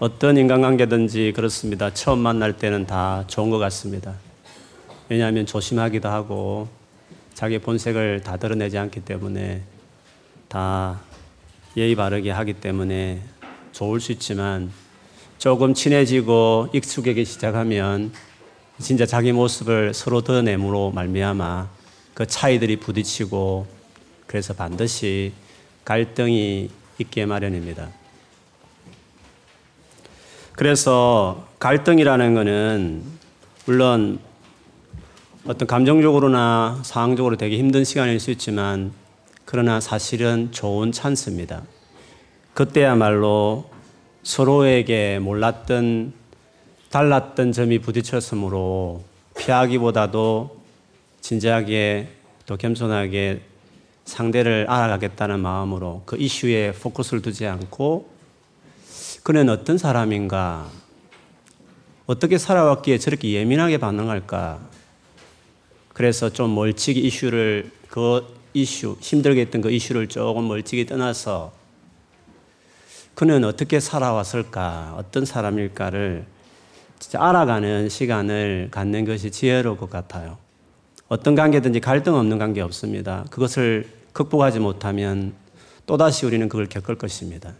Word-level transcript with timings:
어떤 0.00 0.38
인간관계든지 0.38 1.34
그렇습니다. 1.36 1.92
처음 1.92 2.20
만날 2.20 2.56
때는 2.56 2.86
다 2.86 3.24
좋은 3.26 3.50
것 3.50 3.58
같습니다. 3.58 4.14
왜냐하면 5.10 5.44
조심하기도 5.44 6.08
하고 6.08 6.68
자기 7.34 7.58
본색을 7.58 8.22
다 8.22 8.38
드러내지 8.38 8.78
않기 8.78 9.00
때문에 9.00 9.60
다 10.48 11.02
예의 11.76 11.94
바르게 11.96 12.30
하기 12.30 12.54
때문에 12.54 13.20
좋을 13.72 14.00
수 14.00 14.12
있지만 14.12 14.72
조금 15.36 15.74
친해지고 15.74 16.70
익숙해지기 16.72 17.26
시작하면 17.26 18.10
진짜 18.78 19.04
자기 19.04 19.32
모습을 19.32 19.92
서로 19.92 20.22
드러내므로 20.22 20.92
말미암아 20.92 21.68
그 22.14 22.26
차이들이 22.26 22.76
부딪히고 22.76 23.66
그래서 24.26 24.54
반드시 24.54 25.34
갈등이 25.84 26.70
있게 26.98 27.26
마련입니다. 27.26 27.99
그래서 30.60 31.46
갈등이라는 31.58 32.34
것은 32.34 33.02
물론 33.64 34.18
어떤 35.46 35.66
감정적으로나 35.66 36.80
상황적으로 36.82 37.38
되게 37.38 37.56
힘든 37.56 37.82
시간일 37.82 38.20
수 38.20 38.30
있지만 38.30 38.92
그러나 39.46 39.80
사실은 39.80 40.52
좋은 40.52 40.92
찬스입니다. 40.92 41.62
그때야말로 42.52 43.70
서로에게 44.22 45.18
몰랐던 45.20 46.12
달랐던 46.90 47.52
점이 47.52 47.78
부딪혔으므로 47.78 49.02
피하기보다도 49.38 50.60
진지하게 51.22 52.08
또 52.44 52.58
겸손하게 52.58 53.40
상대를 54.04 54.66
알아가겠다는 54.68 55.40
마음으로 55.40 56.02
그 56.04 56.18
이슈에 56.18 56.72
포커스를 56.72 57.22
두지 57.22 57.46
않고 57.46 58.19
그는 59.30 59.48
어떤 59.48 59.78
사람인가 59.78 60.68
어떻게 62.06 62.36
살아왔기에 62.36 62.98
저렇게 62.98 63.30
예민하게 63.30 63.78
반응할까 63.78 64.58
그래서 65.92 66.30
좀 66.30 66.52
멀찍이 66.52 66.98
이슈를 66.98 67.70
그 67.88 68.26
이슈 68.54 68.96
힘들게 69.00 69.42
했던 69.42 69.60
그 69.60 69.70
이슈를 69.70 70.08
조금 70.08 70.48
멀찍이 70.48 70.84
떠나서 70.84 71.52
그는 73.14 73.44
어떻게 73.44 73.78
살아왔을까 73.78 74.96
어떤 74.98 75.24
사람일까를 75.24 76.26
진짜 76.98 77.22
알아가는 77.22 77.88
시간을 77.88 78.70
갖는 78.72 79.04
것이 79.04 79.30
지혜로울 79.30 79.76
것 79.76 79.88
같아요. 79.88 80.38
어떤 81.06 81.36
관계든지 81.36 81.78
갈등 81.78 82.16
없는 82.16 82.36
관계 82.40 82.62
없습니다. 82.62 83.24
그것을 83.30 83.88
극복하지 84.12 84.58
못하면 84.58 85.34
또다시 85.86 86.26
우리는 86.26 86.48
그걸 86.48 86.66
겪을 86.66 86.96
것입니다. 86.98 87.54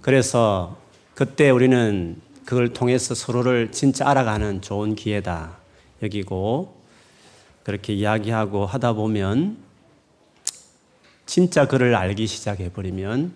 그래서 0.00 0.76
그때 1.18 1.50
우리는 1.50 2.14
그걸 2.44 2.72
통해서 2.72 3.12
서로를 3.12 3.72
진짜 3.72 4.08
알아가는 4.08 4.62
좋은 4.62 4.94
기회다 4.94 5.56
여기고 6.00 6.80
그렇게 7.64 7.92
이야기하고 7.92 8.66
하다 8.66 8.92
보면 8.92 9.56
진짜 11.26 11.66
그를 11.66 11.96
알기 11.96 12.28
시작해 12.28 12.70
버리면 12.70 13.32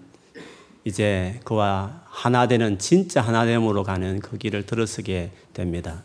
이제 0.84 1.40
그와 1.42 2.02
하나 2.04 2.46
되는 2.46 2.78
진짜 2.78 3.20
하나됨으로 3.20 3.82
가는 3.82 4.20
그 4.20 4.38
길을 4.38 4.64
들어서게 4.64 5.32
됩니다. 5.52 6.04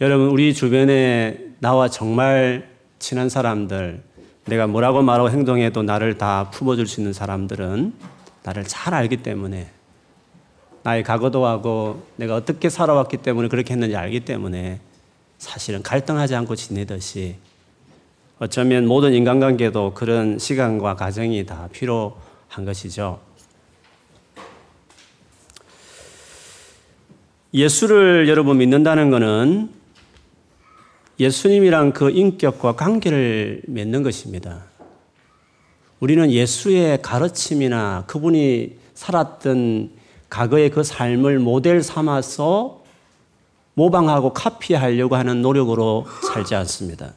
여러분, 0.00 0.30
우리 0.30 0.52
주변에 0.52 1.38
나와 1.60 1.88
정말 1.88 2.70
친한 2.98 3.28
사람들, 3.28 4.02
내가 4.46 4.66
뭐라고 4.66 5.02
말하고 5.02 5.30
행동해도 5.30 5.84
나를 5.84 6.18
다 6.18 6.50
품어줄 6.50 6.88
수 6.88 7.00
있는 7.00 7.12
사람들은 7.12 7.94
나를 8.42 8.64
잘 8.64 8.94
알기 8.94 9.18
때문에 9.18 9.77
나의 10.82 11.02
과거도 11.02 11.44
하고 11.46 12.02
내가 12.16 12.36
어떻게 12.36 12.68
살아왔기 12.68 13.18
때문에 13.18 13.48
그렇게 13.48 13.72
했는지 13.72 13.96
알기 13.96 14.20
때문에 14.20 14.80
사실은 15.38 15.82
갈등하지 15.82 16.34
않고 16.34 16.56
지내듯이 16.56 17.36
어쩌면 18.38 18.86
모든 18.86 19.14
인간관계도 19.14 19.94
그런 19.94 20.38
시간과 20.38 20.94
과정이 20.94 21.44
다 21.44 21.68
필요한 21.72 22.64
것이죠. 22.64 23.20
예수를 27.52 28.28
여러분 28.28 28.58
믿는다는 28.58 29.10
것은 29.10 29.70
예수님이랑 31.18 31.92
그 31.92 32.10
인격과 32.10 32.76
관계를 32.76 33.62
맺는 33.66 34.02
것입니다. 34.02 34.64
우리는 35.98 36.30
예수의 36.30 37.02
가르침이나 37.02 38.04
그분이 38.06 38.76
살았던 38.94 39.97
과거의 40.30 40.70
그 40.70 40.82
삶을 40.82 41.38
모델 41.38 41.82
삼아서 41.82 42.82
모방하고 43.74 44.32
카피하려고 44.32 45.16
하는 45.16 45.40
노력으로 45.40 46.06
살지 46.26 46.54
않습니다. 46.54 47.14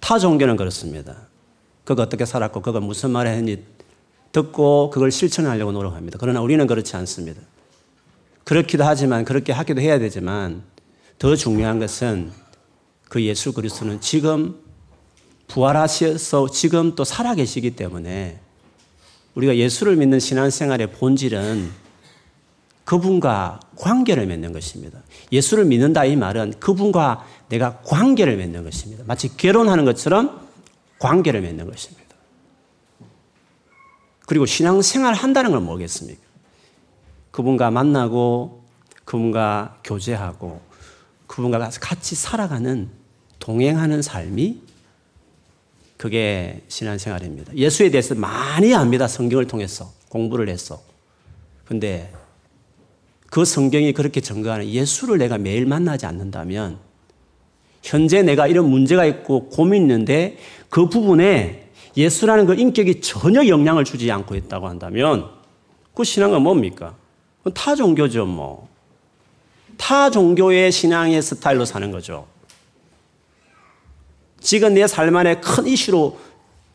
타 0.00 0.18
종교는 0.18 0.56
그렇습니다. 0.56 1.16
그가 1.84 2.04
어떻게 2.04 2.24
살았고 2.24 2.62
그가 2.62 2.80
무슨 2.80 3.10
말을 3.10 3.32
했는지 3.32 3.64
듣고 4.32 4.90
그걸 4.90 5.10
실천하려고 5.10 5.72
노력합니다. 5.72 6.18
그러나 6.20 6.40
우리는 6.40 6.66
그렇지 6.66 6.96
않습니다. 6.96 7.40
그렇기도 8.44 8.84
하지만 8.84 9.24
그렇게 9.24 9.52
하기도 9.52 9.80
해야 9.80 9.98
되지만 9.98 10.62
더 11.18 11.34
중요한 11.36 11.78
것은 11.78 12.32
그 13.08 13.22
예수 13.22 13.52
그리스도는 13.52 14.00
지금 14.00 14.56
부활하셔서 15.48 16.48
지금 16.50 16.94
또 16.94 17.04
살아계시기 17.04 17.76
때문에 17.76 18.40
우리가 19.34 19.56
예수를 19.56 19.96
믿는 19.96 20.20
신앙생활의 20.20 20.92
본질은 20.92 21.83
그분과 22.84 23.60
관계를 23.76 24.26
맺는 24.26 24.52
것입니다. 24.52 25.00
예수를 25.32 25.64
믿는다 25.64 26.04
이 26.04 26.16
말은 26.16 26.54
그분과 26.60 27.26
내가 27.48 27.78
관계를 27.80 28.36
맺는 28.36 28.64
것입니다. 28.64 29.04
마치 29.06 29.34
결혼하는 29.36 29.84
것처럼 29.84 30.46
관계를 30.98 31.40
맺는 31.40 31.70
것입니다. 31.70 32.04
그리고 34.26 34.46
신앙생활 34.46 35.14
한다는 35.14 35.50
걸 35.50 35.60
뭐겠습니까? 35.60 36.20
그분과 37.30 37.70
만나고 37.70 38.62
그분과 39.04 39.80
교제하고 39.84 40.60
그분과 41.26 41.70
같이 41.80 42.14
살아가는 42.14 42.88
동행하는 43.38 44.02
삶이 44.02 44.62
그게 45.96 46.62
신앙생활입니다. 46.68 47.54
예수에 47.56 47.90
대해서 47.90 48.14
많이 48.14 48.74
압니다. 48.74 49.08
성경을 49.08 49.46
통해서 49.46 49.92
공부를 50.08 50.48
했어. 50.48 50.82
근데 51.64 52.12
그 53.34 53.44
성경이 53.44 53.94
그렇게 53.94 54.20
증거하는 54.20 54.68
예수를 54.68 55.18
내가 55.18 55.38
매일 55.38 55.66
만나지 55.66 56.06
않는다면 56.06 56.78
현재 57.82 58.22
내가 58.22 58.46
이런 58.46 58.70
문제가 58.70 59.04
있고 59.06 59.48
고민 59.48 59.82
있는데 59.82 60.38
그 60.68 60.88
부분에 60.88 61.68
예수라는 61.96 62.46
그 62.46 62.54
인격이 62.54 63.00
전혀 63.00 63.48
영향을 63.48 63.82
주지 63.82 64.08
않고 64.12 64.36
있다고 64.36 64.68
한다면 64.68 65.30
그 65.94 66.04
신앙은 66.04 66.42
뭡니까? 66.42 66.94
타 67.54 67.74
종교죠, 67.74 68.24
뭐. 68.24 68.68
타 69.76 70.10
종교의 70.10 70.70
신앙의 70.70 71.20
스타일로 71.20 71.64
사는 71.64 71.90
거죠. 71.90 72.28
지금 74.38 74.74
내 74.74 74.86
삶 74.86 75.16
안에 75.16 75.40
큰 75.40 75.66
이슈로 75.66 76.20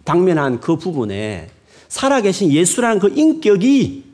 당면한 0.03 0.59
그 0.59 0.75
부분에 0.75 1.52
살아계신 1.88 2.52
예수라는 2.52 3.00
그 3.00 3.14
인격이 3.16 4.09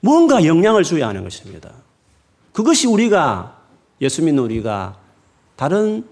뭔가 0.00 0.44
영향을 0.44 0.82
줘야 0.84 1.08
하는 1.08 1.24
것입니다. 1.24 1.72
그것이 2.52 2.86
우리가 2.86 3.60
예수 4.00 4.22
믿는 4.22 4.42
우리가 4.42 4.98
다른 5.56 6.04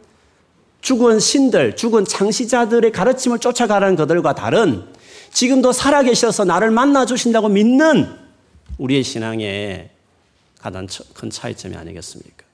죽은 0.80 1.18
신들, 1.20 1.74
죽은 1.76 2.04
창시자들의 2.04 2.92
가르침을 2.92 3.38
쫓아가는 3.40 3.96
그들과 3.96 4.34
다른 4.34 4.84
지금도 5.32 5.72
살아계셔서 5.72 6.44
나를 6.44 6.70
만나 6.70 7.04
주신다고 7.04 7.48
믿는 7.48 8.06
우리의 8.78 9.02
신앙의 9.02 9.90
가장 10.60 10.86
큰 11.14 11.30
차이점이 11.30 11.76
아니겠습니까? 11.76 12.44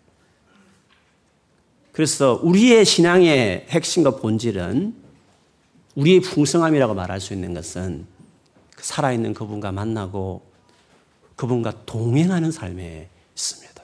그래서 1.92 2.40
우리의 2.42 2.84
신앙의 2.84 3.66
핵심과 3.68 4.16
본질은 4.16 4.94
우리의 5.94 6.20
풍성함이라고 6.20 6.94
말할 6.94 7.20
수 7.20 7.34
있는 7.34 7.54
것은 7.54 8.06
그 8.74 8.84
살아있는 8.84 9.32
그분과 9.34 9.70
만나고 9.70 10.42
그분과 11.36 11.84
동행하는 11.86 12.50
삶에 12.50 13.08
있습니다. 13.34 13.82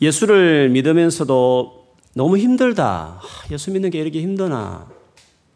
예수를 0.00 0.70
믿으면서도 0.70 1.86
너무 2.14 2.38
힘들다. 2.38 3.20
예수 3.50 3.70
믿는 3.70 3.90
게 3.90 4.00
이렇게 4.00 4.20
힘드나. 4.20 4.88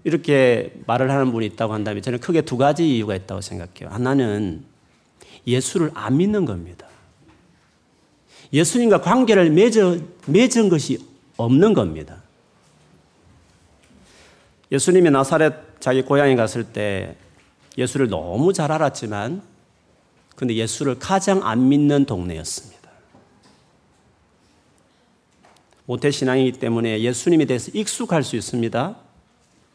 이렇게 0.05 0.73
말을 0.87 1.11
하는 1.11 1.33
분이 1.33 1.45
있다고 1.47 1.75
한다면 1.75 2.03
저는 2.03 2.21
크게 2.21 2.43
두 2.43 2.57
가지 2.57 2.97
이유가 2.97 3.15
있다고 3.15 3.41
생각해요. 3.41 3.93
하나는 3.93 4.65
예수를 5.47 5.91
안 5.95 6.17
믿는 6.17 6.45
겁니다. 6.45 6.87
예수님과 8.53 9.01
관계를 9.03 9.51
맺어, 9.51 9.99
맺은 10.27 10.69
것이 10.69 10.99
없는 11.37 11.75
겁니다. 11.75 12.23
예수님이 14.71 15.11
나사렛 15.11 15.68
자기 15.81 16.03
고향에 16.03 16.37
갔을 16.37 16.65
때 16.65 17.17
예수를 17.77 18.09
너무 18.09 18.53
잘 18.53 18.73
알았지만 18.73 19.43
근데 20.35 20.55
예수를 20.55 20.99
가장 20.99 21.45
안 21.45 21.69
믿는 21.69 22.05
동네였습니다. 22.05 22.79
모태 25.87 26.11
신앙이기 26.11 26.59
때문에 26.59 27.01
예수님에 27.01 27.47
대해서 27.47 27.71
익숙할 27.75 28.23
수 28.23 28.37
있습니다. 28.37 28.97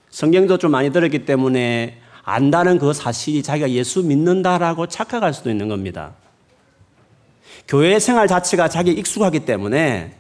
성경도 0.09 0.57
좀 0.57 0.71
많이 0.71 0.91
들었기 0.91 1.25
때문에 1.25 1.99
안다는 2.23 2.77
그 2.77 2.93
사실이 2.93 3.43
자기가 3.43 3.71
예수 3.71 4.03
믿는다라고 4.03 4.87
착각할 4.87 5.33
수도 5.33 5.49
있는 5.49 5.67
겁니다. 5.67 6.13
교회 7.67 7.99
생활 7.99 8.27
자체가 8.27 8.69
자기 8.69 8.91
익숙하기 8.91 9.41
때문에 9.41 10.15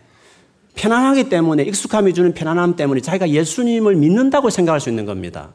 편안하기 0.75 1.29
때문에 1.29 1.63
익숙함이 1.63 2.13
주는 2.13 2.33
편안함 2.33 2.75
때문에 2.75 3.01
자기가 3.01 3.29
예수님을 3.29 3.95
믿는다고 3.95 4.49
생각할 4.49 4.81
수 4.81 4.89
있는 4.89 5.05
겁니다. 5.05 5.51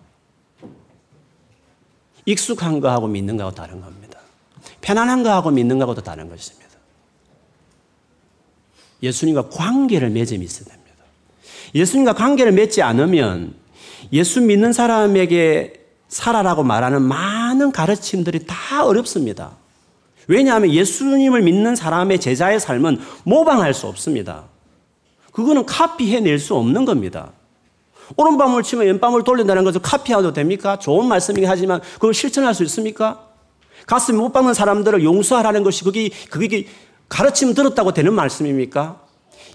익숙한 2.29 2.81
거하고 2.81 3.07
믿는 3.07 3.39
거하고 3.39 3.55
다른 3.55 3.81
겁니다. 3.81 4.19
편안한 4.83 5.23
거하고 5.23 5.51
믿는 5.51 5.79
거하고도 5.79 6.03
다른 6.03 6.29
것입니다. 6.29 6.69
예수님과 9.03 9.49
관계를 9.49 10.11
맺음이 10.11 10.45
있어야 10.45 10.67
됩니다. 10.67 11.05
예수님과 11.75 12.13
관계를 12.13 12.53
맺지 12.53 12.83
않으면 12.83 13.55
예수 14.13 14.43
믿는 14.43 14.75
사람에게 14.75 15.87
살아라고 16.09 16.65
말하는 16.65 17.01
많은 17.01 17.73
가르침들이 17.73 18.47
다 18.47 18.85
어렵습니다. 18.85 19.53
왜냐하면 20.27 20.71
예수님을 20.71 21.41
믿는 21.41 21.77
사람의 21.77 22.21
제자의 22.21 22.61
삶은 22.61 23.01
모방할 23.25 23.73
수 23.73 23.87
없습니다. 23.87 24.45
그거는 25.33 25.65
카피해낼 25.65 26.39
수 26.39 26.55
없는 26.57 26.85
겁니다. 26.85 27.33
오른밤을 28.16 28.62
치면 28.62 28.87
왼밤을 28.87 29.25
돌린다는 29.25 29.64
것을 29.64 29.82
카피해도 29.82 30.32
됩니까? 30.32 30.78
좋은 30.78 31.06
말씀이긴 31.06 31.49
하지만 31.49 31.81
그걸 31.94 32.14
실천할 32.14 32.55
수 32.55 32.62
있습니까? 32.64 33.26
가슴 33.87 34.16
못 34.16 34.32
박는 34.32 34.55
사람들을 34.55 35.02
용서하라는 35.05 35.62
것이 35.62 35.84
그게, 35.84 36.10
그게 36.31 36.66
가르침 37.08 37.55
들었다고 37.55 37.93
되는 37.93 38.12
말씀입니까? 38.12 39.00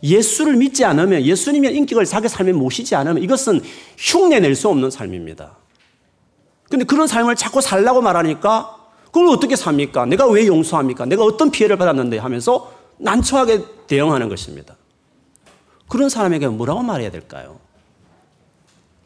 예수를 0.01 0.55
믿지 0.55 0.83
않으면 0.83 1.21
예수님의 1.21 1.75
인격을 1.75 2.05
자기 2.05 2.27
삶에 2.27 2.51
모시지 2.51 2.95
않으면 2.95 3.23
이것은 3.23 3.61
흉내낼 3.97 4.55
수 4.55 4.67
없는 4.69 4.91
삶입니다. 4.91 5.57
근데 6.69 6.85
그런 6.85 7.07
삶을 7.07 7.35
자꾸 7.35 7.61
살라고 7.61 8.01
말하니까 8.01 8.77
그걸 9.05 9.27
어떻게 9.27 9.55
삽니까? 9.55 10.05
내가 10.07 10.27
왜 10.27 10.47
용서합니까? 10.47 11.05
내가 11.05 11.23
어떤 11.23 11.51
피해를 11.51 11.77
받았는데 11.77 12.17
하면서 12.17 12.73
난처하게 12.97 13.63
대응하는 13.87 14.27
것입니다. 14.27 14.75
그런 15.87 16.09
사람에게 16.09 16.47
뭐라고 16.47 16.81
말해야 16.81 17.11
될까요? 17.11 17.59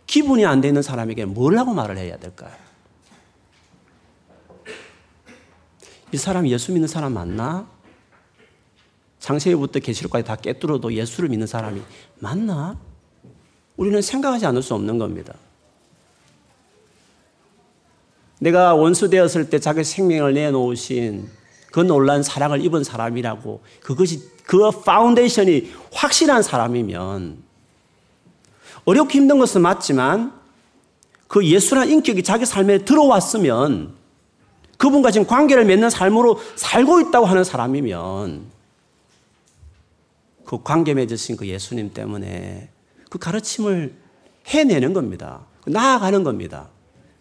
기분이 0.08 0.46
안 0.46 0.62
되는 0.62 0.82
사람에게 0.82 1.26
뭐라고 1.26 1.74
말을 1.74 1.98
해야 1.98 2.18
될까요? 2.18 2.52
이 6.12 6.18
사람 6.18 6.48
예수 6.48 6.72
믿는 6.72 6.88
사람 6.88 7.14
맞나? 7.14 7.68
장세기부터 9.20 9.80
계시록까지 9.80 10.26
다 10.26 10.36
깨뚫어도 10.38 10.94
예수를 10.94 11.28
믿는 11.30 11.46
사람이 11.46 11.82
맞나? 12.20 12.78
우리는 13.76 14.02
생각하지 14.02 14.46
않을 14.46 14.62
수 14.62 14.74
없는 14.74 14.98
겁니다. 14.98 15.34
내가 18.40 18.74
원수 18.76 19.10
되었을 19.10 19.50
때 19.50 19.60
자기 19.60 19.84
생명을 19.84 20.34
내놓으신 20.34 21.30
그 21.72 21.82
놀란 21.82 22.24
사랑을 22.24 22.64
입은 22.64 22.86
사람이라고 22.86 23.62
그것이 23.82 24.22
그 24.44 24.72
foundation이 24.72 25.74
확실한 25.92 26.42
사람이면 26.42 27.47
어렵고 28.88 29.12
힘든 29.12 29.38
것은 29.38 29.62
맞지만 29.62 30.32
그 31.28 31.46
예수란 31.46 31.90
인격이 31.90 32.24
자기 32.24 32.46
삶에 32.46 32.86
들어왔으면 32.86 33.94
그분과 34.78 35.12
지금 35.12 35.28
관계를 35.28 35.66
맺는 35.66 35.90
삶으로 35.90 36.40
살고 36.56 37.02
있다고 37.02 37.26
하는 37.26 37.44
사람이면 37.44 38.46
그 40.46 40.64
관계 40.64 40.94
맺으신 40.94 41.36
그 41.36 41.46
예수님 41.46 41.92
때문에 41.94 42.70
그 43.10 43.20
가르침을 43.20 43.94
해내는 44.48 44.94
겁니다. 44.94 45.46
나아가는 45.66 46.24
겁니다. 46.24 46.70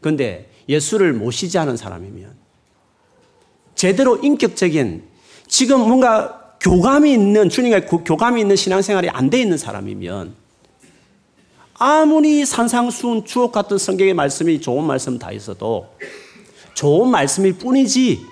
그런데 0.01 0.49
예수를 0.69 1.15
모시지 1.15 1.59
않은 1.59 1.77
사람이면 1.77 2.33
제대로 3.75 4.17
인격적인 4.19 5.03
지금 5.49 5.81
뭔가 5.81 6.55
교감이 6.61 7.12
있는 7.12 7.49
주님과 7.49 7.87
교감이 8.05 8.41
있는 8.41 8.55
신앙생활이 8.55 9.11
안 9.11 9.31
돼 9.31 9.41
있는 9.41 9.59
사람이면 9.59 10.46
아무리 11.78 12.46
산상수훈 12.46 13.25
주옥 13.25 13.52
같은 13.52 13.78
성경의 13.78 14.14
말씀이 14.14 14.61
좋은 14.61 14.84
말씀 14.84 15.19
다 15.19 15.31
있어도 15.32 15.94
좋은 16.75 17.11
말씀일 17.11 17.58
뿐이지 17.58 18.26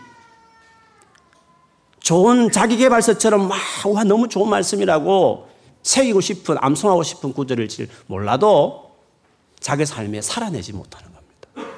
좋은 2.00 2.50
자기개발서처럼 2.50 3.48
막, 3.48 3.58
와, 3.86 4.04
너무 4.04 4.28
좋은 4.28 4.48
말씀이라고 4.50 5.48
새기고 5.82 6.20
싶은, 6.20 6.56
암송하고 6.60 7.02
싶은 7.02 7.32
구절일지 7.32 7.88
몰라도 8.06 8.90
자기 9.58 9.86
삶에 9.86 10.20
살아내지 10.20 10.74
못하는 10.74 11.10
겁니다. 11.10 11.72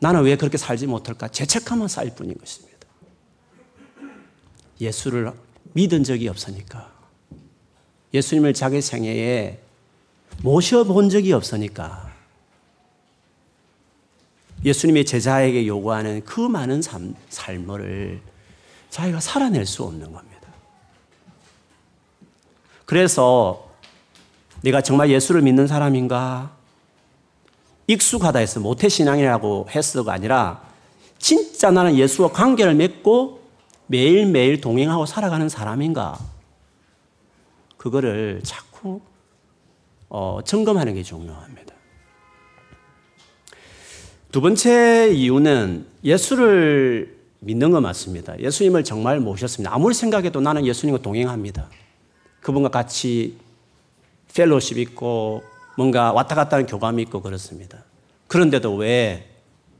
나는 0.00 0.22
왜 0.22 0.36
그렇게 0.36 0.58
살지 0.58 0.88
못할까? 0.88 1.28
죄책감만 1.28 1.86
쌓일 1.86 2.12
뿐인 2.14 2.36
것입니다. 2.36 2.88
예수를 4.80 5.32
믿은 5.74 6.02
적이 6.02 6.28
없으니까. 6.28 6.99
예수님을 8.12 8.54
자기 8.54 8.80
생애에 8.80 9.58
모셔본 10.42 11.10
적이 11.10 11.32
없으니까. 11.32 12.10
예수님의 14.64 15.04
제자에게 15.04 15.66
요구하는 15.66 16.22
그 16.24 16.40
많은 16.40 16.82
삶, 16.82 17.14
삶을 17.30 18.20
자기가 18.90 19.20
살아낼 19.20 19.64
수 19.64 19.84
없는 19.84 20.12
겁니다. 20.12 20.48
그래서 22.84 23.70
내가 24.62 24.82
정말 24.82 25.10
예수를 25.10 25.42
믿는 25.42 25.66
사람인가? 25.66 26.50
익숙하다 27.86 28.38
해서 28.38 28.60
모태신앙이라고 28.60 29.68
했어가 29.70 30.12
아니라 30.12 30.62
진짜 31.18 31.70
나는 31.70 31.96
예수와 31.96 32.30
관계를 32.30 32.74
맺고 32.74 33.40
매일매일 33.86 34.60
동행하고 34.60 35.06
살아가는 35.06 35.48
사람인가? 35.48 36.18
그거를 37.80 38.42
자꾸 38.44 39.00
어, 40.10 40.40
점검하는 40.44 40.92
게 40.92 41.02
중요합니다. 41.02 41.74
두 44.30 44.42
번째 44.42 45.08
이유는 45.14 45.86
예수를 46.04 47.18
믿는 47.38 47.70
것 47.70 47.80
맞습니다. 47.80 48.38
예수님을 48.38 48.84
정말 48.84 49.18
모셨습니다. 49.18 49.74
아무리 49.74 49.94
생각해도 49.94 50.42
나는 50.42 50.66
예수님과 50.66 51.00
동행합니다. 51.00 51.70
그분과 52.42 52.68
같이 52.68 53.38
펠로십 54.34 54.76
있고 54.76 55.42
뭔가 55.78 56.12
왔다 56.12 56.34
갔다 56.34 56.56
하는 56.56 56.66
교감이 56.66 57.00
있고 57.04 57.22
그렇습니다. 57.22 57.82
그런데도 58.26 58.76
왜 58.76 59.26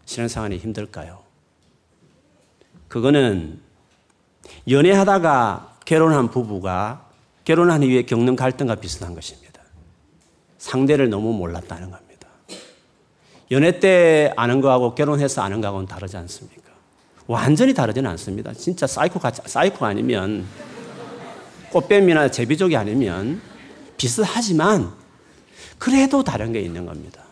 신앙생활이 0.07 0.57
힘들까요? 0.57 1.23
그거는 2.88 3.61
연애하다가 4.66 5.80
결혼한 5.85 6.30
부부가 6.30 7.10
결혼한 7.44 7.82
이후에 7.82 8.02
겪는 8.02 8.37
갈등과 8.37 8.76
비슷한 8.76 9.14
것입니다. 9.14 9.61
상대를 10.59 11.09
너무 11.09 11.32
몰랐다는 11.32 11.90
겁니다. 11.90 12.28
연애 13.50 13.80
때 13.80 14.32
아는 14.37 14.61
거하고 14.61 14.94
결혼해서 14.94 15.42
아는 15.42 15.61
거하고는 15.61 15.87
다르지 15.87 16.16
않습니까? 16.16 16.70
완전히 17.26 17.75
다르지는 17.75 18.09
않습니다. 18.11 18.52
진짜 18.52 18.87
사이코 18.87 19.18
같 19.18 19.35
사이코 19.49 19.87
아니면 19.87 20.47
꽃뱀이나 21.70 22.30
제비족이 22.30 22.76
아니면 22.76 23.40
비슷하지만 23.97 24.92
그래도 25.78 26.23
다른 26.23 26.52
게 26.52 26.61
있는 26.61 26.87
겁니다. 26.87 27.23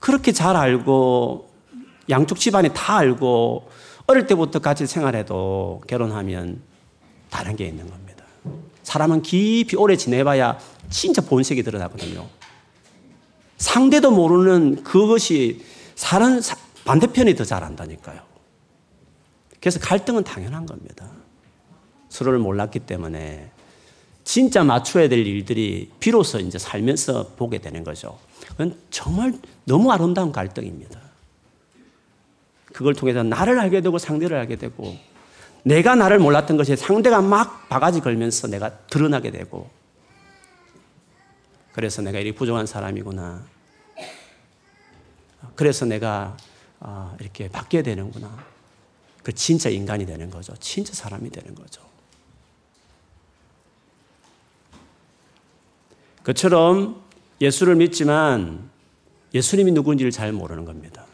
그렇게 0.00 0.32
잘 0.32 0.56
알고 0.56 1.48
양쪽 2.10 2.38
집안이 2.38 2.70
다 2.74 2.96
알고 2.96 3.70
어릴 4.06 4.26
때부터 4.26 4.58
같이 4.58 4.86
생활해도 4.86 5.82
결혼하면 5.86 6.60
다른 7.30 7.56
게 7.56 7.66
있는 7.66 7.88
겁니다. 7.88 8.24
사람은 8.82 9.22
깊이 9.22 9.76
오래 9.76 9.96
지내봐야 9.96 10.58
진짜 10.90 11.22
본색이 11.22 11.62
드러나거든요. 11.62 12.26
상대도 13.58 14.10
모르는 14.10 14.82
그것이 14.82 15.64
사는 15.94 16.40
반대편이 16.84 17.36
더 17.36 17.44
잘한다니까요. 17.44 18.20
그래서 19.60 19.78
갈등은 19.78 20.24
당연한 20.24 20.66
겁니다. 20.66 21.08
서로를 22.08 22.40
몰랐기 22.40 22.80
때문에 22.80 23.50
진짜 24.24 24.64
맞춰야 24.64 25.08
될 25.08 25.26
일들이 25.26 25.90
비로소 26.00 26.38
이제 26.40 26.58
살면서 26.58 27.30
보게 27.36 27.58
되는 27.58 27.84
거죠. 27.84 28.18
그건 28.48 28.76
정말 28.90 29.38
너무 29.64 29.90
아름다운 29.90 30.32
갈등입니다. 30.32 31.01
그걸 32.72 32.94
통해서 32.94 33.22
나를 33.22 33.58
알게 33.58 33.80
되고 33.80 33.98
상대를 33.98 34.36
알게 34.36 34.56
되고 34.56 34.96
내가 35.62 35.94
나를 35.94 36.18
몰랐던 36.18 36.56
것이 36.56 36.74
상대가 36.76 37.20
막 37.20 37.68
바가지 37.68 38.00
걸면서 38.00 38.48
내가 38.48 38.70
드러나게 38.88 39.30
되고 39.30 39.70
그래서 41.72 42.02
내가 42.02 42.18
이렇게 42.18 42.36
부족한 42.36 42.66
사람이구나. 42.66 43.44
그래서 45.54 45.84
내가 45.86 46.36
아, 46.80 47.16
이렇게 47.20 47.48
바뀌어야 47.48 47.82
되는구나. 47.82 48.44
그 49.22 49.32
진짜 49.32 49.70
인간이 49.70 50.04
되는 50.04 50.30
거죠. 50.30 50.54
진짜 50.58 50.92
사람이 50.92 51.30
되는 51.30 51.54
거죠. 51.54 51.82
그처럼 56.22 57.02
예수를 57.40 57.76
믿지만 57.76 58.70
예수님이 59.34 59.72
누군지를 59.72 60.10
잘 60.10 60.32
모르는 60.32 60.64
겁니다. 60.64 61.06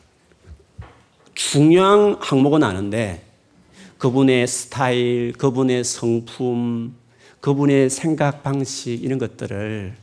중요한 1.49 2.19
항목은 2.21 2.63
아는데 2.63 3.25
그분의 3.97 4.47
스타일, 4.47 5.33
그분의 5.33 5.83
성품, 5.83 6.95
그분의 7.41 7.89
생각 7.89 8.43
방식 8.43 9.03
이런 9.03 9.19
것들을 9.19 9.97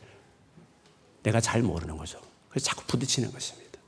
내가 1.22 1.40
잘 1.40 1.62
모르는 1.62 1.98
거죠. 1.98 2.20
그래서 2.50 2.66
자꾸 2.66 2.84
부딪히는 2.88 3.32
것입니다. 3.32 3.80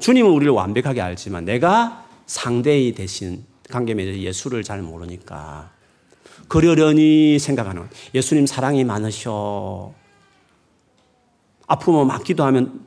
주님은 0.00 0.32
우리를 0.32 0.52
완벽하게 0.52 1.00
알지만 1.00 1.44
내가 1.44 2.04
상대의 2.26 2.92
대신 2.94 3.44
관계 3.70 3.94
맺어 3.94 4.18
예수를 4.18 4.64
잘 4.64 4.82
모르니까 4.82 5.70
그러려니 6.48 7.38
생각하는 7.38 7.88
예수님 8.16 8.46
사랑이 8.46 8.82
많으셔. 8.82 9.94
아프면 11.68 12.08
막 12.08 12.24
기도 12.24 12.42
하면 12.42 12.84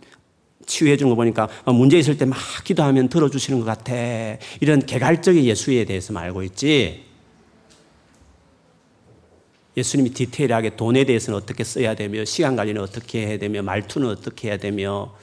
치유해 0.65 0.97
주는 0.97 1.09
거 1.09 1.15
보니까 1.15 1.47
문제 1.65 1.97
있을 1.97 2.17
때 2.17 2.25
막 2.25 2.37
기도하면 2.63 3.09
들어주시는 3.09 3.59
것 3.59 3.65
같아. 3.65 3.93
이런 4.59 4.85
개괄적인 4.85 5.43
예수에 5.43 5.85
대해서 5.85 6.17
알고 6.17 6.43
있지. 6.43 7.03
예수님이 9.77 10.09
디테일하게 10.09 10.75
돈에 10.75 11.05
대해서는 11.05 11.37
어떻게 11.37 11.63
써야 11.63 11.95
되며, 11.95 12.25
시간 12.25 12.55
관리는 12.57 12.81
어떻게 12.81 13.25
해야 13.25 13.37
되며, 13.37 13.61
말투는 13.61 14.09
어떻게 14.09 14.49
해야 14.49 14.57
되며, 14.57 15.15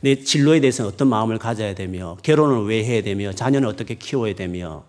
내 0.00 0.16
진로에 0.16 0.58
대해서는 0.58 0.90
어떤 0.90 1.08
마음을 1.08 1.38
가져야 1.38 1.74
되며, 1.74 2.16
결혼을 2.22 2.66
왜 2.66 2.84
해야 2.84 3.02
되며, 3.02 3.32
자녀는 3.32 3.68
어떻게 3.68 3.94
키워야 3.94 4.34
되며, 4.34 4.84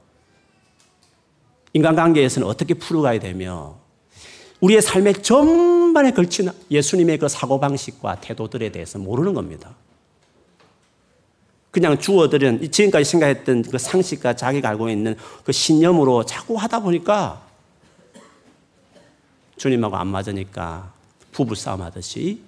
인간관계에서는 1.74 2.48
어떻게 2.48 2.74
풀어가야 2.74 3.20
되며, 3.20 3.80
우리의 4.62 4.82
삶의 4.82 5.22
전반에 5.22 6.12
걸친 6.12 6.50
예수님의 6.72 7.20
그 7.20 7.28
사고방식과 7.28 8.22
태도들에 8.22 8.72
대해서 8.72 8.98
모르는 8.98 9.34
겁니다. 9.34 9.76
그냥 11.72 12.00
주어들은 12.00 12.72
지금까지 12.72 13.06
생각했던 13.06 13.62
그 13.64 13.78
상식과 13.78 14.36
자기가 14.36 14.70
알고 14.70 14.90
있는 14.90 15.16
그 15.44 15.52
신념으로 15.52 16.26
자꾸 16.26 16.56
하다 16.56 16.80
보니까 16.80 17.46
주님하고 19.58 19.96
안 19.96 20.08
맞으니까 20.08 20.92
부부싸움 21.32 21.84
하듯이 21.84 22.42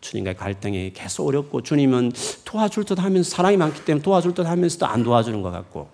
주님과의 0.00 0.36
갈등이 0.36 0.92
계속 0.94 1.28
어렵고 1.28 1.62
주님은 1.62 2.12
도와줄 2.44 2.84
듯 2.84 2.98
하면서 2.98 3.28
사랑이 3.28 3.56
많기 3.56 3.84
때문에 3.84 4.02
도와줄 4.02 4.34
듯 4.34 4.46
하면서도 4.46 4.86
안 4.86 5.02
도와주는 5.04 5.42
것 5.42 5.50
같고 5.50 5.88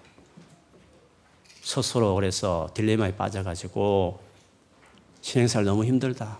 스스로 1.62 2.14
그래서 2.14 2.68
딜레마에 2.74 3.16
빠져가지고 3.16 4.18
신행사를 5.22 5.64
너무 5.64 5.84
힘들다. 5.84 6.36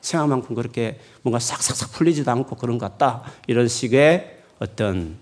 생각만큼 0.00 0.54
그렇게 0.54 0.98
뭔가 1.22 1.38
싹싹싹 1.38 1.92
풀리지도 1.92 2.30
않고 2.30 2.56
그런 2.56 2.78
것 2.78 2.90
같다. 2.92 3.22
이런 3.46 3.68
식의 3.68 4.38
어떤 4.58 5.16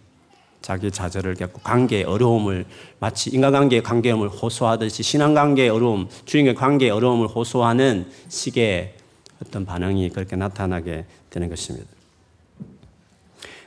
자기 0.62 0.90
좌절을 0.90 1.34
겪고 1.34 1.60
관계의 1.62 2.04
어려움을 2.04 2.66
마치 3.00 3.30
인간관계의 3.30 3.82
관계음을 3.82 4.28
호소하듯이 4.28 5.02
신앙관계의 5.02 5.70
어려움, 5.70 6.08
주님의 6.26 6.54
관계의 6.54 6.90
어려움을 6.90 7.28
호소하는 7.28 8.10
식의 8.28 8.94
어떤 9.42 9.64
반응이 9.64 10.10
그렇게 10.10 10.36
나타나게 10.36 11.06
되는 11.30 11.48
것입니다. 11.48 11.86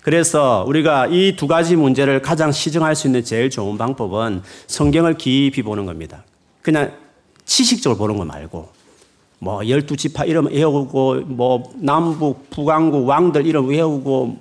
그래서 0.01 0.65
우리가 0.67 1.07
이 1.07 1.35
두 1.37 1.47
가지 1.47 1.75
문제를 1.75 2.21
가장 2.21 2.51
시정할 2.51 2.95
수 2.95 3.07
있는 3.07 3.23
제일 3.23 3.49
좋은 3.49 3.77
방법은 3.77 4.41
성경을 4.67 5.17
깊이 5.17 5.61
보는 5.61 5.85
겁니다. 5.85 6.23
그냥 6.61 6.93
지식적으로 7.45 7.97
보는 7.97 8.17
거 8.17 8.25
말고 8.25 8.80
뭐 9.43 9.67
열두 9.67 9.97
지파 9.97 10.25
이름 10.25 10.45
외우고 10.45 11.15
뭐 11.21 11.73
남북 11.77 12.51
북왕국 12.51 13.07
왕들 13.07 13.47
이름 13.47 13.69
외우고 13.69 14.37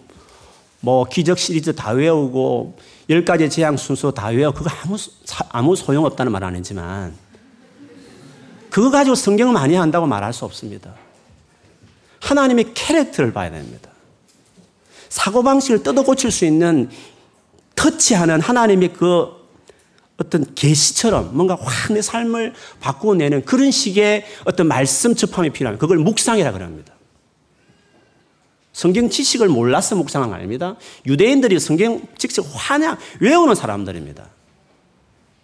뭐 0.80 1.04
기적 1.07 1.38
시리즈 1.38 1.75
다 1.75 1.92
외우고 1.92 2.76
열 3.09 3.25
가지 3.25 3.49
재앙 3.49 3.78
순서 3.78 4.11
다 4.11 4.26
외워 4.26 4.52
그거 4.52 4.69
아무 4.85 4.99
아무 5.49 5.75
소용 5.75 6.04
없다는 6.04 6.30
말 6.30 6.45
아니지만 6.45 7.14
그거 8.69 8.90
가지고 8.90 9.14
성경을 9.14 9.54
많이 9.54 9.75
한다고 9.75 10.07
말할 10.07 10.35
수 10.35 10.45
없습니다. 10.45 10.95
하나님의 12.21 12.75
캐릭터를 12.75 13.33
봐야 13.33 13.50
됩니다. 13.50 13.88
사고방식을 15.09 15.83
뜯어 15.83 16.02
고칠 16.02 16.30
수 16.30 16.45
있는 16.45 16.90
터치하는 17.75 18.42
하나님의 18.42 18.92
그 18.92 19.39
어떤 20.21 20.55
계시처럼 20.55 21.35
뭔가 21.35 21.57
확 21.57 21.91
내 21.91 22.03
삶을 22.03 22.55
바꾸어내는 22.81 23.45
그런 23.45 23.71
식의 23.71 24.25
어떤 24.45 24.69
말씀 24.69 25.15
접함이 25.15 25.50
필요합니다. 25.50 25.81
그걸 25.81 25.99
묵상이라 25.99 26.53
그럽니다. 26.53 26.93
성경 28.73 29.11
지식을 29.11 29.49
몰라서 29.49 29.97
묵상한 29.97 30.29
거 30.29 30.37
아닙니다. 30.37 30.77
유대인들이 31.07 31.59
성경 31.59 32.03
직접 32.17 32.47
환양, 32.53 32.99
외우는 33.21 33.55
사람들입니다. 33.55 34.27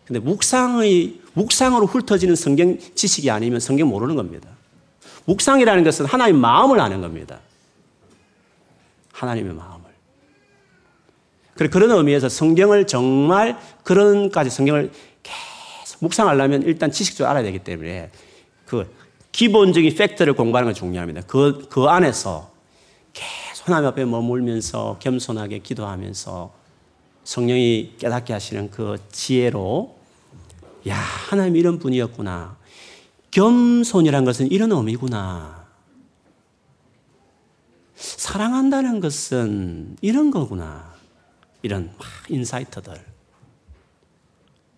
근데 0.07 0.21
묵상의, 0.21 1.21
묵상으로 1.33 1.87
훑어지는 1.87 2.37
성경 2.37 2.79
지식이 2.95 3.31
아니면 3.31 3.59
성경 3.59 3.89
모르는 3.89 4.15
겁니다. 4.15 4.49
묵상이라는 5.25 5.83
것은 5.83 6.07
하나님의 6.07 6.41
마음을 6.41 6.79
아는 6.79 7.01
겁니다. 7.01 7.41
하나님의 9.13 9.55
마음을. 9.55 9.76
그래, 11.57 11.69
그런 11.69 11.91
의미에서 11.91 12.29
성경을 12.29 12.87
정말 12.87 13.59
그런까지 13.83 14.51
성경을 14.51 14.91
계속 15.23 15.99
묵상하려면 16.01 16.63
일단 16.63 16.91
지식적으로 16.91 17.31
알아야 17.31 17.43
되기 17.43 17.59
때문에 17.61 18.11
그 18.67 18.95
기본적인 19.33 19.95
팩트를 19.95 20.35
공부하는 20.35 20.73
게 20.73 20.79
중요합니다. 20.79 21.23
그, 21.27 21.67
그 21.71 21.85
안에서 21.85 22.51
계속 23.13 23.69
하나님 23.69 23.89
앞에 23.89 24.05
머물면서 24.05 24.99
겸손하게 25.01 25.61
기도하면서 25.61 26.53
성령이 27.25 27.95
깨닫게 27.99 28.33
하시는 28.33 28.71
그 28.71 28.97
지혜로 29.11 29.97
야, 30.89 30.97
하나님 30.97 31.57
이런 31.57 31.79
분이었구나. 31.79 32.57
겸손이란 33.31 34.25
것은 34.25 34.51
이런 34.51 34.73
의미구나. 34.73 35.67
사랑한다는 37.97 39.01
것은 39.01 39.97
이런 40.01 40.31
거구나. 40.31 40.96
이런 41.63 41.91
인사이트들. 42.29 42.95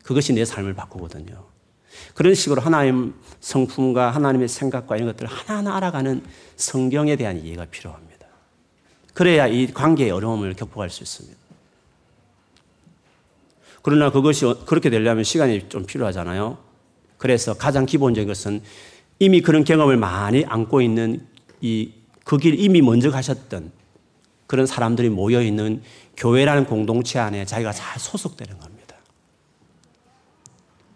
그것이 0.02 0.32
내 0.32 0.44
삶을 0.44 0.74
바꾸거든요. 0.74 1.44
그런 2.14 2.34
식으로 2.34 2.62
하나님 2.62 3.14
성품과 3.40 4.10
하나님의 4.10 4.48
생각과 4.48 4.96
이런 4.96 5.08
것들을 5.08 5.28
하나하나 5.28 5.76
알아가는 5.76 6.22
성경에 6.56 7.16
대한 7.16 7.38
이해가 7.38 7.66
필요합니다. 7.66 8.26
그래야 9.14 9.46
이 9.46 9.72
관계의 9.72 10.10
어려움을 10.10 10.54
극복할 10.54 10.90
수 10.90 11.02
있습니다. 11.02 11.36
그러나 13.82 14.10
그것이 14.10 14.44
그렇게 14.66 14.90
되려면 14.90 15.24
시간이 15.24 15.68
좀 15.68 15.86
필요하잖아요. 15.86 16.58
그래서 17.16 17.54
가장 17.54 17.84
기본적인 17.86 18.28
것은 18.28 18.62
이미 19.18 19.40
그런 19.40 19.64
경험을 19.64 19.96
많이 19.96 20.44
안고 20.44 20.80
있는 20.80 21.26
이 21.60 21.98
그 22.28 22.36
길 22.36 22.60
이미 22.60 22.82
먼저 22.82 23.10
가셨던 23.10 23.72
그런 24.48 24.66
사람들이 24.66 25.10
모여 25.10 25.40
있는 25.42 25.82
교회라는 26.16 26.64
공동체 26.64 27.20
안에 27.20 27.44
자기가 27.44 27.72
잘 27.72 28.00
소속되는 28.00 28.58
겁니다. 28.58 28.96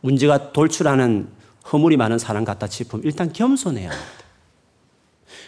문제가 0.01 0.53
돌출하는 0.53 1.29
허물이 1.71 1.97
많은 1.97 2.19
사람 2.19 2.45
같다 2.45 2.67
싶으면 2.67 3.05
일단 3.05 3.33
겸손해야 3.33 3.91
합니다. 3.91 4.13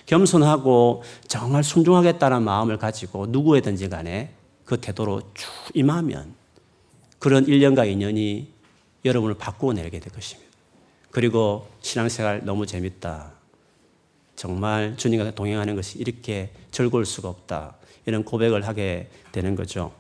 겸손하고 0.07 1.03
정말 1.27 1.65
순종하겠다는 1.65 2.43
마음을 2.43 2.77
가지고 2.77 3.27
누구에든지 3.27 3.89
간에 3.89 4.35
그 4.67 4.79
태도로 4.81 5.23
쭉 5.33 5.51
임하면 5.73 6.35
그런 7.19 7.47
1년과 7.47 7.91
2년이 7.91 8.47
여러분을 9.07 9.35
바꾸어 9.35 9.73
내게 9.73 9.99
될 9.99 10.13
것입니다. 10.13 10.53
그리고 11.11 11.69
신앙생활 11.81 12.45
너무 12.45 12.67
재밌다. 12.67 13.33
정말 14.37 14.95
주님과 14.99 15.31
동행하는 15.31 15.75
것이 15.75 15.99
이렇게 15.99 16.53
즐거울 16.71 17.07
수가 17.07 17.31
없다. 17.31 17.77
이런 18.07 18.25
고백을 18.25 18.67
하게 18.67 19.09
되는 19.33 19.55
거죠. 19.55 19.93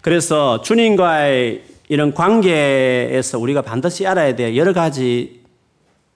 그래서 0.00 0.62
주님과의 0.62 1.64
이런 1.88 2.14
관계에서 2.14 3.38
우리가 3.38 3.62
반드시 3.62 4.06
알아야 4.06 4.34
될 4.36 4.56
여러 4.56 4.72
가지 4.72 5.42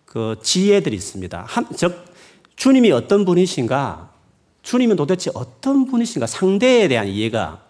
그 0.05 0.37
지혜들이 0.43 0.95
있습니다. 0.95 1.45
한, 1.47 1.67
즉, 1.77 2.05
주님이 2.57 2.93
어떤 2.93 3.25
분이신가? 3.25 4.11
주님은 4.63 4.97
도대체 4.97 5.31
어떤 5.35 5.85
분이신가? 5.87 6.27
상대에 6.27 6.89
대한 6.89 7.09
이해가 7.09 7.63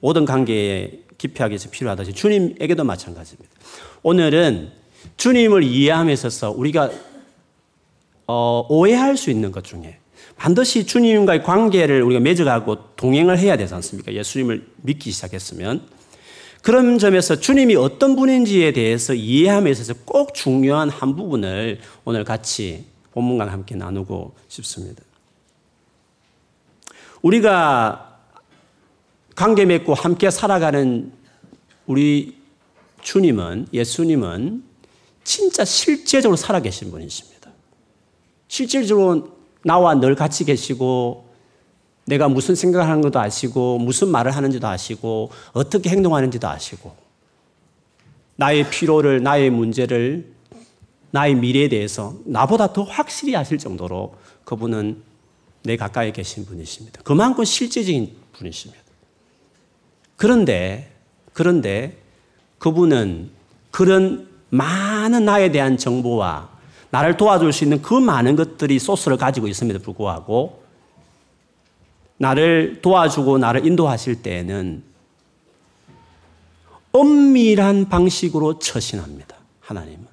모든 0.00 0.26
관계에 0.26 1.00
깊이 1.16 1.40
하기 1.42 1.52
위해서 1.52 1.70
필요하듯이 1.70 2.12
주님에게도 2.12 2.84
마찬가지입니다. 2.84 3.50
오늘은 4.02 4.70
주님을 5.16 5.62
이해함에 5.62 6.12
있어서 6.12 6.50
우리가 6.50 6.90
어, 8.26 8.66
오해할 8.68 9.16
수 9.16 9.30
있는 9.30 9.52
것 9.52 9.64
중에 9.64 9.98
반드시 10.36 10.86
주님과의 10.86 11.42
관계를 11.42 12.02
우리가 12.02 12.20
맺어가고 12.20 12.96
동행을 12.96 13.38
해야 13.38 13.56
되지 13.56 13.74
않습니까? 13.74 14.12
예수님을 14.12 14.66
믿기 14.82 15.10
시작했으면. 15.10 15.82
그런 16.62 16.98
점에서 16.98 17.36
주님이 17.36 17.76
어떤 17.76 18.16
분인지에 18.16 18.72
대해서 18.72 19.12
이해함에 19.12 19.70
있어서 19.70 19.92
꼭 20.06 20.32
중요한 20.34 20.88
한 20.88 21.14
부분을 21.14 21.78
오늘 22.04 22.24
같이 22.24 22.86
본문과 23.12 23.52
함께 23.52 23.74
나누고 23.74 24.34
싶습니다. 24.48 25.02
우리가 27.20 28.18
관계 29.36 29.66
맺고 29.66 29.94
함께 29.94 30.30
살아가는 30.30 31.12
우리 31.86 32.38
주님은, 33.02 33.68
예수님은 33.72 34.64
진짜 35.22 35.64
실제적으로 35.64 36.36
살아계신 36.36 36.90
분이십니다. 36.90 37.33
실질적으로 38.54 39.30
나와 39.64 39.96
늘 39.96 40.14
같이 40.14 40.44
계시고 40.44 41.26
내가 42.04 42.28
무슨 42.28 42.54
생각을 42.54 42.88
하는 42.88 43.02
것도 43.02 43.18
아시고 43.18 43.78
무슨 43.78 44.08
말을 44.08 44.30
하는지도 44.30 44.68
아시고 44.68 45.32
어떻게 45.52 45.90
행동하는지도 45.90 46.46
아시고 46.46 46.94
나의 48.36 48.70
피로를 48.70 49.24
나의 49.24 49.50
문제를 49.50 50.32
나의 51.10 51.34
미래에 51.34 51.68
대해서 51.68 52.14
나보다 52.24 52.72
더 52.72 52.84
확실히 52.84 53.34
아실 53.34 53.58
정도로 53.58 54.14
그분은 54.44 55.02
내 55.64 55.76
가까이 55.76 56.12
계신 56.12 56.46
분이십니다. 56.46 57.02
그만큼 57.02 57.44
실제적인 57.44 58.14
분이십니다. 58.34 58.80
그런데 60.14 60.92
그런데 61.32 61.98
그분은 62.58 63.30
그런 63.72 64.28
많은 64.50 65.24
나에 65.24 65.50
대한 65.50 65.76
정보와 65.76 66.53
나를 66.94 67.16
도와줄 67.16 67.52
수 67.52 67.64
있는 67.64 67.82
그 67.82 67.92
많은 67.92 68.36
것들이 68.36 68.78
소스를 68.78 69.16
가지고 69.16 69.48
있음에도 69.48 69.80
불구하고 69.80 70.62
나를 72.18 72.82
도와주고 72.82 73.38
나를 73.38 73.66
인도하실 73.66 74.22
때에는 74.22 74.84
엄밀한 76.92 77.88
방식으로 77.88 78.60
처신합니다. 78.60 79.34
하나님은. 79.62 80.06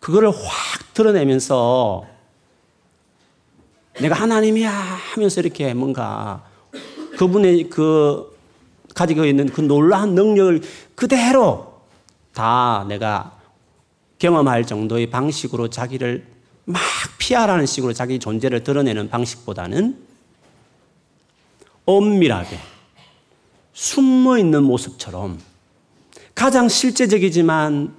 그거를 0.00 0.30
확 0.30 0.94
드러내면서 0.94 2.06
내가 4.00 4.14
하나님이야 4.14 4.70
하면서 4.70 5.42
이렇게 5.42 5.74
뭔가 5.74 6.42
그분의 7.18 7.68
그 7.68 8.34
가지고 8.94 9.26
있는 9.26 9.50
그 9.50 9.60
놀라운 9.60 10.14
능력을 10.14 10.62
그대로 10.94 11.74
다 12.32 12.86
내가 12.88 13.37
경험할 14.18 14.66
정도의 14.66 15.10
방식으로 15.10 15.68
자기를 15.68 16.26
막 16.64 16.80
피하라는 17.18 17.66
식으로 17.66 17.92
자기 17.92 18.18
존재를 18.18 18.62
드러내는 18.62 19.08
방식보다는 19.08 19.96
엄밀하게 21.86 22.58
숨어 23.72 24.38
있는 24.38 24.64
모습처럼 24.64 25.38
가장 26.34 26.68
실제적이지만 26.68 27.94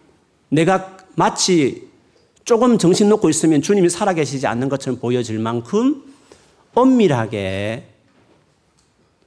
내가 0.49 0.97
마치 1.15 1.87
조금 2.43 2.77
정신 2.77 3.09
놓고 3.09 3.29
있으면 3.29 3.61
주님이 3.61 3.89
살아계시지 3.89 4.45
않는 4.47 4.69
것처럼 4.69 4.99
보여질 4.99 5.39
만큼 5.39 6.03
엄밀하게 6.73 7.87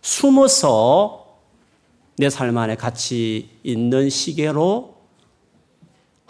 숨어서 0.01 1.23
내 2.19 2.29
삶 2.29 2.57
안에 2.57 2.77
같이 2.77 3.49
있는 3.63 4.11
시계로 4.11 4.92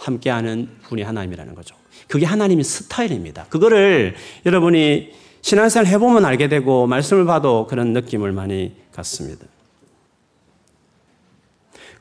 함께하는 0.03 0.69
분이 0.83 1.03
하나님이라는 1.03 1.55
거죠. 1.55 1.75
그게 2.09 2.27
하나님의 2.27 2.65
스타일입니다. 2.65 3.47
그거를 3.49 4.15
여러분이 4.45 5.13
신앙생활 5.41 5.87
해보면 5.87 6.25
알게 6.25 6.49
되고 6.49 6.87
말씀을 6.87 7.25
봐도 7.25 7.67
그런 7.69 7.93
느낌을 7.93 8.33
많이 8.33 8.75
갖습니다. 8.93 9.47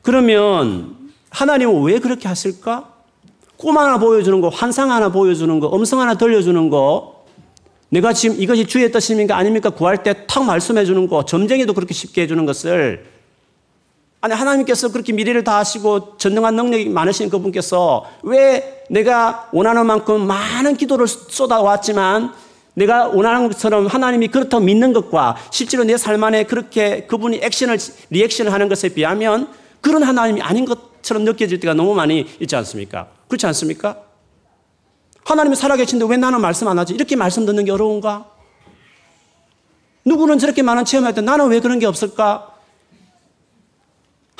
그러면 0.02 0.96
하나님은 1.30 1.82
왜 1.82 1.98
그렇게 1.98 2.28
하실까? 2.28 2.92
꿈 3.56 3.78
하나 3.78 3.98
보여주는 3.98 4.40
거, 4.40 4.48
환상 4.48 4.90
하나 4.90 5.10
보여주는 5.10 5.60
거, 5.60 5.74
음성 5.76 6.00
하나 6.00 6.14
들려주는 6.14 6.68
거, 6.70 7.24
내가 7.90 8.12
지금 8.12 8.40
이것이 8.40 8.66
주의 8.66 8.90
뜻입니까? 8.90 9.36
아닙니까? 9.36 9.70
구할 9.70 10.02
때 10.02 10.26
탁 10.26 10.44
말씀해 10.44 10.84
주는 10.84 11.06
거, 11.06 11.24
점쟁이도 11.24 11.74
그렇게 11.74 11.94
쉽게 11.94 12.22
해주는 12.22 12.44
것을 12.46 13.11
아니 14.24 14.34
하나님께서 14.34 14.92
그렇게 14.92 15.12
미래를 15.12 15.42
다 15.42 15.58
하시고 15.58 16.16
전능한 16.16 16.54
능력이 16.54 16.88
많으신 16.90 17.28
그분께서 17.28 18.06
왜 18.22 18.84
내가 18.88 19.48
원하는 19.52 19.84
만큼 19.84 20.24
많은 20.24 20.76
기도를 20.76 21.08
쏟아왔지만 21.08 22.32
내가 22.74 23.08
원하는 23.08 23.48
것처럼 23.48 23.88
하나님이 23.88 24.28
그렇다고 24.28 24.62
믿는 24.62 24.92
것과 24.92 25.36
실제로 25.50 25.82
내 25.82 25.96
삶 25.96 26.22
안에 26.22 26.44
그렇게 26.44 27.04
그분이 27.08 27.40
액션을 27.42 27.78
리액션을 28.10 28.52
하는 28.52 28.68
것에 28.68 28.90
비하면 28.90 29.48
그런 29.80 30.04
하나님이 30.04 30.40
아닌 30.40 30.66
것처럼 30.66 31.24
느껴질 31.24 31.58
때가 31.58 31.74
너무 31.74 31.92
많이 31.92 32.24
있지 32.38 32.54
않습니까? 32.54 33.08
그렇지 33.26 33.44
않습니까? 33.46 33.98
하나님이 35.24 35.56
살아계신데 35.56 36.04
왜 36.08 36.16
나는 36.16 36.40
말씀 36.40 36.68
안 36.68 36.78
하지? 36.78 36.94
이렇게 36.94 37.16
말씀 37.16 37.44
듣는 37.44 37.64
게 37.64 37.72
어려운가? 37.72 38.26
누구는 40.04 40.38
저렇게 40.38 40.62
많은 40.62 40.84
체험할 40.84 41.12
때 41.12 41.20
나는 41.22 41.48
왜 41.48 41.58
그런 41.58 41.80
게 41.80 41.86
없을까? 41.86 42.51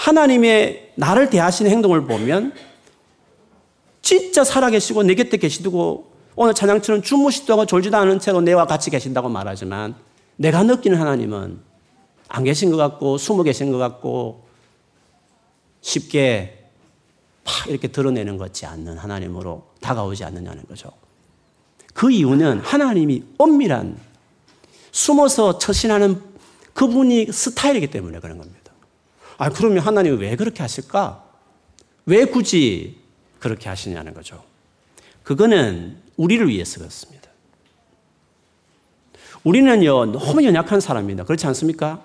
하나님의 0.02 0.94
나를 0.96 1.30
대하시는 1.30 1.70
행동을 1.70 2.06
보면 2.06 2.52
진짜 4.00 4.42
살아계시고 4.42 5.04
내 5.04 5.14
곁에 5.14 5.36
계시고 5.36 6.10
오늘 6.34 6.54
찬양처럼 6.54 7.02
주무시도 7.02 7.52
하고 7.52 7.66
졸지도 7.66 7.96
않은 7.98 8.18
채로 8.18 8.40
내와 8.40 8.66
같이 8.66 8.90
계신다고 8.90 9.28
말하지만 9.28 9.94
내가 10.36 10.64
느끼는 10.64 10.98
하나님은 10.98 11.60
안 12.28 12.44
계신 12.44 12.72
것 12.72 12.76
같고 12.76 13.16
숨어 13.16 13.44
계신 13.44 13.70
것 13.70 13.78
같고 13.78 14.44
쉽게 15.82 16.66
팍 17.44 17.68
이렇게 17.68 17.86
드러내는 17.86 18.38
것 18.38 18.46
같지 18.46 18.66
않는 18.66 18.98
하나님으로 18.98 19.66
다가오지 19.80 20.24
않느냐는 20.24 20.64
거죠. 20.68 20.90
그 21.94 22.10
이유는 22.10 22.58
하나님이 22.58 23.22
엄밀한 23.38 23.98
숨어서 24.90 25.58
처신하는 25.58 26.20
그분이 26.72 27.26
스타일이기 27.30 27.88
때문에 27.88 28.18
그런 28.18 28.38
겁니다. 28.38 28.61
아, 29.38 29.48
그러면 29.50 29.78
하나님은 29.78 30.18
왜 30.18 30.36
그렇게 30.36 30.62
하실까? 30.62 31.24
왜 32.06 32.24
굳이 32.24 32.98
그렇게 33.38 33.68
하시냐는 33.68 34.14
거죠. 34.14 34.42
그거는 35.22 35.96
우리를 36.16 36.48
위해서 36.48 36.78
그렇습니다. 36.78 37.30
우리는요, 39.44 40.12
너무 40.12 40.44
연약한 40.44 40.80
사람입니다. 40.80 41.24
그렇지 41.24 41.46
않습니까? 41.48 42.02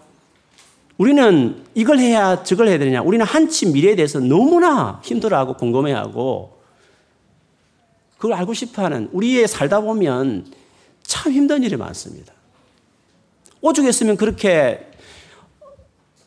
우리는 0.98 1.63
이걸 1.76 2.00
해야 2.00 2.44
저걸 2.44 2.68
해야 2.68 2.80
되냐. 2.80 3.02
우리는 3.02 3.24
한치 3.24 3.68
미래에 3.68 3.96
대해서 3.96 4.20
너무나 4.20 5.00
힘들어하고 5.04 5.54
궁금해하고 5.54 6.58
그걸 8.18 8.34
알고 8.34 8.54
싶어 8.56 8.84
하는 8.84 9.10
우리의 9.12 9.48
살다 9.48 9.82
보면 9.82 10.52
참 11.04 11.32
힘든 11.32 11.62
일이 11.63 11.78
많습니다. 11.78 12.34
오죽했으면 13.62 14.18
그렇게 14.18 14.92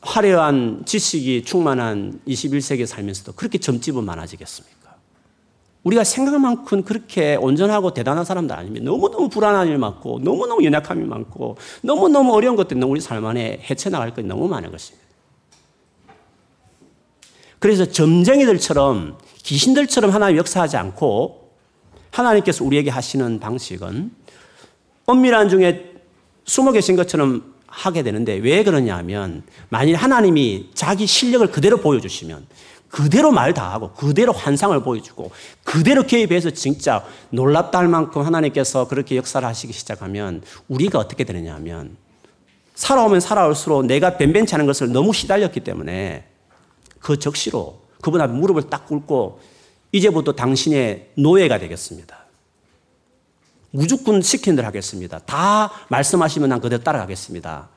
화려한 0.02 0.84
지식이 0.86 1.44
충만한 1.44 2.20
21세기에 2.26 2.86
살면서도 2.86 3.32
그렇게 3.32 3.58
점집은 3.58 4.04
많아지겠습니까? 4.04 4.80
우리가 5.82 6.04
생각만큼 6.04 6.82
그렇게 6.82 7.36
온전하고 7.36 7.94
대단한 7.94 8.24
사람들 8.24 8.54
아닙니다. 8.54 8.84
너무너무 8.84 9.28
불안한 9.28 9.68
일 9.68 9.78
많고, 9.78 10.20
너무너무 10.22 10.64
연약함이 10.64 11.04
많고, 11.04 11.56
너무너무 11.82 12.34
어려운 12.34 12.56
것들이 12.56 12.80
우리 12.82 13.00
삶 13.00 13.24
안에 13.24 13.62
헤쳐나갈 13.68 14.14
것이 14.14 14.26
너무 14.26 14.46
많은 14.48 14.70
것입니다. 14.70 15.06
그래서 17.58 17.86
점쟁이들처럼, 17.86 19.18
귀신들처럼 19.42 20.10
하나님 20.10 20.36
역사하지 20.38 20.76
않고, 20.76 21.50
하나님께서 22.10 22.64
우리에게 22.64 22.90
하시는 22.90 23.38
방식은 23.38 24.10
엄밀한 25.06 25.48
중에 25.48 25.92
숨어 26.44 26.72
계신 26.72 26.96
것처럼 26.96 27.49
하게 27.70 28.02
되는데 28.02 28.34
왜 28.34 28.62
그러냐 28.62 28.96
하면 28.98 29.44
만일 29.70 29.96
하나님이 29.96 30.70
자기 30.74 31.06
실력을 31.06 31.46
그대로 31.50 31.78
보여주시면 31.78 32.46
그대로 32.90 33.30
말 33.30 33.54
다 33.54 33.72
하고 33.72 33.92
그대로 33.92 34.32
환상을 34.32 34.78
보여주고 34.82 35.30
그대로 35.64 36.02
개입해서 36.02 36.50
진짜 36.50 37.04
놀랍다 37.30 37.78
할 37.78 37.88
만큼 37.88 38.22
하나님께서 38.22 38.88
그렇게 38.88 39.16
역사를 39.16 39.46
하시기 39.46 39.72
시작하면 39.72 40.42
우리가 40.68 40.98
어떻게 40.98 41.24
되느냐 41.24 41.54
하면 41.54 41.96
살아오면 42.74 43.20
살아올수록 43.20 43.86
내가 43.86 44.16
변변치 44.16 44.54
않은 44.56 44.66
것을 44.66 44.90
너무 44.90 45.12
시달렸기 45.12 45.60
때문에 45.60 46.24
그 46.98 47.18
적시로 47.18 47.82
그분 48.02 48.20
앞에 48.20 48.32
무릎을 48.32 48.64
딱 48.68 48.86
꿇고 48.86 49.40
이제부터 49.92 50.32
당신의 50.32 51.10
노예가 51.16 51.58
되겠습니다. 51.58 52.19
무조건 53.70 54.20
시킨 54.22 54.56
대로 54.56 54.66
하겠습니다. 54.66 55.18
다 55.20 55.70
말씀하시면 55.88 56.48
난 56.48 56.60
그대로 56.60 56.82
따라가겠습니다. 56.82 57.68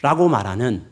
라고 0.00 0.28
말하는 0.28 0.84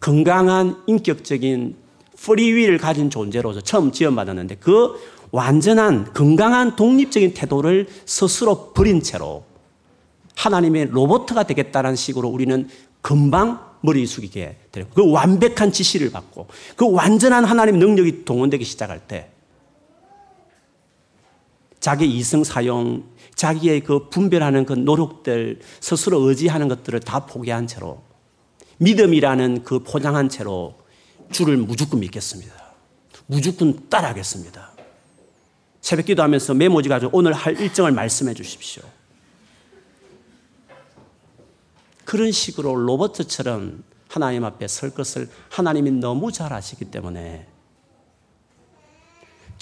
건강한 0.00 0.82
인격적인 0.86 1.76
프리위를 2.16 2.78
가진 2.78 3.10
존재로서 3.10 3.60
처음 3.60 3.90
지원받았는데 3.90 4.56
그 4.56 4.94
완전한 5.30 6.12
건강한 6.12 6.76
독립적인 6.76 7.34
태도를 7.34 7.88
스스로 8.04 8.72
버린 8.72 9.02
채로 9.02 9.44
하나님의 10.36 10.86
로버트가 10.90 11.44
되겠다는 11.44 11.96
식으로 11.96 12.28
우리는 12.28 12.68
금방 13.00 13.72
머리 13.80 14.06
숙이게 14.06 14.56
되고 14.70 14.88
그 14.94 15.10
완벽한 15.10 15.72
지시를 15.72 16.12
받고 16.12 16.46
그 16.76 16.90
완전한 16.90 17.44
하나님 17.44 17.78
능력이 17.78 18.24
동원되기 18.24 18.64
시작할 18.64 19.00
때 19.08 19.31
자기 21.82 22.06
이성 22.06 22.44
사용, 22.44 23.02
자기의 23.34 23.80
그 23.80 24.08
분별하는 24.08 24.64
그 24.64 24.72
노력들, 24.72 25.58
스스로 25.80 26.20
의지하는 26.20 26.68
것들을 26.68 27.00
다 27.00 27.26
포기한 27.26 27.66
채로 27.66 28.04
믿음이라는 28.78 29.64
그 29.64 29.80
포장한 29.80 30.28
채로 30.28 30.76
주를 31.32 31.56
무조건 31.56 31.98
믿겠습니다. 31.98 32.54
무조건 33.26 33.88
따라하겠습니다. 33.88 34.70
새벽 35.80 36.06
기도하면서 36.06 36.54
메모지 36.54 36.88
가지고 36.88 37.18
오늘 37.18 37.32
할 37.32 37.60
일정을 37.60 37.90
말씀해 37.90 38.34
주십시오. 38.34 38.84
그런 42.04 42.30
식으로 42.30 42.76
로버트처럼 42.76 43.82
하나님 44.06 44.44
앞에 44.44 44.68
설 44.68 44.90
것을 44.90 45.28
하나님이 45.48 45.90
너무 45.90 46.30
잘 46.30 46.52
아시기 46.52 46.84
때문에 46.84 47.51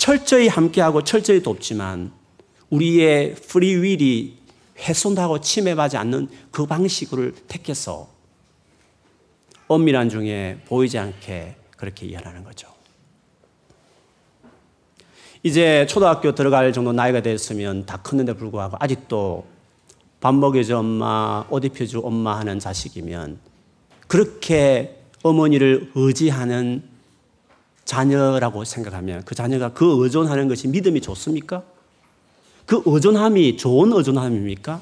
철저히 0.00 0.48
함께하고 0.48 1.04
철저히 1.04 1.42
돕지만 1.42 2.10
우리의 2.70 3.34
프리윌이 3.34 4.38
훼손하고 4.78 5.42
침해받지 5.42 5.98
않는 5.98 6.28
그 6.50 6.64
방식을 6.64 7.34
택해서 7.46 8.08
엄밀한 9.68 10.08
중에 10.08 10.62
보이지 10.64 10.96
않게 10.96 11.54
그렇게 11.76 12.06
이해하는 12.06 12.44
거죠. 12.44 12.68
이제 15.42 15.86
초등학교 15.86 16.34
들어갈 16.34 16.72
정도 16.72 16.92
나이가 16.92 17.20
됐으면 17.20 17.84
다 17.84 17.98
컸는데 17.98 18.32
불구하고 18.32 18.78
아직도 18.80 19.44
밥 20.18 20.34
먹여줘 20.34 20.78
엄마, 20.78 21.44
옷 21.50 21.62
입혀줘 21.62 22.00
엄마 22.00 22.38
하는 22.38 22.58
자식이면 22.58 23.38
그렇게 24.08 24.96
어머니를 25.22 25.90
의지하는 25.94 26.88
자녀라고 27.90 28.62
생각하면 28.62 29.24
그 29.24 29.35
자녀가 29.35 29.72
그 29.72 30.05
의존하는 30.05 30.46
것이 30.46 30.68
믿음이 30.68 31.00
좋습니까? 31.00 31.64
그 32.64 32.81
의존함이 32.87 33.57
좋은 33.57 33.92
의존함입니까? 33.92 34.81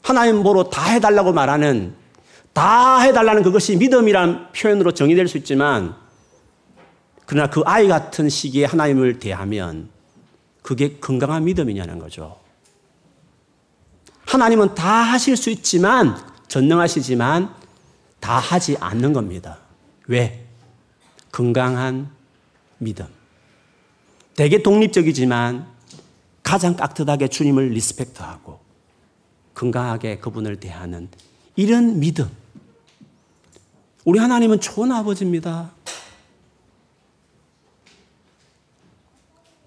하나님 0.00 0.42
보러 0.42 0.64
다 0.64 0.90
해달라고 0.90 1.34
말하는 1.34 1.94
다 2.54 3.00
해달라는 3.00 3.42
그것이 3.42 3.76
믿음이란 3.76 4.52
표현으로 4.52 4.92
정의될 4.92 5.28
수 5.28 5.36
있지만 5.36 5.94
그러나 7.26 7.50
그 7.50 7.60
아이 7.66 7.86
같은 7.86 8.30
시기에 8.30 8.64
하나님을 8.64 9.18
대하면 9.18 9.90
그게 10.62 10.96
건강한 10.96 11.44
믿음이냐는 11.44 11.98
거죠. 11.98 12.38
하나님은 14.24 14.74
다 14.74 14.88
하실 14.88 15.36
수 15.36 15.50
있지만 15.50 16.16
전능하시지만 16.48 17.54
다 18.18 18.38
하지 18.38 18.78
않는 18.80 19.12
겁니다. 19.12 19.67
왜? 20.08 20.44
건강한 21.30 22.10
믿음. 22.78 23.06
되게 24.34 24.62
독립적이지만 24.62 25.66
가장 26.42 26.76
깍듯하게 26.76 27.28
주님을 27.28 27.68
리스펙트하고 27.68 28.58
건강하게 29.54 30.18
그분을 30.18 30.60
대하는 30.60 31.08
이런 31.56 32.00
믿음. 32.00 32.30
우리 34.04 34.18
하나님은 34.18 34.60
좋은 34.60 34.90
아버지입니다. 34.90 35.72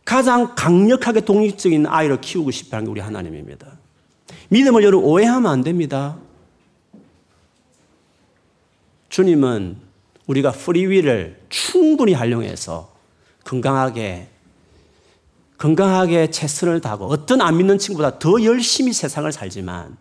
가장 0.03 0.55
강력하게 0.55 1.21
독립적인 1.21 1.85
아이를 1.85 2.19
키우고 2.19 2.51
싶어 2.51 2.77
하는 2.77 2.85
게 2.85 2.91
우리 2.91 3.01
하나님입니다. 3.01 3.77
믿음을 4.49 4.83
여러분 4.83 5.07
오해하면 5.07 5.51
안 5.51 5.63
됩니다. 5.63 6.17
주님은 9.09 9.90
우리가 10.27 10.51
프리위를 10.51 11.41
충분히 11.49 12.13
활용해서 12.13 12.91
건강하게 13.43 14.29
건강하게 15.57 16.31
최선을 16.31 16.81
다하고 16.81 17.05
어떤 17.05 17.41
안 17.41 17.57
믿는 17.57 17.77
친구보다 17.77 18.17
더 18.17 18.43
열심히 18.43 18.93
세상을 18.93 19.31
살지만 19.31 19.95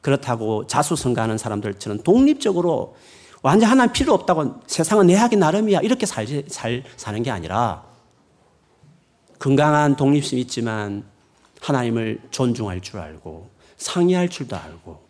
그렇다고 0.00 0.66
자수성가하는 0.66 1.38
사람들처럼 1.38 2.02
독립적으로 2.02 2.94
완전 3.42 3.68
하나님 3.70 3.92
필요 3.92 4.14
없다고 4.14 4.60
세상은 4.66 5.08
내 5.08 5.14
하기 5.16 5.36
나름이야 5.36 5.80
이렇게 5.80 6.06
살지, 6.06 6.44
살, 6.48 6.84
사는 6.96 7.22
게 7.22 7.30
아니라 7.30 7.84
건강한 9.38 9.96
독립심 9.96 10.38
있지만 10.38 11.04
하나님을 11.60 12.20
존중할 12.30 12.80
줄 12.80 13.00
알고 13.00 13.50
상의할 13.76 14.28
줄도 14.28 14.56
알고 14.56 15.03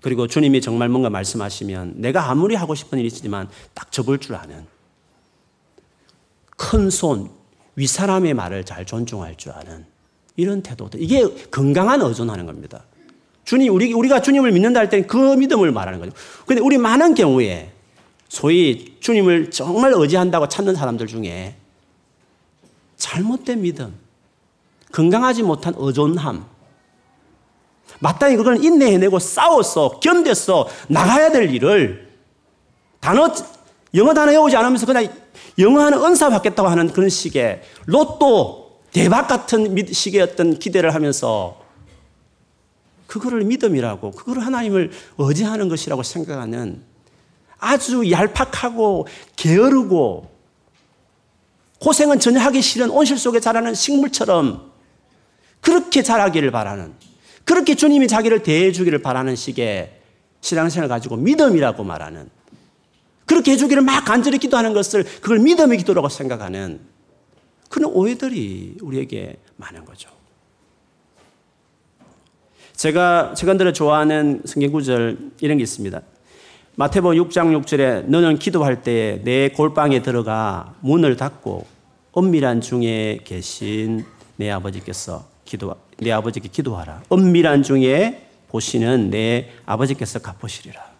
그리고 0.00 0.26
주님이 0.26 0.60
정말 0.60 0.88
뭔가 0.88 1.10
말씀하시면 1.10 1.94
내가 1.96 2.30
아무리 2.30 2.54
하고 2.54 2.74
싶은 2.74 2.98
일이 2.98 3.08
있지만 3.08 3.48
딱 3.74 3.92
접을 3.92 4.18
줄 4.18 4.34
아는 4.34 4.66
큰 6.56 6.90
손, 6.90 7.30
윗사람의 7.76 8.34
말을 8.34 8.64
잘 8.64 8.84
존중할 8.84 9.36
줄 9.36 9.52
아는 9.52 9.86
이런 10.36 10.62
태도들. 10.62 11.00
이게 11.02 11.26
건강한 11.50 12.00
의존하는 12.02 12.46
겁니다. 12.46 12.84
주님, 13.44 13.74
우리, 13.74 13.92
우리가 13.92 14.20
주님을 14.20 14.52
믿는다 14.52 14.80
할 14.80 14.88
때는 14.88 15.06
그 15.06 15.16
믿음을 15.34 15.72
말하는 15.72 15.98
거죠. 15.98 16.12
근데 16.46 16.62
우리 16.62 16.78
많은 16.78 17.14
경우에 17.14 17.72
소위 18.28 18.96
주님을 19.00 19.50
정말 19.50 19.92
의지한다고 19.94 20.48
찾는 20.48 20.74
사람들 20.76 21.06
중에 21.06 21.56
잘못된 22.96 23.62
믿음, 23.62 23.94
건강하지 24.92 25.42
못한 25.42 25.74
의존함, 25.76 26.46
마땅히 28.00 28.36
그걸 28.36 28.62
인내해내고 28.62 29.18
싸웠어, 29.18 30.00
견뎠어, 30.00 30.66
나가야 30.88 31.30
될 31.30 31.54
일을 31.54 32.10
단어, 32.98 33.32
영어 33.94 34.12
단어 34.12 34.32
외우지 34.32 34.56
않으면서 34.56 34.86
그냥 34.86 35.08
영어 35.58 35.80
하는 35.80 36.02
은사 36.02 36.30
받겠다고 36.30 36.68
하는 36.68 36.92
그런 36.92 37.08
식의 37.08 37.62
로또 37.86 38.80
대박 38.92 39.28
같은 39.28 39.76
식의 39.90 40.20
어떤 40.22 40.58
기대를 40.58 40.94
하면서 40.94 41.60
그거를 43.06 43.44
믿음이라고, 43.44 44.12
그거를 44.12 44.44
하나님을 44.44 44.90
의지하는 45.18 45.68
것이라고 45.68 46.02
생각하는 46.02 46.82
아주 47.58 48.10
얄팍하고 48.10 49.06
게으르고 49.36 50.30
고생은 51.80 52.20
전혀 52.20 52.40
하기 52.40 52.62
싫은 52.62 52.90
온실 52.90 53.18
속에 53.18 53.40
자라는 53.40 53.74
식물처럼 53.74 54.70
그렇게 55.60 56.02
자라기를 56.02 56.50
바라는 56.50 56.94
그렇게 57.50 57.74
주님이 57.74 58.06
자기를 58.06 58.44
대해주기를 58.44 59.00
바라는 59.00 59.34
식의 59.34 59.90
신앙생활을 60.40 60.88
가지고 60.88 61.16
믿음이라고 61.16 61.82
말하는 61.82 62.30
그렇게 63.26 63.50
해주기를 63.50 63.82
막 63.82 64.04
간절히 64.04 64.38
기도하는 64.38 64.72
것을 64.72 65.02
그걸 65.20 65.40
믿음의 65.40 65.78
기도라고 65.78 66.08
생각하는 66.08 66.78
그런 67.68 67.90
오해들이 67.92 68.76
우리에게 68.80 69.38
많은 69.56 69.84
거죠. 69.84 70.10
제가 72.76 73.34
최근 73.36 73.58
들어 73.58 73.72
좋아하는 73.72 74.42
성경 74.44 74.70
구절 74.70 75.18
이런 75.40 75.56
게 75.56 75.64
있습니다. 75.64 76.00
마태복음 76.76 77.16
6장 77.16 77.64
6절에 77.64 78.04
너는 78.04 78.38
기도할 78.38 78.84
때에 78.84 79.22
내 79.24 79.48
골방에 79.48 80.02
들어가 80.02 80.76
문을 80.82 81.16
닫고 81.16 81.66
엄밀한 82.12 82.60
중에 82.60 83.18
계신 83.24 84.04
내 84.36 84.52
아버지께서 84.52 85.28
기도 85.44 85.74
내 86.00 86.10
아버지께 86.12 86.48
기도하라. 86.48 87.02
은밀한 87.12 87.62
중에 87.62 88.26
보시는 88.48 89.10
내 89.10 89.50
아버지께서 89.66 90.18
갚으시리라. 90.18 90.90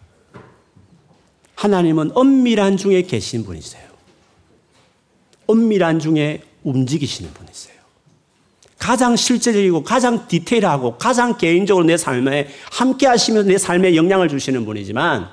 하나님은 1.55 2.11
은밀한 2.17 2.77
중에 2.77 3.03
계신 3.03 3.43
분이세요. 3.43 3.83
은밀한 5.49 5.99
중에 5.99 6.43
움직이시는 6.63 7.33
분이세요. 7.33 7.75
가장 8.79 9.15
실제적이고 9.15 9.83
가장 9.83 10.27
디테일하고 10.27 10.97
가장 10.97 11.37
개인적으로 11.37 11.85
내 11.85 11.97
삶에 11.97 12.47
함께 12.71 13.05
하시면서 13.05 13.47
내 13.47 13.59
삶에 13.59 13.95
영향을 13.95 14.27
주시는 14.27 14.65
분이지만 14.65 15.29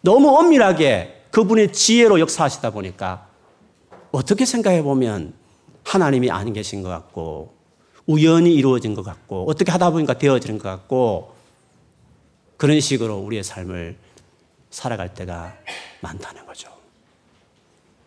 너무 0.00 0.36
엄밀하게 0.36 1.26
그분의 1.30 1.72
지혜로 1.72 2.18
역사하시다 2.18 2.70
보니까 2.70 3.28
어떻게 4.10 4.44
생각해 4.44 4.82
보면 4.82 5.34
하나님이 5.84 6.30
안 6.32 6.52
계신 6.52 6.82
것 6.82 6.88
같고 6.88 7.59
우연히 8.06 8.54
이루어진 8.54 8.94
것 8.94 9.02
같고 9.02 9.48
어떻게 9.48 9.70
하다 9.70 9.90
보니까 9.90 10.18
되어지는 10.18 10.58
것 10.58 10.68
같고 10.68 11.34
그런 12.56 12.80
식으로 12.80 13.18
우리의 13.18 13.42
삶을 13.42 13.96
살아갈 14.70 15.14
때가 15.14 15.56
많다는 16.00 16.46
거죠. 16.46 16.68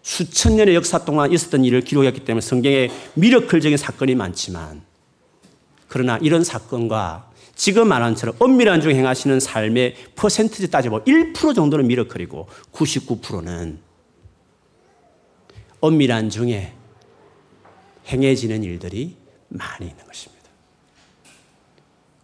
수천 0.01 0.57
년의 0.57 0.75
역사 0.75 1.05
동안 1.05 1.31
있었던 1.31 1.63
일을 1.63 1.81
기록했기 1.81 2.25
때문에 2.25 2.41
성경에 2.41 2.89
미러클적인 3.15 3.77
사건이 3.77 4.15
많지만 4.15 4.81
그러나 5.87 6.17
이런 6.17 6.43
사건과 6.43 7.31
지금 7.55 7.87
말한 7.87 8.15
처럼 8.15 8.35
엄밀한 8.39 8.81
중 8.81 8.91
행하시는 8.91 9.39
삶의 9.39 9.95
퍼센트지 10.15 10.69
따지면 10.71 11.03
1% 11.05 11.55
정도는 11.55 11.87
미러클이고 11.87 12.47
99%는 12.73 13.79
엄밀한 15.79 16.29
중에 16.29 16.73
행해지는 18.07 18.63
일들이 18.63 19.22
많이 19.53 19.89
있는 19.89 20.05
것입니다. 20.05 20.43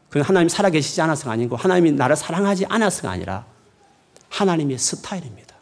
그건 0.09 0.23
하나님이 0.23 0.49
살아계시지 0.49 1.01
않아서가 1.01 1.31
아니고 1.31 1.55
하나님이 1.55 1.91
나를 1.91 2.15
사랑하지 2.15 2.65
않아서가 2.65 3.11
아니라 3.11 3.45
하나님의 4.29 4.77
스타일입니다. 4.77 5.55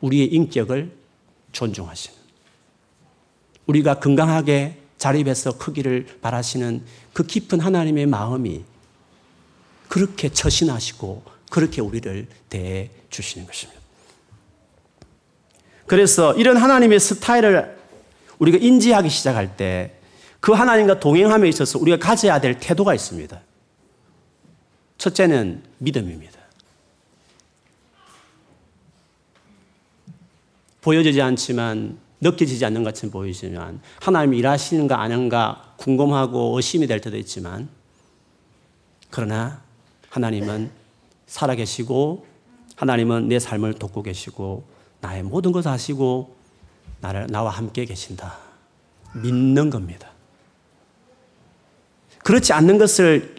우리의 0.00 0.26
인격을 0.26 0.92
존중하시는. 1.52 2.18
우리가 3.66 4.00
건강하게 4.00 4.80
자립해서 4.98 5.56
크기를 5.56 6.18
바라시는 6.20 6.84
그 7.12 7.24
깊은 7.24 7.60
하나님의 7.60 8.06
마음이 8.06 8.64
그렇게 9.88 10.28
처신하시고 10.28 11.22
그렇게 11.50 11.80
우리를 11.80 12.26
대해 12.48 12.90
주시는 13.08 13.46
것입니다. 13.46 13.80
그래서 15.86 16.34
이런 16.34 16.56
하나님의 16.56 17.00
스타일을 17.00 17.78
우리가 18.38 18.58
인지하기 18.58 19.08
시작할 19.08 19.56
때 19.56 19.99
그 20.40 20.52
하나님과 20.52 21.00
동행함에 21.00 21.48
있어서 21.48 21.78
우리가 21.78 21.98
가져야 21.98 22.40
될 22.40 22.58
태도가 22.58 22.94
있습니다. 22.94 23.40
첫째는 24.98 25.62
믿음입니다. 25.78 26.40
보여지지 30.80 31.20
않지만 31.20 31.98
느껴지지 32.22 32.64
않는 32.66 32.84
것처럼 32.84 33.10
보이지만 33.12 33.80
하나님이 34.00 34.38
일하시는가 34.38 35.00
아닌가 35.00 35.74
궁금하고 35.76 36.56
의심이 36.56 36.86
될 36.86 37.00
때도 37.00 37.16
있지만 37.18 37.68
그러나 39.10 39.62
하나님은 40.10 40.70
살아계시고 41.26 42.26
하나님은 42.76 43.28
내 43.28 43.38
삶을 43.38 43.74
돕고 43.74 44.02
계시고 44.02 44.64
나의 45.00 45.22
모든 45.22 45.52
것을 45.52 45.70
아시고 45.70 46.36
나를 47.00 47.26
나와 47.28 47.50
함께 47.50 47.84
계신다. 47.84 48.38
믿는 49.14 49.70
겁니다. 49.70 50.09
그렇지 52.22 52.52
않는 52.52 52.78
것을 52.78 53.34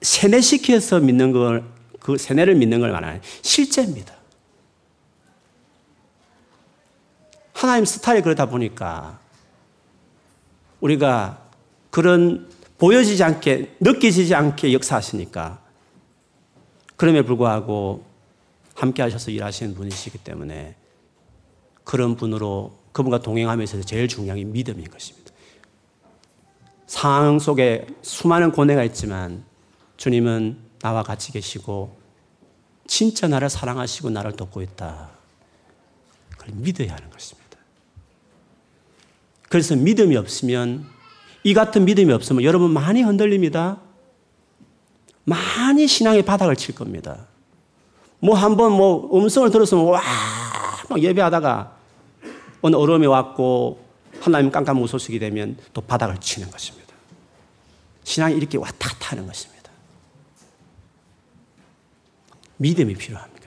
세뇌시켜서 0.00 1.00
믿는 1.00 1.32
걸, 1.32 1.64
그 2.00 2.16
세뇌를 2.16 2.54
믿는 2.54 2.80
걸 2.80 2.92
말하는 2.92 3.20
실제입니다. 3.42 4.14
하나님 7.52 7.84
스타일이 7.84 8.22
그러다 8.22 8.46
보니까 8.46 9.18
우리가 10.80 11.42
그런 11.90 12.48
보여지지 12.78 13.24
않게, 13.24 13.76
느껴지지 13.80 14.34
않게 14.34 14.72
역사하시니까 14.72 15.60
그럼에 16.96 17.22
불구하고 17.22 18.04
함께 18.74 19.02
하셔서 19.02 19.32
일하시는 19.32 19.74
분이시기 19.74 20.18
때문에 20.18 20.76
그런 21.82 22.14
분으로 22.14 22.78
그분과 22.92 23.22
동행하면서 23.22 23.82
제일 23.82 24.06
중요한 24.06 24.38
게 24.38 24.44
믿음인 24.44 24.88
것입니다. 24.88 25.17
상황 26.88 27.38
속에 27.38 27.86
수많은 28.02 28.50
고뇌가 28.50 28.82
있지만 28.84 29.44
주님은 29.98 30.56
나와 30.80 31.02
같이 31.02 31.32
계시고 31.32 31.96
진짜 32.86 33.28
나를 33.28 33.50
사랑하시고 33.50 34.08
나를 34.10 34.32
돕고 34.32 34.62
있다. 34.62 35.10
그걸 36.30 36.54
믿어야 36.54 36.94
하는 36.94 37.10
것입니다. 37.10 37.58
그래서 39.50 39.76
믿음이 39.76 40.16
없으면 40.16 40.86
이 41.44 41.52
같은 41.52 41.84
믿음이 41.84 42.10
없으면 42.12 42.42
여러분 42.42 42.72
많이 42.72 43.02
흔들립니다. 43.02 43.78
많이 45.24 45.86
신앙의 45.86 46.22
바닥을 46.24 46.56
칠 46.56 46.74
겁니다. 46.74 47.26
뭐 48.18 48.34
한번 48.34 48.72
뭐 48.72 49.14
음성을 49.14 49.50
들었으면 49.50 49.84
와, 49.84 50.00
막 50.88 51.02
예배하다가 51.02 51.76
어느 52.62 52.76
어려움이 52.76 53.06
왔고 53.06 53.87
하나님 54.34 54.50
깜깜 54.50 54.76
무소식이 54.76 55.18
되면 55.18 55.56
또 55.72 55.80
바닥을 55.80 56.18
치는 56.20 56.50
것입니다. 56.50 56.88
신앙이 58.04 58.36
이렇게 58.36 58.56
왔다 58.58 58.88
갔다 58.90 59.10
하는 59.10 59.26
것입니다. 59.26 59.70
믿음이 62.58 62.94
필요합니다. 62.94 63.38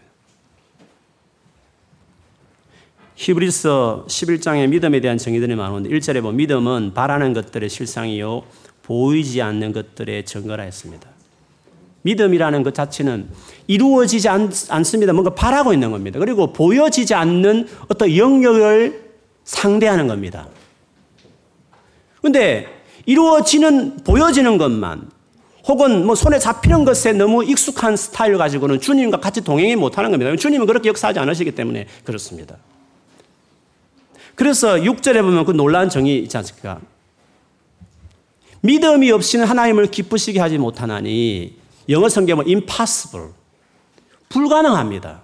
히브리서 3.16 4.06
11장에 4.08 4.68
믿음에 4.68 5.00
대한 5.00 5.18
정의들이 5.18 5.56
많은데 5.56 5.90
1절에 5.90 6.22
보면 6.22 6.38
믿음은 6.38 6.94
바라는 6.94 7.34
것들의 7.34 7.70
실상이요 7.70 8.44
보이지 8.82 9.42
않는 9.42 9.74
것들의 9.74 10.26
증거라 10.26 10.64
했습니다. 10.64 11.08
믿음이라는 12.04 12.64
것 12.64 12.74
자체는 12.74 13.30
이루어지지 13.68 14.28
않, 14.28 14.50
습니다 14.52 15.14
뭔가 15.14 15.36
바라고 15.36 15.72
있는 15.74 15.92
겁니다. 15.92 16.20
그리고 16.20 16.52
보여지지 16.52 17.14
않는 17.14 17.68
어떤 17.88 18.16
영역을 18.16 19.12
상대하는 19.44 20.08
겁니다. 20.08 20.48
근데 22.22 22.68
이루어지는, 23.06 24.04
보여지는 24.04 24.58
것만 24.58 25.10
혹은 25.68 26.06
뭐 26.06 26.16
손에 26.16 26.40
잡히는 26.40 26.86
것에 26.86 27.14
너무 27.14 27.44
익숙한 27.44 27.96
스타일 27.96 28.38
가지고는 28.38 28.80
주님과 28.80 29.20
같이 29.20 29.42
동행이 29.42 29.76
못하는 29.76 30.12
겁니다. 30.12 30.36
주님은 30.36 30.66
그렇게 30.66 30.90
역사하지 30.90 31.20
않으시기 31.20 31.52
때문에 31.52 31.88
그렇습니다. 32.04 32.58
그래서 34.36 34.76
6절에 34.76 35.22
보면 35.22 35.46
그 35.46 35.52
놀라운 35.52 35.90
정의 35.90 36.20
있지 36.20 36.36
않습니까? 36.38 36.80
믿음이 38.62 39.12
없이는 39.12 39.46
하나님을 39.46 39.88
기쁘시게 39.88 40.40
하지 40.40 40.58
못하나니 40.58 41.58
영어 41.90 42.10
성경은 42.10 42.46
impossible. 42.46 43.34
불가능합니다. 44.30 45.22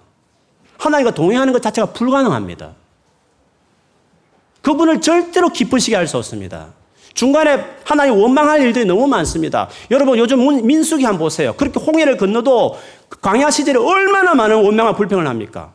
하나님과 0.76 1.14
동행하는 1.14 1.52
것 1.52 1.62
자체가 1.62 1.92
불가능합니다. 1.92 2.74
그분을 4.62 5.00
절대로 5.00 5.48
기쁘시게 5.48 5.96
할 5.96 6.06
수 6.06 6.16
없습니다. 6.18 6.77
중간에 7.18 7.64
하나님 7.82 8.14
원망할 8.14 8.62
일들이 8.62 8.84
너무 8.84 9.08
많습니다. 9.08 9.68
여러분 9.90 10.16
요즘 10.18 10.38
민수기 10.64 11.02
한번 11.02 11.18
보세요. 11.18 11.52
그렇게 11.56 11.80
홍해를 11.80 12.16
건너도 12.16 12.78
광야 13.20 13.50
시절에 13.50 13.76
얼마나 13.76 14.34
많은 14.34 14.62
원망과 14.62 14.94
불평을 14.94 15.26
합니까? 15.26 15.72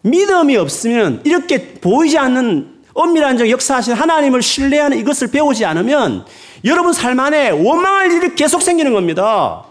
믿음이 0.00 0.56
없으면 0.56 1.20
이렇게 1.24 1.74
보이지 1.74 2.16
않는 2.16 2.84
엄밀한 2.94 3.36
적 3.36 3.50
역사하신 3.50 3.92
하나님을 3.92 4.40
신뢰하는 4.40 4.96
이것을 4.96 5.30
배우지 5.30 5.66
않으면 5.66 6.24
여러분 6.64 6.94
삶 6.94 7.20
안에 7.20 7.50
원망할 7.50 8.10
일이 8.12 8.34
계속 8.34 8.62
생기는 8.62 8.94
겁니다. 8.94 9.66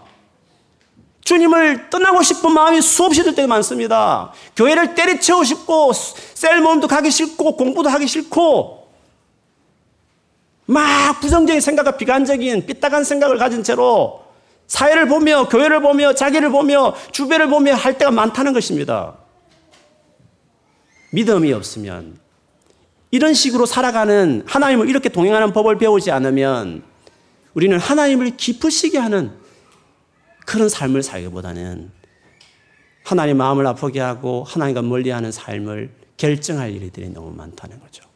주님을 1.24 1.90
떠나고 1.90 2.22
싶은 2.22 2.52
마음이 2.52 2.80
수없이 2.80 3.24
들 3.24 3.34
때가 3.34 3.48
많습니다. 3.48 4.32
교회를 4.54 4.94
때려치우고 4.94 5.44
싶고, 5.44 5.92
셀 5.94 6.60
모임도 6.60 6.88
가기 6.88 7.12
싫고, 7.12 7.56
공부도 7.56 7.88
하기 7.88 8.08
싫고, 8.08 8.81
막 10.72 11.20
부정적인 11.20 11.60
생각과 11.60 11.96
비관적인 11.96 12.66
삐딱한 12.66 13.04
생각을 13.04 13.38
가진 13.38 13.62
채로 13.62 14.22
사회를 14.66 15.06
보며, 15.06 15.48
교회를 15.48 15.82
보며, 15.82 16.14
자기를 16.14 16.50
보며, 16.50 16.94
주변을 17.12 17.48
보며 17.48 17.74
할 17.74 17.98
때가 17.98 18.10
많다는 18.10 18.52
것입니다. 18.54 19.18
믿음이 21.10 21.52
없으면 21.52 22.18
이런 23.10 23.34
식으로 23.34 23.66
살아가는 23.66 24.42
하나님을 24.46 24.88
이렇게 24.88 25.10
동행하는 25.10 25.52
법을 25.52 25.76
배우지 25.76 26.10
않으면 26.10 26.82
우리는 27.52 27.78
하나님을 27.78 28.38
기쁘시게 28.38 28.96
하는 28.96 29.32
그런 30.46 30.70
삶을 30.70 31.02
살기보다는 31.02 31.90
하나님 33.04 33.36
마음을 33.36 33.66
아프게 33.66 34.00
하고 34.00 34.44
하나님과 34.44 34.80
멀리하는 34.80 35.30
삶을 35.30 35.90
결정할 36.16 36.72
일들이 36.72 37.10
너무 37.10 37.30
많다는 37.32 37.78
거죠. 37.80 38.11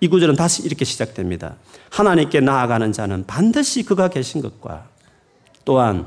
이 0.00 0.08
구절은 0.08 0.36
다시 0.36 0.62
이렇게 0.62 0.84
시작됩니다. 0.84 1.56
하나님께 1.90 2.40
나아가는 2.40 2.92
자는 2.92 3.24
반드시 3.26 3.82
그가 3.82 4.08
계신 4.08 4.42
것과 4.42 4.88
또한 5.64 6.06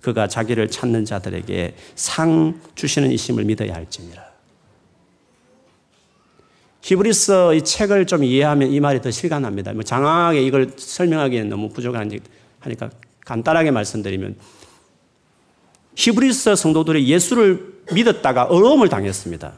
그가 0.00 0.28
자기를 0.28 0.70
찾는 0.70 1.04
자들에게 1.04 1.74
상 1.94 2.60
주시는 2.74 3.10
이심을 3.12 3.44
믿어야 3.44 3.74
할지니라. 3.74 4.30
히브리서 6.82 7.54
이 7.54 7.62
책을 7.62 8.06
좀 8.06 8.24
이해하면 8.24 8.70
이 8.70 8.80
말이 8.80 9.02
더 9.02 9.10
실감납니다. 9.10 9.72
뭐 9.74 9.82
장황하게 9.82 10.42
이걸 10.42 10.72
설명하기에는 10.76 11.50
너무 11.50 11.68
부족하니까 11.68 12.90
간단하게 13.24 13.70
말씀드리면 13.70 14.36
히브리서 15.94 16.56
성도들이 16.56 17.06
예수를 17.06 17.82
믿었다가 17.92 18.44
어려움을 18.44 18.88
당했습니다. 18.88 19.52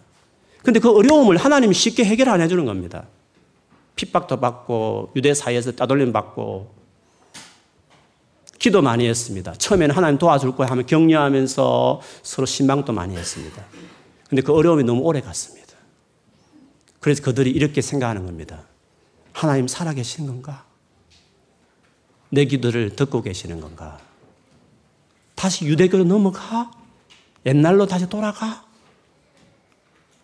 근데 0.63 0.81
그 0.81 0.91
어려움을 0.91 1.37
하나님이 1.37 1.75
쉽게 1.75 2.05
해결 2.05 2.29
안 2.29 2.41
해주는 2.41 2.65
겁니다. 2.65 3.07
핍박도 3.97 4.41
받고 4.41 5.13
유대 5.17 5.35
사이에서 5.35 5.73
따돌림 5.73 6.13
받고 6.13 6.75
기도 8.59 8.81
많이 8.81 9.09
했습니다. 9.09 9.53
처음에는 9.55 9.95
하나님 9.95 10.19
도와줄 10.19 10.55
거야 10.55 10.69
하면 10.69 10.87
격려하면서 10.87 12.01
서로 12.23 12.47
신방도 12.47 12.93
많이 12.93 13.17
했습니다. 13.17 13.65
근데 14.29 14.41
그 14.43 14.55
어려움이 14.55 14.85
너무 14.85 15.03
오래 15.03 15.21
갔습니다. 15.21 15.75
그래서 17.01 17.23
그들이 17.23 17.51
이렇게 17.51 17.83
생각하는 17.83 18.25
겁니다. 18.25 18.63
하나님 19.33 19.67
살아계시는 19.67 20.29
건가? 20.29 20.65
내 22.31 22.45
기도를 22.45 22.95
듣고 22.95 23.23
계시는 23.23 23.61
건가? 23.61 23.99
다시 25.35 25.67
유대교로 25.67 26.05
넘어가? 26.05 26.71
옛날로 27.45 27.87
다시 27.87 28.09
돌아가? 28.09 28.65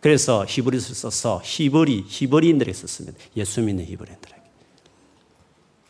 그래서 0.01 0.45
히브리서를 0.49 0.95
써서 0.95 1.41
히브리, 1.45 2.05
히브리인들에게 2.07 2.73
썼습니다. 2.73 3.19
예수 3.37 3.61
믿는 3.61 3.85
히브리인들에게. 3.85 4.43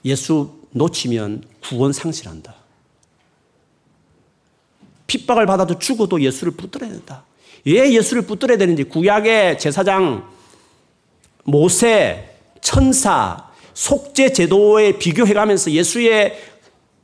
예수 0.07 0.59
놓치면 0.71 1.44
구원 1.62 1.92
상실한다. 1.92 2.55
핍박을 5.07 5.47
받아도 5.47 5.79
죽어도 5.79 6.23
예수를 6.23 6.53
붙들어야 6.55 6.90
된다. 6.90 7.25
왜 7.66 7.92
예수를 7.92 8.23
붙들어야 8.23 8.57
되는지 8.57 8.85
구약의 8.85 9.59
제사장 9.59 10.31
모세, 11.44 12.37
천사, 12.61 13.51
속죄 13.75 14.33
제도에 14.33 14.99
비교해가면서 14.99 15.71
예수의 15.71 16.38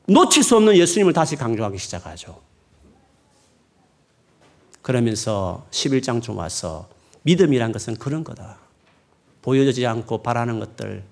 놓칠 0.06 0.42
수 0.42 0.56
없는 0.56 0.76
예수님을 0.76 1.12
다시 1.12 1.36
강조하기 1.36 1.78
시작하죠. 1.78 2.40
그러면서 4.82 5.66
11장 5.70 6.22
좀 6.22 6.36
와서 6.36 6.93
믿음이란 7.24 7.72
것은 7.72 7.96
그런 7.96 8.24
거다. 8.24 8.58
보여지지 9.42 9.87
않고 9.87 10.22
바라는 10.22 10.58
것들. 10.60 11.02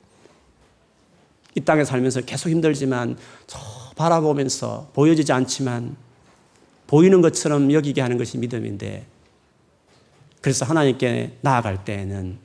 이 1.54 1.60
땅에 1.60 1.84
살면서 1.84 2.22
계속 2.22 2.48
힘들지만 2.48 3.16
저 3.46 3.58
바라보면서 3.96 4.90
보여지지 4.94 5.32
않지만 5.32 5.96
보이는 6.86 7.20
것처럼 7.20 7.72
여기게 7.72 8.00
하는 8.00 8.16
것이 8.16 8.38
믿음인데 8.38 9.06
그래서 10.40 10.64
하나님께 10.64 11.38
나아갈 11.40 11.84
때에는 11.84 12.38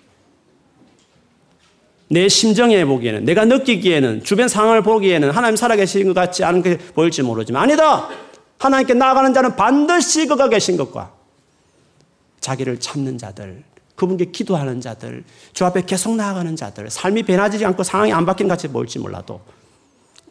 내 2.10 2.30
심정에 2.30 2.86
보기에는 2.86 3.26
내가 3.26 3.46
느끼기에는 3.46 4.24
주변 4.24 4.48
상황을 4.48 4.82
보기에는 4.82 5.32
하나님 5.32 5.56
살아계신 5.58 6.08
것 6.08 6.14
같지 6.14 6.44
않은 6.44 6.62
게 6.62 6.78
보일지 6.78 7.22
모르지만 7.22 7.64
아니다. 7.64 8.10
하나님께 8.60 8.94
나아가는 8.94 9.34
자는 9.34 9.56
반드시 9.56 10.26
그가 10.28 10.48
계신 10.50 10.78
것과 10.78 11.17
자기를 12.48 12.80
참는 12.80 13.18
자들, 13.18 13.62
그분께 13.98 14.32
기도하는 14.32 14.80
자들, 14.80 15.26
주 15.52 15.66
앞에 15.66 15.82
계속 15.82 16.16
나아가는 16.16 16.56
자들, 16.56 16.90
삶이 16.90 17.24
변하지 17.24 17.66
않고 17.66 17.84
상황이 17.84 18.14
안 18.14 18.26
바뀐 18.26 18.48
같이 18.48 18.70
보일지 18.70 19.00
몰라도 19.00 19.42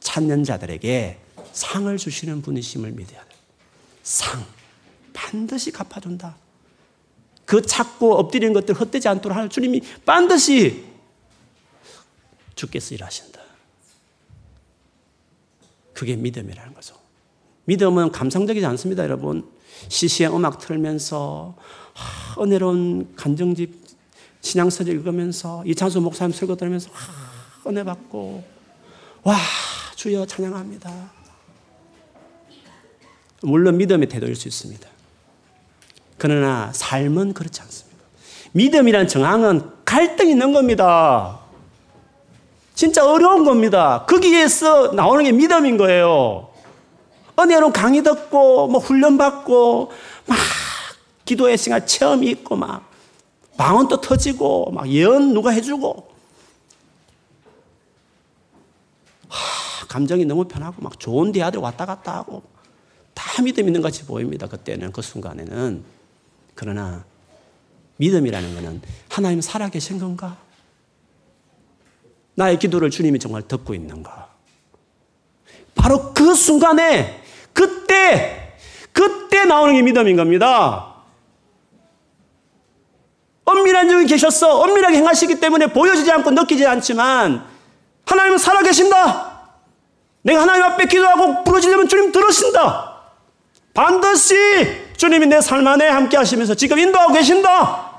찾는 0.00 0.44
자들에게 0.44 1.18
상을 1.52 1.94
주시는 1.94 2.40
분이심을 2.40 2.92
믿어야 2.92 3.20
돼. 3.22 3.29
상. 4.02 4.42
반드시 5.12 5.70
갚아준다. 5.70 6.37
그 7.44 7.61
찾고 7.61 8.14
엎드리는 8.14 8.55
것들 8.55 8.74
헛되지 8.74 9.09
않도록 9.09 9.37
하는 9.37 9.50
주님이 9.50 9.83
반드시 10.07 10.87
주께서 12.55 12.94
일하신다. 12.94 13.40
그게 15.92 16.16
믿음이라는 16.16 16.72
거죠. 16.72 16.96
믿음은 17.66 18.12
감상적이지 18.12 18.64
않습니다, 18.64 19.02
여러분. 19.02 19.46
시시한 19.88 20.33
음악 20.33 20.59
틀면서 20.59 21.57
하, 21.96 22.42
은혜로운 22.42 23.14
간정집 23.16 23.87
신앙서적 24.40 24.94
읽으면서 24.94 25.64
이찬수 25.66 26.00
목사님 26.00 26.32
설교 26.32 26.56
들으면서 26.56 26.90
하, 26.92 27.70
은혜 27.70 27.82
받고 27.82 28.44
와 29.22 29.37
주여 29.96 30.26
찬양합니다. 30.26 31.16
물론 33.42 33.76
믿음의 33.78 34.09
태도일 34.09 34.37
수 34.37 34.48
있습니다. 34.48 34.88
그러나 36.18 36.70
삶은 36.72 37.35
그렇지 37.35 37.61
않습니다. 37.61 38.04
믿음이란 38.52 39.09
정황은 39.09 39.70
갈등이 39.85 40.30
있는 40.30 40.52
겁니다. 40.52 41.40
진짜 42.74 43.11
어려운 43.11 43.44
겁니다. 43.44 44.04
거기에서 44.06 44.92
나오는 44.92 45.24
게 45.24 45.32
믿음인 45.32 45.76
거예요. 45.76 46.50
은혜로 47.38 47.72
강의 47.72 48.02
듣고, 48.02 48.66
뭐 48.68 48.80
훈련받고, 48.80 49.90
막 50.26 50.38
기도의 51.27 51.59
시간 51.59 51.87
체험이 51.87 52.31
있고, 52.31 52.57
막 52.57 52.91
방언도 53.59 54.01
터지고, 54.01 54.71
막 54.71 54.89
예언 54.89 55.35
누가 55.35 55.51
해주고. 55.51 56.09
하, 59.29 59.87
감정이 59.87 60.25
너무 60.25 60.47
편하고, 60.47 60.81
막 60.81 60.99
좋은 60.99 61.33
대화들 61.33 61.61
왔다 61.61 61.85
갔다 61.85 62.17
하고, 62.17 62.43
다 63.12 63.43
믿음 63.43 63.67
있는 63.67 63.83
같이 63.83 64.07
보입니다. 64.07 64.47
그때는, 64.47 64.93
그 64.93 65.03
순간에는. 65.03 65.85
그러나, 66.55 67.05
믿음이라는 67.99 68.55
것은 68.55 68.83
하나님 69.09 69.41
살아계신 69.41 69.99
건가? 69.99 70.39
나의 72.35 72.59
기도를 72.59 72.91
주님이 72.91 73.19
정말 73.19 73.43
듣고 73.43 73.75
있는가? 73.75 74.29
바로 75.75 76.12
그 76.12 76.35
순간에, 76.35 77.23
그때, 77.53 78.59
그때 78.93 79.45
나오는 79.45 79.75
게 79.75 79.83
믿음인 79.83 80.17
겁니다. 80.17 80.95
엄밀한 83.66 83.88
중에 83.88 84.05
계셨어. 84.05 84.61
엄밀하게 84.61 84.98
행하시기 84.98 85.40
때문에 85.40 85.66
보여지지 85.68 86.11
않고 86.12 86.31
느끼지 86.31 86.64
않지만, 86.66 87.44
하나님은 88.07 88.38
살아계신다. 88.38 89.33
내가 90.22 90.42
하나님 90.42 90.62
앞에 90.64 90.87
기도하고 90.87 91.42
부러지려면 91.44 91.88
주님 91.88 92.12
들으신다. 92.12 92.92
반드시 93.74 94.35
주님이 94.96 95.26
내 95.26 95.40
삶 95.40 95.66
안에 95.66 95.88
함께 95.88 96.16
하시면서 96.16 96.55
지금 96.55 96.79
인도하고 96.79 97.12
계신다. 97.12 97.90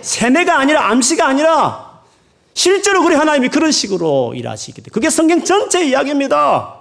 세뇌가 0.00 0.58
아니라 0.58 0.88
암시가 0.88 1.26
아니라 1.26 2.00
실제로 2.54 3.02
우리 3.02 3.14
하나님이 3.14 3.48
그런 3.48 3.72
식으로 3.72 4.34
일하시기 4.34 4.82
때문에 4.82 4.90
그게 4.92 5.10
성경 5.10 5.42
전체 5.42 5.84
이야기입니다. 5.84 6.75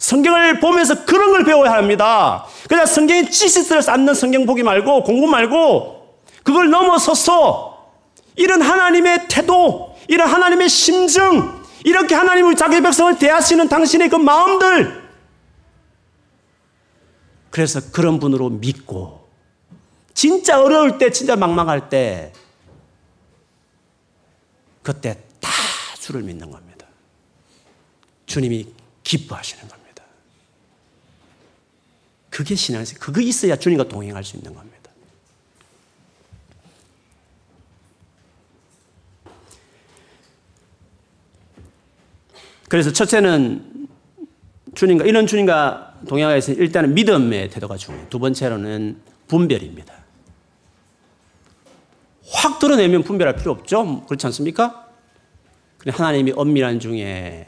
성경을 0.00 0.60
보면서 0.60 1.04
그런 1.04 1.30
걸 1.30 1.44
배워야 1.44 1.72
합니다. 1.72 2.46
그냥 2.68 2.86
성경의 2.86 3.30
지식들을 3.30 3.82
쌓는 3.82 4.14
성경 4.14 4.46
보기 4.46 4.62
말고 4.62 5.04
공부 5.04 5.26
말고 5.26 6.18
그걸 6.42 6.70
넘어서서 6.70 7.92
이런 8.34 8.62
하나님의 8.62 9.28
태도, 9.28 9.94
이런 10.08 10.26
하나님의 10.26 10.70
심정, 10.70 11.62
이렇게 11.84 12.14
하나님을 12.14 12.56
자기 12.56 12.80
백성을 12.80 13.18
대하시는 13.18 13.68
당신의 13.68 14.08
그 14.08 14.16
마음들 14.16 15.10
그래서 17.50 17.80
그런 17.92 18.18
분으로 18.18 18.48
믿고 18.48 19.28
진짜 20.14 20.62
어려울 20.62 20.98
때, 20.98 21.10
진짜 21.10 21.36
막막할 21.36 21.90
때 21.90 22.32
그때 24.82 25.18
다 25.40 25.50
주를 25.98 26.22
믿는 26.22 26.50
겁니다. 26.50 26.86
주님이 28.24 28.66
기뻐하시는 29.02 29.60
겁니다. 29.68 29.79
그게 32.40 32.54
신앙생 32.54 32.98
그거 32.98 33.20
있어야 33.20 33.54
주님과 33.54 33.84
동행할 33.88 34.24
수 34.24 34.38
있는 34.38 34.54
겁니다. 34.54 34.90
그래서 42.70 42.90
첫째는 42.94 43.88
주님과 44.74 45.04
이런 45.04 45.26
주님과 45.26 45.98
동행하기 46.08 46.32
위해서 46.32 46.52
일단은 46.52 46.94
믿음의 46.94 47.50
태도가 47.50 47.76
중요해요. 47.76 48.08
두 48.08 48.18
번째로는 48.18 49.02
분별입니다. 49.28 49.92
확 52.26 52.58
드러내면 52.58 53.02
분별할 53.02 53.36
필요 53.36 53.50
없죠. 53.50 54.06
그렇지 54.06 54.24
않습니까? 54.28 54.88
하나님이 55.86 56.32
엄밀한 56.34 56.80
중에 56.80 57.46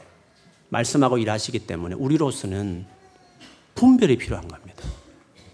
말씀하고 0.69 1.17
일하시기 1.17 1.65
때문에 1.65 1.95
우리로서는 1.95 2.85
분별이 3.73 4.17
필요한 4.17 4.47
겁니다. 4.47 4.62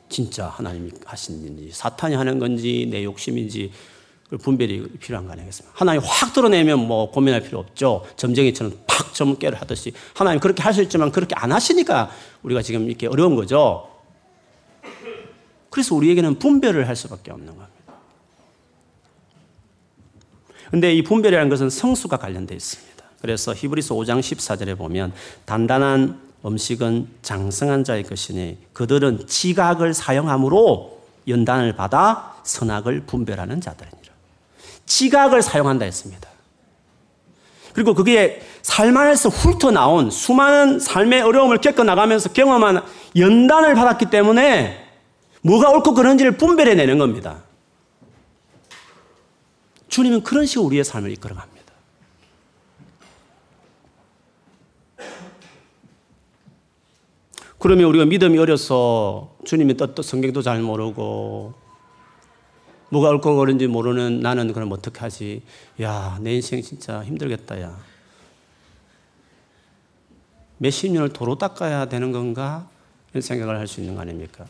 진짜 0.10 0.48
하나님이 0.48 0.92
하신 1.06 1.42
일인지 1.42 1.70
사탄이 1.72 2.16
하는 2.16 2.40
건지 2.40 2.88
내 2.90 3.04
욕심인지 3.04 3.72
분별이 4.42 4.88
필요한 5.00 5.26
거 5.26 5.34
아니겠습니까? 5.34 5.74
하나님 5.78 6.02
확 6.04 6.34
드러내면 6.34 6.80
뭐 6.88 7.10
고민할 7.12 7.42
필요 7.42 7.60
없죠. 7.60 8.06
점쟁이처럼 8.16 8.74
팍 8.86 9.14
점괘를 9.14 9.60
하듯이 9.60 9.94
하나님 10.14 10.40
그렇게 10.40 10.62
할 10.62 10.74
수 10.74 10.82
있지만 10.84 11.12
그렇게 11.12 11.36
안 11.36 11.52
하시니까 11.52 12.12
우리가 12.44 12.62
지금 12.62 12.88
이렇게 12.88 13.08
어려운 13.08 13.36
거죠. 13.36 13.90
그래서 15.70 15.96
우리에게는 15.96 16.40
분별을 16.40 16.88
할 16.88 16.96
수밖에 16.96 17.32
없는 17.32 17.48
겁니다. 17.48 17.70
근데 20.70 20.94
이 20.94 21.04
분별이라는 21.04 21.50
것은 21.50 21.70
성수가 21.70 22.18
관련되어 22.18 22.56
있습니다. 22.56 23.04
그래서 23.22 23.54
히브리서 23.56 23.96
5장 23.96 24.20
14절에 24.20 24.78
보면 24.78 25.14
단단한 25.46 26.29
음식은 26.46 27.08
장성한 27.22 27.84
자의 27.84 28.04
것이니 28.04 28.58
그들은 28.74 29.28
지각을 29.28 29.94
사용함으로 29.94 31.00
연단을 31.28 31.76
받아 31.76 32.36
선악을 32.44 33.02
분별하는 33.06 33.62
자들이니라. 33.62 34.14
지각을 34.86 35.42
사용한다 35.42 35.86
했습니다. 35.86 36.30
그리고 37.74 37.94
그게 37.94 38.42
삶 38.62 38.98
안에서 38.98 39.30
훑어나온 39.30 40.10
수많은 40.10 40.80
삶의 40.80 41.22
어려움을 41.22 41.60
겪어나가면서 41.60 42.34
경험한 42.34 42.84
연단을 43.16 43.76
받았기 43.76 44.08
때문에 44.08 44.86
뭐가 45.42 45.70
옳고 45.70 45.94
그른지를 45.94 46.38
분별해내는 46.38 46.98
겁니다. 46.98 47.44
주님은 49.88 50.24
그런 50.24 50.46
식으로 50.46 50.66
우리의 50.68 50.84
삶을 50.84 51.12
이끌어갑니다. 51.12 51.59
그러면 57.60 57.86
우리가 57.88 58.06
믿음이 58.06 58.38
어려서 58.38 59.36
주님의 59.46 59.76
뜻도 59.76 60.02
성경도 60.02 60.42
잘 60.42 60.62
모르고 60.62 61.54
뭐가 62.90 63.10
옳고 63.10 63.58
지 63.58 63.68
모르는 63.68 64.22
나는 64.22 64.54
그럼 64.54 64.72
어떻게 64.72 65.00
하지? 65.00 65.44
야, 65.82 66.18
내 66.22 66.34
인생 66.36 66.62
진짜 66.62 67.04
힘들겠다, 67.04 67.62
야. 67.62 67.78
몇십 70.58 70.92
년을 70.92 71.10
도로 71.10 71.38
닦아야 71.38 71.86
되는 71.86 72.12
건가? 72.12 72.70
이런 73.12 73.22
생각을 73.22 73.58
할 73.58 73.68
수 73.68 73.82
있는 73.82 73.96
거 73.96 74.02
아닙니까? 74.02 74.46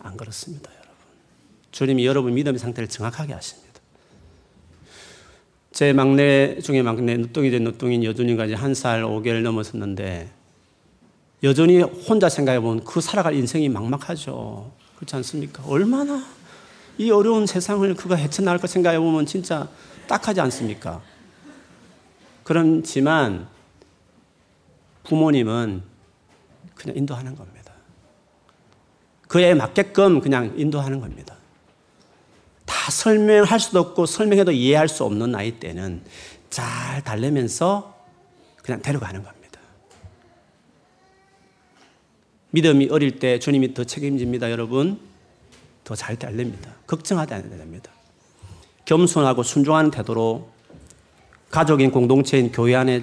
안 0.00 0.16
그렇습니다, 0.16 0.70
여러분. 0.72 0.94
주님이 1.70 2.06
여러분 2.06 2.34
믿음의 2.34 2.58
상태를 2.58 2.88
정확하게 2.88 3.34
하십니다. 3.34 3.80
제 5.72 5.92
막내 5.92 6.58
중에 6.60 6.82
막내 6.82 7.16
늦둥이 7.16 7.50
된 7.50 7.64
늦둥이인 7.64 8.04
여준이가 8.04 8.46
이제 8.46 8.54
한살 8.54 9.02
5개월 9.02 9.42
넘었었는데 9.42 10.30
여전히 11.44 11.82
혼자 11.82 12.30
생각해 12.30 12.58
보면 12.58 12.84
그 12.84 13.02
살아갈 13.02 13.34
인생이 13.34 13.68
막막하죠. 13.68 14.72
그렇지 14.96 15.14
않습니까? 15.16 15.62
얼마나 15.66 16.24
이 16.96 17.10
어려운 17.10 17.46
세상을 17.46 17.94
그가 17.96 18.16
헤쳐나갈 18.16 18.58
거 18.58 18.66
생각해 18.66 18.98
보면 18.98 19.26
진짜 19.26 19.68
딱하지 20.08 20.40
않습니까? 20.40 21.02
그렇지만 22.44 23.46
부모님은 25.02 25.82
그냥 26.74 26.96
인도하는 26.96 27.36
겁니다. 27.36 27.74
그에 29.28 29.52
맞게끔 29.52 30.20
그냥 30.20 30.54
인도하는 30.56 31.00
겁니다. 31.00 31.36
다 32.64 32.90
설명할 32.90 33.60
수도 33.60 33.80
없고 33.80 34.06
설명해도 34.06 34.52
이해할 34.52 34.88
수 34.88 35.04
없는 35.04 35.32
나이 35.32 35.52
때는 35.52 36.02
잘 36.48 37.02
달래면서 37.04 37.94
그냥 38.62 38.80
데려가는 38.80 39.22
겁니다. 39.22 39.43
믿음이 42.54 42.88
어릴 42.92 43.18
때 43.18 43.40
주님이 43.40 43.74
더 43.74 43.82
책임집니다, 43.82 44.52
여러분. 44.52 45.00
더 45.82 45.96
잘 45.96 46.16
달랩니다. 46.16 46.68
걱정하지 46.86 47.34
않아야 47.34 47.58
됩니다. 47.58 47.90
겸손하고 48.84 49.42
순종하는 49.42 49.90
태도로 49.90 50.48
가족인 51.50 51.90
공동체인 51.90 52.52
교회 52.52 52.76
안에 52.76 53.02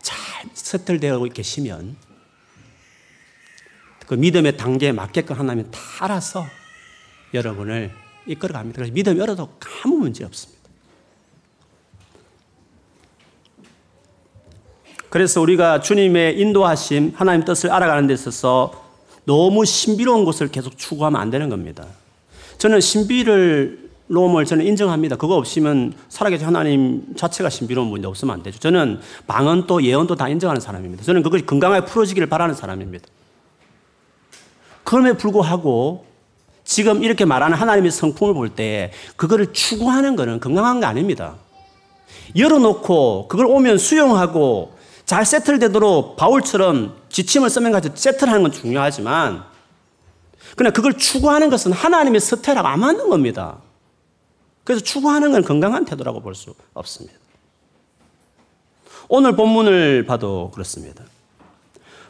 잘 0.00 0.48
세틀되어 0.54 1.22
계시면 1.24 1.96
그 4.06 4.14
믿음의 4.14 4.56
단계에 4.56 4.92
맞게끔 4.92 5.38
하나님 5.38 5.70
다 5.70 5.78
알아서 6.00 6.46
여러분을 7.34 7.92
이끌어 8.26 8.54
갑니다. 8.54 8.76
그래서 8.76 8.92
믿음이 8.94 9.20
어려도 9.20 9.52
아무 9.84 9.96
문제 9.96 10.24
없습니다. 10.24 10.56
그래서 15.10 15.40
우리가 15.42 15.80
주님의 15.80 16.40
인도하심, 16.40 17.12
하나님 17.14 17.44
뜻을 17.44 17.70
알아가는 17.70 18.06
데 18.06 18.14
있어서 18.14 18.85
너무 19.26 19.64
신비로운 19.64 20.24
것을 20.24 20.48
계속 20.48 20.78
추구하면 20.78 21.20
안 21.20 21.30
되는 21.30 21.48
겁니다. 21.50 21.84
저는 22.58 22.80
신비를 22.80 23.86
로움을 24.08 24.44
저는 24.44 24.64
인정합니다. 24.64 25.16
그거 25.16 25.34
없으면 25.34 25.92
살아계신 26.08 26.46
하나님 26.46 27.02
자체가 27.16 27.50
신비로운 27.50 27.88
문제 27.88 28.06
없으면 28.06 28.34
안 28.34 28.42
되죠. 28.44 28.58
저는 28.60 29.00
방언도 29.26 29.82
예언도 29.82 30.14
다 30.14 30.28
인정하는 30.28 30.60
사람입니다. 30.60 31.02
저는 31.02 31.24
그것이 31.24 31.44
건강하게 31.44 31.86
풀어지기를 31.86 32.28
바라는 32.28 32.54
사람입니다. 32.54 33.04
그럼에 34.84 35.14
불구하고 35.14 36.06
지금 36.64 37.02
이렇게 37.02 37.24
말하는 37.24 37.56
하나님의 37.58 37.90
성품을 37.90 38.34
볼 38.34 38.48
때 38.50 38.92
그거를 39.16 39.52
추구하는 39.52 40.14
것은 40.14 40.38
건강한 40.38 40.80
거 40.80 40.86
아닙니다. 40.86 41.34
열어놓고 42.36 43.26
그걸 43.28 43.46
오면 43.46 43.78
수용하고 43.78 44.75
잘 45.06 45.24
세틀되도록 45.24 46.16
바울처럼 46.16 46.96
지침을 47.08 47.48
쓰면 47.48 47.72
가지고 47.72 47.96
세틀하는 47.96 48.42
건 48.42 48.52
중요하지만 48.52 49.44
그러나 50.56 50.72
그걸 50.72 50.94
추구하는 50.94 51.48
것은 51.48 51.72
하나님의 51.72 52.20
스태라고 52.20 52.66
안 52.66 52.80
맞는 52.80 53.08
겁니다. 53.08 53.58
그래서 54.64 54.82
추구하는 54.82 55.30
건 55.32 55.42
건강한 55.42 55.84
태도라고 55.84 56.20
볼 56.20 56.34
수 56.34 56.54
없습니다. 56.74 57.16
오늘 59.08 59.36
본문을 59.36 60.04
봐도 60.06 60.50
그렇습니다. 60.52 61.04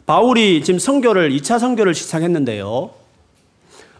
바울이 0.07 0.65
지금 0.65 0.79
성교를 0.79 1.31
2차 1.33 1.59
성교를 1.59 1.95
시작했는데요. 1.95 2.91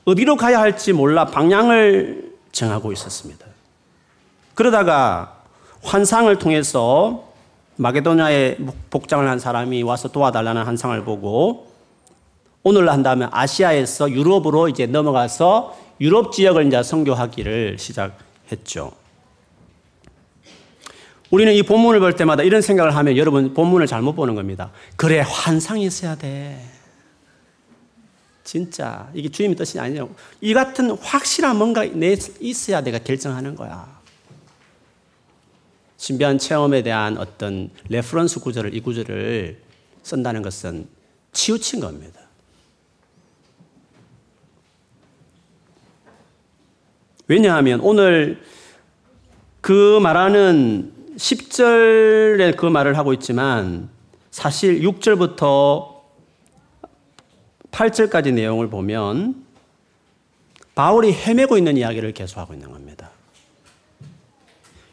어디로 0.07 0.37
가야 0.37 0.61
할지 0.61 0.95
몰라 0.95 1.27
방향을 1.27 2.33
정하고 2.53 2.93
있었습니다. 2.93 3.45
그러다가 4.55 5.43
환상을 5.83 6.35
통해서 6.39 7.26
마게도냐에 7.77 8.57
복장을 8.91 9.27
한 9.29 9.39
사람이 9.39 9.83
와서 9.83 10.09
도와달라는 10.09 10.65
환상을 10.65 11.05
보고 11.05 11.71
오늘 12.63 12.89
한다면 12.91 13.29
아시아에서 13.33 14.11
유럽으로 14.11 14.69
이제 14.69 14.87
넘어가서 14.87 15.77
유럽 16.01 16.33
지역을 16.33 16.67
이제 16.67 16.83
선교하기를 16.83 17.79
시작했죠. 17.79 18.93
우리는 21.31 21.53
이 21.53 21.63
본문을 21.63 22.01
볼 22.01 22.15
때마다 22.15 22.43
이런 22.43 22.63
생각을 22.63 22.95
하면 22.95 23.17
여러분 23.17 23.53
본문을 23.53 23.87
잘못 23.87 24.15
보는 24.15 24.35
겁니다. 24.35 24.71
그래, 24.97 25.23
환상이 25.27 25.85
있어야 25.85 26.15
돼. 26.15 26.61
진짜. 28.45 29.11
이게 29.13 29.29
주님의 29.29 29.57
뜻이 29.57 29.79
아니에요. 29.81 30.09
이 30.41 30.55
같은 30.55 30.91
확실한 30.93 31.57
뭔가 31.57 31.85
내 31.85 32.17
있어야 32.41 32.81
내가 32.81 32.99
결정하는 32.99 33.57
거야. 33.57 33.96
신비한 36.07 36.39
체험에 36.39 36.85
대한 36.85 37.19
어떤 37.19 37.69
reference 37.89 38.39
구절을, 38.39 38.75
이 38.75 38.81
구절을 38.81 39.59
쓴다는 40.05 40.41
것은 40.41 40.87
치우친 41.33 41.81
겁니다. 41.81 42.21
왜냐하면 47.27 47.81
오늘 47.81 48.41
그 49.61 49.99
말하는 50.01 50.93
10절에 51.17 52.57
그 52.57 52.67
말을 52.67 52.97
하고 52.97 53.13
있지만 53.13 53.89
사실 54.31 54.83
6절부터 54.83 55.93
8절까지 57.73 58.33
내용을 58.33 58.71
보면 58.71 59.45
바울이 60.77 61.13
헤매고 61.13 61.59
있는 61.59 61.77
이야기를 61.77 62.13
계속하고 62.13 62.55
있는 62.55 62.71
겁니다. 62.71 62.86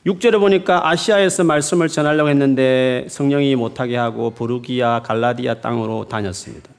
6절에 0.06 0.38
보니까 0.38 0.90
아시아에서 0.90 1.46
말씀을 1.46 1.88
전하려고 1.88 2.30
했는데 2.30 3.06
성령이 3.10 3.56
못하게 3.56 3.96
하고 3.96 4.32
부르기아 4.32 5.02
갈라디아 5.02 5.62
땅으로 5.62 6.10
다녔습니다. 6.10 6.70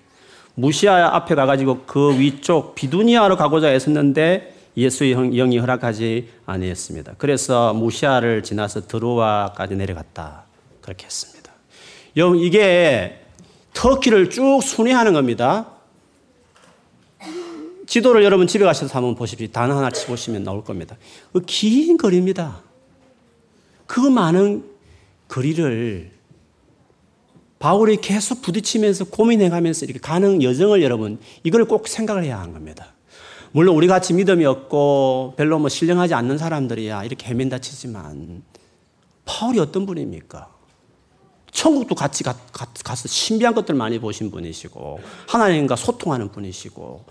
무시아 0.55 1.15
앞에 1.17 1.35
가가지고 1.35 1.85
그 1.87 2.19
위쪽 2.19 2.75
비두니아로 2.75 3.37
가고자 3.37 3.69
했었는데 3.69 4.55
예수의 4.77 5.15
영이 5.15 5.59
허락하지 5.59 6.29
아니했습니다. 6.45 7.15
그래서 7.17 7.73
무시아를 7.73 8.43
지나서 8.43 8.87
드로아까지 8.87 9.75
내려갔다. 9.75 10.45
그렇게 10.83 11.07
했습니다. 11.07 11.51
여러분 12.17 12.39
이게 12.39 13.21
터키를 13.73 14.29
쭉 14.29 14.61
순회하는 14.63 15.15
겁니다. 15.15 15.67
지도를 17.87 18.23
여러분 18.23 18.47
집에 18.47 18.65
가셔서 18.65 18.95
한번 18.95 19.15
보십시오. 19.15 19.47
단 19.49 19.71
하나 19.71 19.91
치보시면 19.91 20.45
나올 20.45 20.63
겁니다. 20.63 20.97
그긴 21.33 21.97
거리입니다. 21.97 22.61
그 23.87 24.01
많은 24.01 24.65
거리를 25.29 26.13
바울이 27.59 27.97
계속 27.97 28.43
부딪히면서 28.43 29.07
고민해가면서 29.07 29.87
이렇게 29.87 29.99
가는 29.99 30.43
여정을 30.43 30.83
여러분 30.83 31.19
이걸 31.45 31.65
꼭 31.65 31.89
생각을 31.89 32.25
해야 32.25 32.39
하는 32.39 32.53
겁니다. 32.53 32.93
물론 33.53 33.77
우리 33.77 33.87
같이 33.87 34.13
믿음이 34.13 34.45
없고 34.45 35.35
별로 35.37 35.59
뭐 35.59 35.69
신령하지 35.69 36.13
않는 36.13 36.39
사람들이야 36.39 37.05
이렇게 37.05 37.27
헤맨다 37.29 37.61
치지만 37.61 38.43
파울이 39.25 39.59
어떤 39.61 39.87
분입니까? 39.87 40.53
천국도 41.53 41.95
같이 41.95 42.25
가, 42.25 42.35
서 42.35 43.09
신비한 43.09 43.55
것들 43.55 43.77
많이 43.77 43.99
보신 44.01 44.31
분이시고 44.31 45.01
하나님과 45.29 45.77
소통하는 45.77 46.31
분이시고 46.33 47.05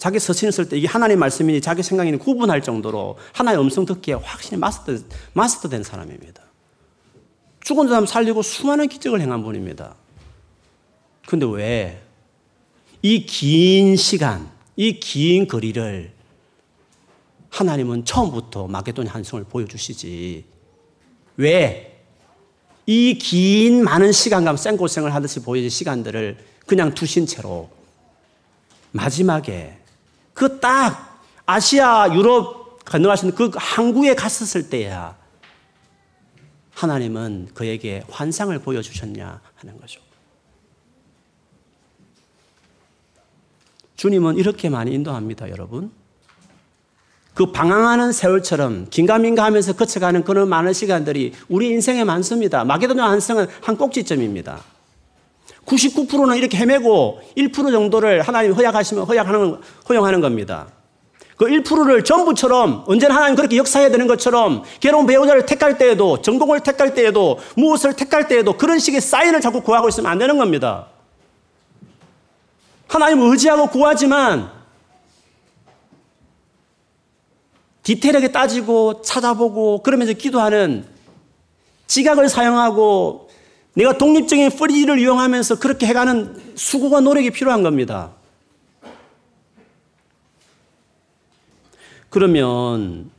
자기 0.00 0.18
서신을 0.18 0.50
쓸 0.50 0.66
때 0.66 0.78
이게 0.78 0.88
하나님 0.88 1.18
말씀이니 1.18 1.60
자기 1.60 1.82
생각이니 1.82 2.16
구분할 2.16 2.62
정도로 2.62 3.18
하나의 3.34 3.58
음성 3.60 3.84
듣기에 3.84 4.14
확실히 4.14 4.56
마스터, 4.56 4.94
마스터 5.34 5.68
된 5.68 5.82
사람입니다. 5.82 6.42
죽은 7.60 7.86
사람 7.86 8.06
살리고 8.06 8.40
수많은 8.40 8.88
기적을 8.88 9.20
행한 9.20 9.42
분입니다. 9.44 9.94
근데 11.26 11.44
왜 11.46 12.00
이 13.02 13.26
긴 13.26 13.96
시간, 13.96 14.50
이 14.76 14.98
긴 15.00 15.46
거리를 15.46 16.12
하나님은 17.50 18.06
처음부터 18.06 18.68
마게도냐 18.68 19.10
한성을 19.10 19.44
보여주시지. 19.44 20.44
왜? 21.36 22.02
이 22.86 23.18
긴 23.18 23.84
많은 23.84 24.12
시간감 24.12 24.56
생고생을 24.56 25.14
하듯이 25.14 25.42
보여진 25.42 25.68
시간들을 25.68 26.38
그냥 26.66 26.94
두신 26.94 27.26
채로 27.26 27.68
마지막에 28.92 29.76
그 30.40 30.58
딱 30.58 31.20
아시아, 31.44 32.14
유럽 32.14 32.80
있는 33.22 33.34
그 33.34 33.50
항구에 33.54 34.14
갔었을 34.14 34.70
때야 34.70 35.14
하나님은 36.72 37.50
그에게 37.52 38.02
환상을 38.08 38.58
보여주셨냐 38.60 39.40
하는 39.56 39.78
거죠. 39.78 40.00
주님은 43.96 44.38
이렇게 44.38 44.70
많이 44.70 44.94
인도합니다, 44.94 45.50
여러분. 45.50 45.92
그 47.34 47.52
방황하는 47.52 48.12
세월처럼 48.12 48.88
긴가민가 48.88 49.44
하면서 49.44 49.74
거쳐가는 49.74 50.24
그런 50.24 50.48
많은 50.48 50.72
시간들이 50.72 51.34
우리 51.50 51.68
인생에 51.68 52.04
많습니다. 52.04 52.64
마게도냐 52.64 53.04
한성은 53.04 53.46
한 53.60 53.76
꼭지점입니다. 53.76 54.64
99%는 55.70 56.36
이렇게 56.36 56.58
헤매고 56.58 57.20
1% 57.36 57.52
정도를 57.52 58.22
하나님 58.22 58.52
허약하시면 58.52 59.04
허약하는, 59.04 59.60
허용하는 59.88 60.20
겁니다. 60.20 60.66
그 61.36 61.46
1%를 61.46 62.04
전부처럼 62.04 62.84
언제나 62.86 63.16
하나님 63.16 63.36
그렇게 63.36 63.56
역사해야 63.56 63.90
되는 63.90 64.06
것처럼 64.06 64.62
괴로운 64.80 65.06
배우자를 65.06 65.46
택할 65.46 65.78
때에도 65.78 66.20
전공을 66.20 66.60
택할 66.60 66.94
때에도 66.94 67.38
무엇을 67.56 67.94
택할 67.94 68.28
때에도 68.28 68.56
그런 68.58 68.78
식의 68.78 69.00
사인을 69.00 69.40
자꾸 69.40 69.62
구하고 69.62 69.88
있으면 69.88 70.10
안 70.10 70.18
되는 70.18 70.36
겁니다. 70.36 70.88
하나님 72.88 73.22
의지하고 73.22 73.68
구하지만 73.68 74.50
디테일하게 77.84 78.32
따지고 78.32 79.00
찾아보고 79.00 79.82
그러면서 79.82 80.12
기도하는 80.12 80.84
지각을 81.86 82.28
사용하고 82.28 83.29
내가 83.74 83.96
독립적인 83.96 84.50
프리를 84.50 84.98
이용하면서 84.98 85.58
그렇게 85.58 85.86
해가는 85.86 86.54
수고와 86.56 87.00
노력이 87.00 87.30
필요한 87.30 87.62
겁니다. 87.62 88.12
그러면 92.08 93.10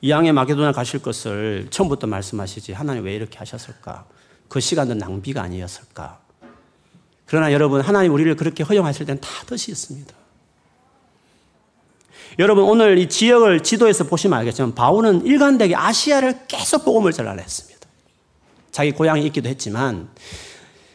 이양의 0.00 0.32
마게도나 0.32 0.72
가실 0.72 1.00
것을 1.00 1.68
처음부터 1.70 2.06
말씀하시지 2.06 2.72
하나님 2.72 3.04
왜 3.04 3.14
이렇게 3.14 3.38
하셨을까? 3.38 4.06
그 4.48 4.58
시간은 4.58 4.98
낭비가 4.98 5.42
아니었을까? 5.42 6.18
그러나 7.26 7.52
여러분 7.52 7.80
하나님 7.80 8.12
우리를 8.12 8.34
그렇게 8.34 8.64
허용하실 8.64 9.06
때는 9.06 9.20
다 9.20 9.28
뜻이 9.46 9.70
있습니다. 9.70 10.12
여러분 12.40 12.64
오늘 12.64 12.98
이 12.98 13.08
지역을 13.08 13.62
지도에서 13.62 14.04
보시면 14.04 14.38
알겠지만 14.40 14.74
바울은 14.74 15.26
일관되게 15.26 15.76
아시아를 15.76 16.46
계속 16.48 16.84
복음을 16.84 17.12
전하했습니다. 17.12 17.69
자기 18.70 18.92
고향이 18.92 19.24
있기도 19.26 19.48
했지만 19.48 20.08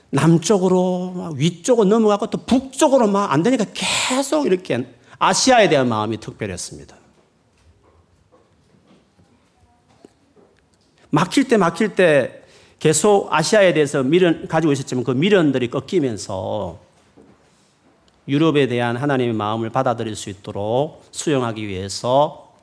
남쪽으로 0.10 1.34
위쪽으로 1.36 1.88
넘어가고 1.88 2.28
또 2.28 2.38
북쪽으로 2.46 3.08
막 3.08 3.32
안 3.32 3.44
되니까 3.44 3.66
계속 3.74 4.46
이렇게 4.46 4.88
아시아에 5.20 5.70
대한 5.70 5.88
마음이 5.90 6.20
특별했습니다. 6.20 6.96
막힐 11.10 11.48
때 11.48 11.58
막힐 11.58 11.96
때 11.96 12.42
계속 12.80 13.34
아시아에 13.34 13.74
대해서 13.74 14.04
미련 14.04 14.48
가지고 14.48 14.74
있었지만 14.74 15.04
그 15.04 15.12
미련들이 15.12 15.70
꺾이면서 15.70 16.80
유럽에 18.28 18.68
대한 18.68 18.98
하나님의 18.98 19.34
마음을 19.34 19.70
받아들일 19.70 20.16
수 20.16 20.30
있도록 20.30 21.06
수용하기 21.12 21.68
위해서 21.68 22.54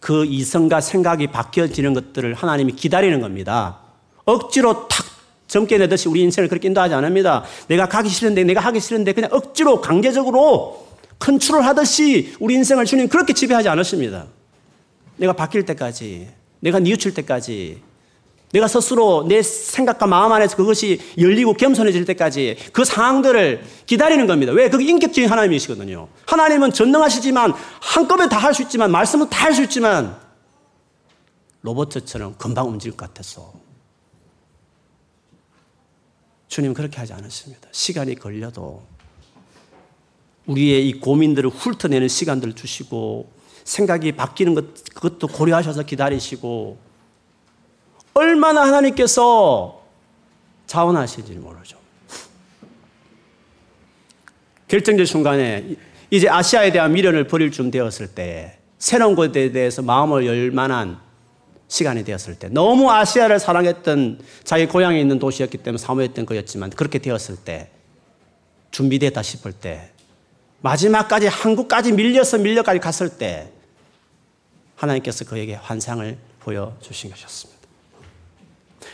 그 0.00 0.24
이성과 0.24 0.80
생각이 0.80 1.28
바뀌어지는 1.28 1.94
것들을 1.94 2.34
하나님이 2.34 2.72
기다리는 2.72 3.20
겁니다. 3.20 3.81
억지로 4.24 4.88
탁 4.88 5.04
젊게 5.48 5.76
내듯이 5.78 6.08
우리 6.08 6.20
인생을 6.22 6.48
그렇게 6.48 6.68
인도하지 6.68 6.94
않습니다. 6.94 7.44
내가 7.68 7.88
가기 7.88 8.08
싫은데, 8.08 8.44
내가 8.44 8.60
하기 8.60 8.80
싫은데, 8.80 9.12
그냥 9.12 9.30
억지로 9.32 9.80
강제적으로 9.80 10.86
컨트롤 11.18 11.62
하듯이 11.62 12.34
우리 12.40 12.54
인생을 12.54 12.84
주님 12.84 13.08
그렇게 13.08 13.32
지배하지 13.32 13.68
않으십니다. 13.68 14.26
내가 15.16 15.34
바뀔 15.34 15.64
때까지, 15.66 16.28
내가 16.60 16.78
뉘우칠 16.78 17.12
때까지, 17.14 17.82
내가 18.52 18.68
스스로 18.68 19.24
내 19.26 19.40
생각과 19.42 20.06
마음 20.06 20.30
안에서 20.32 20.56
그것이 20.56 21.00
열리고 21.18 21.54
겸손해질 21.54 22.04
때까지 22.04 22.56
그 22.72 22.84
상황들을 22.84 23.62
기다리는 23.86 24.26
겁니다. 24.26 24.52
왜? 24.52 24.68
그게 24.68 24.84
인격적인 24.84 25.30
하나님이시거든요. 25.30 26.08
하나님은 26.26 26.72
전능하시지만 26.72 27.54
한꺼번에 27.80 28.28
다 28.28 28.38
할 28.38 28.52
수 28.54 28.62
있지만 28.62 28.90
말씀은 28.90 29.30
다 29.30 29.46
할 29.46 29.54
수 29.54 29.62
있지만 29.62 30.16
로버트처럼 31.62 32.34
금방 32.36 32.68
움직일 32.68 32.96
것 32.96 33.08
같아서 33.08 33.52
주님 36.52 36.74
그렇게 36.74 36.98
하지 36.98 37.14
않으십니다. 37.14 37.66
시간이 37.72 38.14
걸려도 38.14 38.82
우리의 40.44 40.86
이 40.86 41.00
고민들을 41.00 41.48
훑어내는 41.48 42.08
시간들을 42.08 42.52
주시고 42.52 43.32
생각이 43.64 44.12
바뀌는 44.12 44.54
것 44.54 44.84
그것도 44.92 45.28
고려하셔서 45.28 45.84
기다리시고 45.84 46.76
얼마나 48.12 48.66
하나님께서 48.66 49.82
자원하시는지 50.66 51.32
모르죠. 51.36 51.78
결정적 54.68 55.06
순간에 55.06 55.76
이제 56.10 56.28
아시아에 56.28 56.70
대한 56.70 56.92
미련을 56.92 57.28
버릴 57.28 57.50
쯤 57.50 57.70
되었을 57.70 58.08
때 58.08 58.58
새로운 58.76 59.14
것에 59.14 59.52
대해서 59.52 59.80
마음을 59.80 60.26
열 60.26 60.50
만한 60.50 61.00
시간이 61.72 62.04
되었을 62.04 62.34
때 62.34 62.50
너무 62.50 62.90
아시아를 62.90 63.38
사랑했던 63.40 64.20
자기 64.44 64.66
고향에 64.66 65.00
있는 65.00 65.18
도시였기 65.18 65.56
때문에 65.56 65.78
사모했던 65.78 66.26
거였지만 66.26 66.68
그렇게 66.68 66.98
되었을 66.98 67.36
때 67.36 67.70
준비됐다 68.72 69.22
싶을 69.22 69.52
때 69.52 69.90
마지막까지 70.60 71.28
한국까지 71.28 71.92
밀려서 71.92 72.36
밀려까지 72.36 72.78
갔을 72.78 73.08
때 73.08 73.50
하나님께서 74.76 75.24
그에게 75.24 75.54
환상을 75.54 76.18
보여주신 76.40 77.10
것이었습니다. 77.10 77.62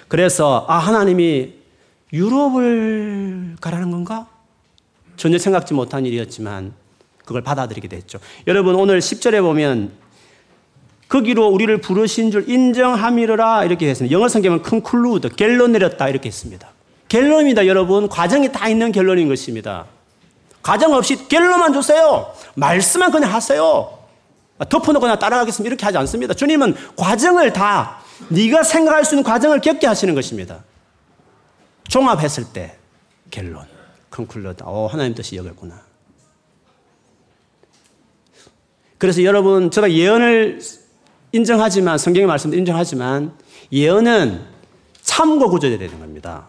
그래서 0.07 0.64
아 0.68 0.79
하나님이 0.79 1.55
유럽을 2.12 3.57
가라는 3.61 3.91
건가? 3.91 4.29
전혀 5.16 5.37
생각지 5.37 5.74
못한 5.74 6.07
일이었지만 6.07 6.74
그걸 7.24 7.43
받아들이게 7.43 7.89
됐죠. 7.89 8.20
여러분 8.47 8.76
오늘 8.76 9.01
10절에 9.01 9.43
보면 9.43 9.91
거기로 11.09 11.49
우리를 11.49 11.81
부르신 11.81 12.31
줄 12.31 12.49
인정함이라 12.49 13.65
이렇게 13.65 13.89
했습니다. 13.89 14.15
영어 14.15 14.29
성경은 14.29 14.63
conclude, 14.63 15.31
결론 15.31 15.73
내렸다 15.73 16.09
이렇게 16.09 16.29
했습니다. 16.29 16.69
결론입니다, 17.09 17.67
여러분. 17.67 18.09
과정이 18.09 18.53
다 18.53 18.69
있는 18.69 18.93
결론인 18.93 19.29
것입니다. 19.29 19.87
과정 20.63 20.93
없이 20.93 21.29
결론만 21.29 21.73
주세요. 21.73 22.31
말씀만 22.55 23.11
그냥 23.11 23.33
하세요. 23.33 23.99
덮어놓고 24.69 25.01
그냥 25.01 25.19
따라가겠습니다. 25.19 25.69
이렇게 25.69 25.87
하지 25.87 25.97
않습니다. 25.99 26.35
주님은 26.35 26.75
과정을 26.97 27.55
다 27.55 28.01
네가 28.29 28.63
생각할 28.63 29.05
수 29.05 29.15
있는 29.15 29.23
과정을 29.23 29.61
겪게 29.61 29.87
하시는 29.87 30.15
것입니다. 30.15 30.63
종합했을 31.89 32.45
때 32.53 32.77
결론, 33.31 33.65
컨클러드. 34.11 34.63
어, 34.67 34.89
하나님 34.89 35.15
뜻이 35.15 35.37
여겼구나. 35.37 35.81
그래서 38.99 39.23
여러분, 39.23 39.71
제가 39.71 39.91
예언을 39.91 40.61
인정하지만, 41.33 41.99
성경의 41.99 42.26
말씀도 42.26 42.57
인정하지만, 42.57 43.33
예언은 43.72 44.41
참고 45.03 45.49
구조돼야 45.51 45.79
되는 45.79 45.99
겁니다. 45.99 46.49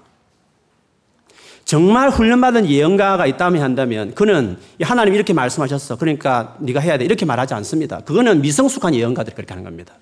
정말 1.69 2.09
훈련받은 2.09 2.67
예언가가 2.67 3.27
있다면 3.27 3.61
한다면 3.61 4.15
그는 4.15 4.57
하나님 4.81 5.13
이렇게 5.13 5.33
말씀하셨어. 5.33 5.97
그러니까 5.97 6.55
네가 6.61 6.79
해야 6.79 6.97
돼. 6.97 7.05
이렇게 7.05 7.25
말하지 7.25 7.53
않습니다. 7.53 7.99
그거는 7.99 8.41
미성숙한 8.41 8.95
예언가들이 8.95 9.35
그렇게 9.35 9.53
하는 9.53 9.63
겁니다. 9.63 9.93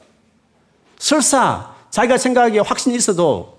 설사 0.98 1.76
자기가 1.90 2.18
생각하기에 2.18 2.62
확신이 2.62 2.96
있어도 2.96 3.58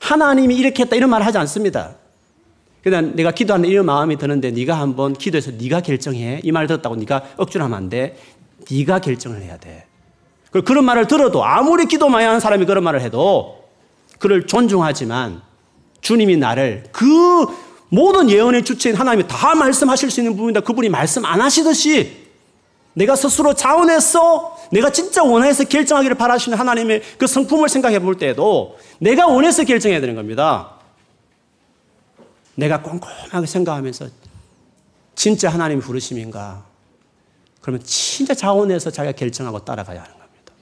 하나님이 0.00 0.56
이렇게 0.56 0.84
했다 0.84 0.96
이런 0.96 1.10
말을 1.10 1.26
하지 1.26 1.36
않습니다. 1.36 1.96
그냥 2.82 3.14
내가 3.16 3.32
기도하는 3.32 3.68
이런 3.68 3.84
마음이 3.84 4.16
드는데 4.16 4.50
네가 4.52 4.80
한번 4.80 5.12
기도해서 5.12 5.50
네가 5.50 5.82
결정해. 5.82 6.40
이말 6.42 6.66
듣었다고 6.66 6.96
네가 6.96 7.22
억지로 7.36 7.64
하면 7.64 7.76
안 7.76 7.90
돼. 7.90 8.16
네가 8.70 9.00
결정을 9.00 9.42
해야 9.42 9.58
돼. 9.58 9.86
그런 10.62 10.84
말을 10.84 11.06
들어도 11.06 11.44
아무리 11.44 11.86
기도 11.86 12.08
많이 12.08 12.24
하는 12.24 12.40
사람이 12.40 12.66
그런 12.66 12.84
말을 12.84 13.00
해도 13.00 13.64
그를 14.18 14.46
존중하지만 14.46 15.42
주님이 16.00 16.36
나를 16.36 16.84
그 16.92 17.46
모든 17.88 18.30
예언의 18.30 18.64
주체인 18.64 18.96
하나님이 18.96 19.26
다 19.28 19.54
말씀하실 19.54 20.10
수 20.10 20.20
있는 20.20 20.36
부분이다. 20.36 20.60
그분이 20.60 20.88
말씀 20.88 21.24
안 21.24 21.40
하시듯이 21.40 22.26
내가 22.94 23.14
스스로 23.14 23.54
자원해서 23.54 24.56
내가 24.72 24.90
진짜 24.90 25.22
원해서 25.22 25.64
결정하기를 25.64 26.16
바라시는 26.16 26.56
하나님의 26.58 27.02
그 27.18 27.26
성품을 27.26 27.68
생각해 27.68 27.98
볼 27.98 28.16
때에도 28.16 28.78
내가 28.98 29.26
원해서 29.26 29.64
결정해야 29.64 30.00
되는 30.00 30.14
겁니다. 30.14 30.76
내가 32.54 32.80
꼼꼼하게 32.80 33.46
생각하면서 33.46 34.08
진짜 35.14 35.50
하나님이 35.50 35.80
부르심인가? 35.82 36.64
그러면 37.60 37.82
진짜 37.84 38.32
자원해서 38.32 38.90
자기가 38.90 39.12
결정하고 39.12 39.64
따라가야 39.64 40.00
하는 40.00 40.12
겁니다. 40.12 40.52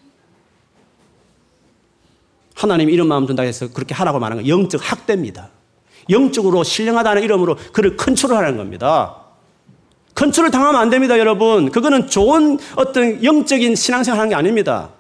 하나님 2.65 2.91
이런 2.91 3.09
마음 3.09 3.27
든다 3.27 3.43
해서 3.43 3.69
그렇게 3.73 3.95
하라고 3.95 4.19
말하는 4.19 4.43
건 4.43 4.49
영적 4.49 4.81
학대입니다. 4.83 5.51
영적으로 6.11 6.65
신령하다는 6.65 7.23
이름으로 7.23 7.57
그를 7.73 7.97
컨트롤하는 7.97 8.57
겁니다. 8.57 9.17
컨트롤 10.15 10.51
당하면 10.51 10.81
안 10.81 10.91
됩니다, 10.91 11.19
여러분. 11.19 11.71
그거는 11.71 12.09
좋은 12.09 12.59
어떤 12.77 13.23
영적인 13.25 13.75
신앙생활 13.75 14.19
하는 14.19 14.31
게 14.31 14.35
아닙니다. 14.35 14.91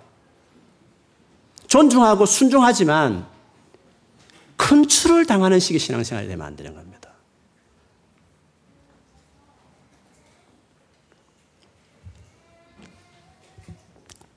존중하고 1.66 2.26
순종하지만 2.26 3.26
컨트롤 4.56 5.26
당하는 5.26 5.60
식의 5.60 5.78
신앙생활이 5.78 6.28
되면 6.28 6.46
안 6.46 6.56
되는 6.56 6.74
겁니다. 6.74 7.10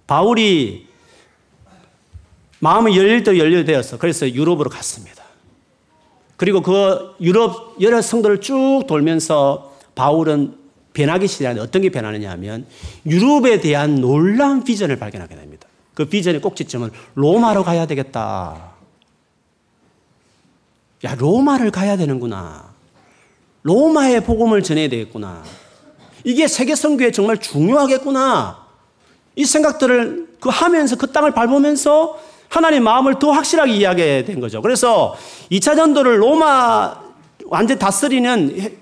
바울이 0.06 0.87
마음이 2.60 2.98
열릴 2.98 3.24
때 3.24 3.38
열려되었어. 3.38 3.98
그래서 3.98 4.30
유럽으로 4.30 4.70
갔습니다. 4.70 5.24
그리고 6.38 6.62
그 6.62 7.16
유럽 7.20 7.76
여러 7.82 8.02
성도를 8.02 8.42
쭉 8.42 8.84
돌면서 8.88 9.76
바울은 9.96 10.56
변하기 10.94 11.28
시작하는데 11.28 11.62
어떤 11.62 11.82
게 11.82 11.90
변하느냐 11.90 12.32
하면 12.32 12.66
유럽에 13.06 13.60
대한 13.60 13.96
놀라운 13.96 14.64
비전을 14.64 14.98
발견하게 14.98 15.36
됩니다. 15.36 15.68
그 15.94 16.06
비전의 16.06 16.42
꼭지점은 16.42 16.92
로마로 17.16 17.64
가야 17.64 17.86
되겠다. 17.88 18.74
야, 21.06 21.16
로마를 21.16 21.72
가야 21.72 21.98
되는구나. 21.98 22.72
로마의 23.64 24.24
복음을 24.24 24.64
전해야 24.64 24.90
되겠구나. 24.90 25.44
이게 26.24 26.48
세계 26.48 26.76
선교에 26.76 27.12
정말 27.12 27.40
중요하겠구나. 27.40 28.66
이 29.36 29.46
생각들을 29.46 30.28
그 30.40 30.50
하면서 30.50 30.96
그 30.96 31.12
땅을 31.12 31.32
밟으면서 31.32 32.20
하나님 32.58 32.84
마음을 32.84 33.20
더 33.20 33.32
확실하게 33.32 33.74
이해하게 33.74 34.26
된 34.26 34.40
거죠. 34.40 34.62
그래서 34.62 35.16
2차 35.52 35.76
전도를 35.76 36.22
로마 36.22 36.96
완전 37.46 37.80
다스리는 37.80 38.78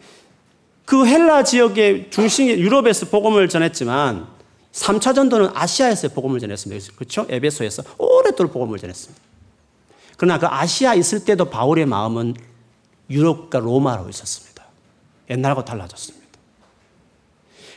그 0.85 1.05
헬라 1.05 1.43
지역의 1.43 2.07
중심 2.09 2.47
유럽에서 2.47 3.07
복음을 3.07 3.47
전했지만 3.49 4.27
3차 4.71 5.15
전도는 5.15 5.49
아시아에서 5.53 6.09
복음을 6.09 6.39
전했습니다. 6.39 6.93
그렇죠? 6.95 7.25
에베소에서 7.29 7.83
오랫도록 7.97 8.53
복음을 8.53 8.77
전했습니다. 8.77 9.21
그러나 10.17 10.39
그 10.39 10.47
아시아 10.47 10.93
있을 10.93 11.25
때도 11.25 11.45
바울의 11.45 11.85
마음은 11.85 12.35
유럽과 13.09 13.59
로마로 13.59 14.09
있었습니다. 14.09 14.63
옛날하고 15.29 15.65
달라졌습니다. 15.65 16.14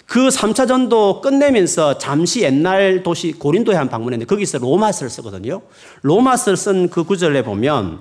그 0.08 0.28
3차 0.28 0.66
전도 0.66 1.20
끝내면서 1.20 1.98
잠시 1.98 2.40
옛날 2.40 3.02
도시 3.02 3.32
고린도에 3.32 3.76
한 3.76 3.90
방문했는데 3.90 4.26
거기서 4.26 4.56
로마서를 4.56 5.10
쓰거든요. 5.10 5.60
로마서를 6.00 6.56
쓴 6.56 6.88
그 6.88 7.04
구절에 7.04 7.42
보면 7.42 8.00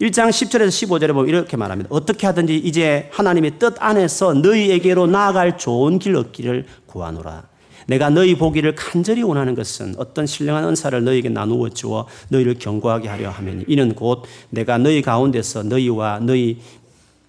1장 0.00 0.28
10절에서 0.28 0.68
15절에 0.68 1.12
보면 1.12 1.28
이렇게 1.28 1.56
말합니다. 1.56 1.88
어떻게 1.90 2.28
하든지 2.28 2.58
이제 2.58 3.08
하나님의 3.10 3.58
뜻 3.58 3.74
안에서 3.80 4.34
너희에게로 4.34 5.08
나아갈 5.08 5.58
좋은 5.58 5.98
길 5.98 6.14
얻기를 6.14 6.64
구하노라. 6.86 7.42
내가 7.88 8.08
너희 8.10 8.36
보기를 8.36 8.76
간절히 8.76 9.22
원하는 9.22 9.56
것은 9.56 9.96
어떤 9.98 10.26
신령한 10.26 10.64
은사를 10.64 11.02
너희에게 11.02 11.28
나누어 11.28 11.70
주어 11.70 12.06
너희를 12.28 12.54
경고하게 12.60 13.08
하려 13.08 13.30
하면 13.30 13.64
이는 13.66 13.94
곧 13.94 14.22
내가 14.50 14.78
너희 14.78 15.02
가운데서 15.02 15.64
너희와 15.64 16.20
너희 16.22 16.60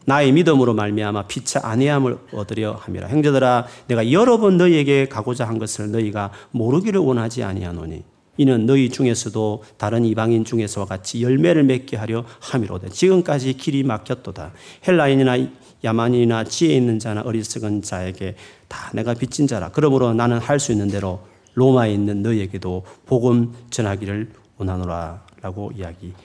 나의 0.06 0.32
믿음으로 0.32 0.74
말미암아 0.74 1.24
피차 1.28 1.62
안해함을 1.64 2.18
얻으려 2.34 2.74
함이라. 2.74 3.10
형제들아 3.10 3.66
내가 3.88 4.12
여러 4.12 4.38
번 4.38 4.58
너희에게 4.58 5.08
가고자 5.08 5.48
한 5.48 5.58
것을 5.58 5.92
너희가 5.92 6.32
모르기를 6.52 7.00
원하지 7.00 7.44
아니하노니 7.44 8.04
이는 8.38 8.66
너희 8.66 8.90
중에서도 8.90 9.64
다른 9.78 10.06
이방인 10.06 10.44
중에서와 10.46 10.86
같이 10.86 11.24
열매를 11.24 11.64
맺게 11.64 11.98
하려 11.98 12.26
함이로다. 12.42 12.90
지금까지 12.90 13.54
길이 13.54 13.84
막혔도다. 13.84 14.52
헬라인이나 14.88 15.38
야만인이나 15.84 16.44
지혜 16.44 16.76
있는 16.76 17.00
자나 17.00 17.22
어리석은 17.22 17.82
자에게 17.82 18.36
다 18.68 18.92
내가 18.94 19.14
빚진 19.14 19.48
자라. 19.48 19.70
그러므로 19.72 20.14
나는 20.14 20.38
할 20.40 20.60
수 20.60 20.72
있는 20.72 20.90
대로 20.90 21.22
로마에 21.54 21.94
있는 21.94 22.22
너희에게도 22.22 22.84
복음 23.06 23.54
전하기를 23.70 24.30
원하노라라고 24.58 25.72
이야기했습니다. 25.78 26.25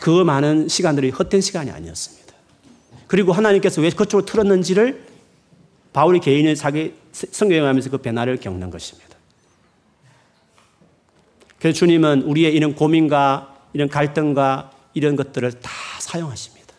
그 0.00 0.22
많은 0.22 0.68
시간들이 0.68 1.10
헛된 1.10 1.40
시간이 1.40 1.70
아니었습니다. 1.70 2.34
그리고 3.06 3.32
하나님께서 3.32 3.80
왜 3.80 3.90
그쪽으로 3.90 4.26
틀었는지를 4.26 5.06
바울이 5.92 6.20
개인의 6.20 6.56
자기 6.56 6.94
성경에 7.12 7.66
하면서 7.66 7.90
그 7.90 7.98
변화를 7.98 8.36
겪는 8.38 8.70
것입니다. 8.70 9.16
그래서 11.58 11.76
주님은 11.76 12.22
우리의 12.22 12.54
이런 12.54 12.74
고민과 12.74 13.56
이런 13.72 13.88
갈등과 13.88 14.70
이런 14.94 15.16
것들을 15.16 15.50
다 15.60 15.70
사용하십니다. 16.00 16.74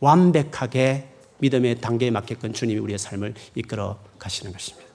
완벽하게 0.00 1.08
믿음의 1.38 1.80
단계에 1.80 2.10
맞게끔 2.10 2.52
주님이 2.52 2.78
우리의 2.80 2.98
삶을 2.98 3.34
이끌어 3.54 3.98
가시는 4.18 4.52
것입니다. 4.52 4.88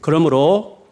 그러므로 0.00 0.83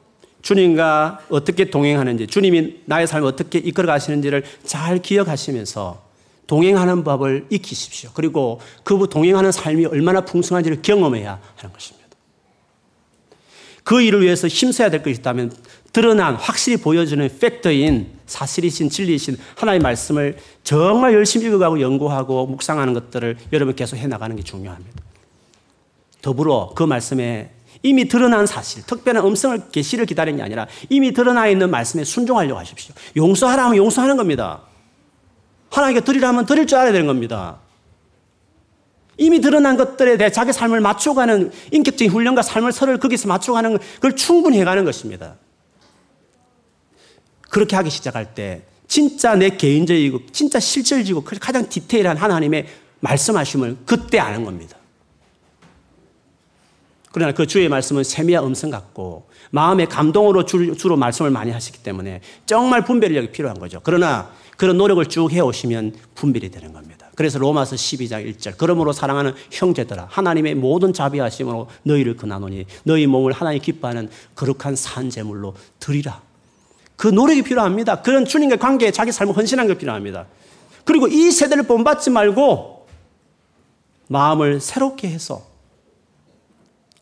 주님과 0.42 1.26
어떻게 1.30 1.70
동행하는지, 1.70 2.26
주님이 2.26 2.80
나의 2.84 3.06
삶을 3.06 3.26
어떻게 3.26 3.58
이끌어 3.58 3.86
가시는지를 3.86 4.44
잘 4.64 4.98
기억하시면서 4.98 6.02
동행하는 6.46 7.04
법을 7.04 7.46
익히십시오. 7.50 8.10
그리고 8.14 8.60
그 8.82 9.06
동행하는 9.08 9.52
삶이 9.52 9.86
얼마나 9.86 10.22
풍성한지를 10.24 10.82
경험해야 10.82 11.40
하는 11.56 11.72
것입니다. 11.72 12.02
그 13.84 14.00
일을 14.00 14.22
위해서 14.22 14.46
힘써야 14.48 14.90
될 14.90 15.02
것이 15.02 15.18
있다면 15.20 15.52
드러난 15.92 16.34
확실히 16.34 16.76
보여주는 16.76 17.28
팩터인 17.38 18.10
사실이신 18.26 18.90
진리이신 18.90 19.36
하나님의 19.56 19.82
말씀을 19.82 20.38
정말 20.64 21.14
열심히 21.14 21.46
읽어가고 21.46 21.80
연구하고 21.80 22.46
묵상하는 22.46 22.94
것들을 22.94 23.36
여러분 23.52 23.74
계속 23.74 23.96
해나가는 23.96 24.34
게 24.34 24.42
중요합니다. 24.42 25.02
더불어 26.22 26.72
그 26.74 26.84
말씀에 26.84 27.50
이미 27.82 28.06
드러난 28.06 28.46
사실, 28.46 28.84
특별한 28.86 29.24
음성을 29.24 29.70
계시를 29.70 30.06
기다리는 30.06 30.36
게 30.38 30.42
아니라 30.42 30.66
이미 30.88 31.12
드러나 31.12 31.48
있는 31.48 31.70
말씀에 31.70 32.04
순종하려고 32.04 32.58
하십시오. 32.60 32.94
용서하라 33.16 33.64
하면 33.64 33.76
용서하는 33.76 34.16
겁니다. 34.16 34.62
하나님께 35.70 36.04
드리라 36.04 36.28
하면 36.28 36.46
드릴 36.46 36.66
줄 36.66 36.78
알아야 36.78 36.92
되는 36.92 37.06
겁니다. 37.06 37.58
이미 39.18 39.40
드러난 39.40 39.76
것들에 39.76 40.16
대해 40.16 40.30
자기 40.30 40.52
삶을 40.52 40.80
맞춰가는 40.80 41.50
인격적인 41.70 42.10
훈련과 42.12 42.42
삶을 42.42 42.72
서로 42.72 42.98
거기서 42.98 43.28
맞춰가는 43.28 43.78
걸 44.00 44.16
충분히 44.16 44.58
해가는 44.60 44.84
것입니다. 44.84 45.36
그렇게 47.50 47.76
하기 47.76 47.90
시작할 47.90 48.34
때 48.34 48.62
진짜 48.88 49.34
내 49.34 49.50
개인적이고 49.50 50.26
진짜 50.32 50.60
실질적이고 50.60 51.24
가장 51.40 51.68
디테일한 51.68 52.16
하나님의 52.16 52.66
말씀하심을 53.00 53.78
그때 53.84 54.18
아는 54.18 54.44
겁니다. 54.44 54.76
그러나 57.12 57.32
그 57.32 57.46
주의 57.46 57.68
말씀은 57.68 58.04
세미한 58.04 58.44
음성 58.44 58.70
같고 58.70 59.28
마음의 59.50 59.86
감동으로 59.88 60.44
주로 60.46 60.96
말씀을 60.96 61.30
많이 61.30 61.50
하시기 61.50 61.82
때문에 61.82 62.20
정말 62.46 62.84
분별력이 62.84 63.32
필요한 63.32 63.58
거죠. 63.58 63.80
그러나 63.82 64.30
그런 64.56 64.78
노력을 64.78 65.04
쭉 65.06 65.30
해오시면 65.30 65.94
분별이 66.14 66.50
되는 66.50 66.72
겁니다. 66.72 67.10
그래서 67.14 67.38
로마서 67.38 67.76
12장 67.76 68.24
1절 68.34 68.54
그러므로 68.56 68.92
사랑하는 68.92 69.34
형제들아 69.50 70.06
하나님의 70.08 70.54
모든 70.54 70.92
자비하심으로 70.92 71.68
너희를 71.82 72.16
근하노니 72.16 72.64
너희 72.84 73.06
몸을 73.06 73.32
하나님 73.32 73.60
기뻐하는 73.60 74.08
거룩한 74.34 74.76
산재물로 74.76 75.54
드리라. 75.78 76.22
그 76.96 77.08
노력이 77.08 77.42
필요합니다. 77.42 78.02
그런 78.02 78.24
주님과 78.24 78.56
관계에 78.56 78.90
자기 78.90 79.12
삶을 79.12 79.36
헌신한 79.36 79.66
게 79.66 79.76
필요합니다. 79.76 80.26
그리고 80.84 81.08
이 81.08 81.30
세대를 81.30 81.64
본받지 81.64 82.10
말고 82.10 82.86
마음을 84.08 84.60
새롭게 84.60 85.08
해서 85.08 85.51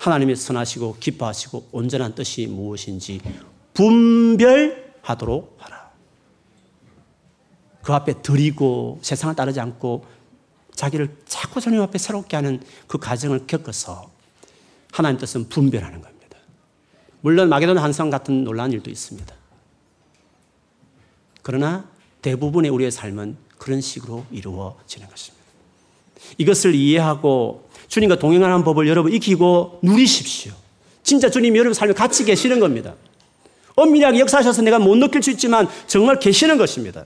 하나님이 0.00 0.34
선하시고 0.34 0.96
기뻐하시고 0.98 1.68
온전한 1.72 2.14
뜻이 2.14 2.46
무엇인지 2.46 3.20
분별하도록 3.74 5.58
하라. 5.58 5.90
그 7.82 7.92
앞에 7.92 8.22
드리고 8.22 8.98
세상을 9.02 9.36
따르지 9.36 9.60
않고 9.60 10.06
자기를 10.74 11.18
자꾸 11.26 11.60
주님 11.60 11.82
앞에 11.82 11.98
새롭게 11.98 12.34
하는 12.34 12.62
그 12.86 12.96
과정을 12.96 13.46
겪어서 13.46 14.10
하나님 14.90 15.18
뜻은 15.18 15.50
분별하는 15.50 16.00
겁니다. 16.00 16.38
물론 17.20 17.50
마게돈 17.50 17.76
한성 17.76 18.08
같은 18.08 18.44
놀라운 18.44 18.72
일도 18.72 18.90
있습니다. 18.90 19.34
그러나 21.42 21.90
대부분의 22.22 22.70
우리의 22.70 22.90
삶은 22.90 23.36
그런 23.58 23.82
식으로 23.82 24.24
이루어지는 24.30 25.08
것입니다. 25.08 25.44
이것을 26.38 26.74
이해하고 26.74 27.68
주님과 27.90 28.16
동행하는 28.16 28.64
법을 28.64 28.88
여러분 28.88 29.12
익히고 29.12 29.80
누리십시오. 29.82 30.52
진짜 31.02 31.28
주님 31.28 31.56
여러분 31.56 31.74
삶에 31.74 31.92
같이 31.92 32.24
계시는 32.24 32.60
겁니다. 32.60 32.94
엄밀하게 33.74 34.20
역사하셔서 34.20 34.62
내가 34.62 34.78
못 34.78 34.96
느낄 34.96 35.22
수 35.22 35.30
있지만 35.32 35.68
정말 35.86 36.18
계시는 36.18 36.56
것입니다. 36.56 37.04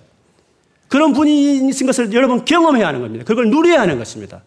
그런 0.88 1.12
분이 1.12 1.56
있는 1.56 1.86
것을 1.86 2.12
여러분 2.12 2.44
경험해야 2.44 2.86
하는 2.86 3.00
겁니다. 3.00 3.24
그걸 3.24 3.48
누려야 3.48 3.80
하는 3.80 3.98
것입니다. 3.98 4.42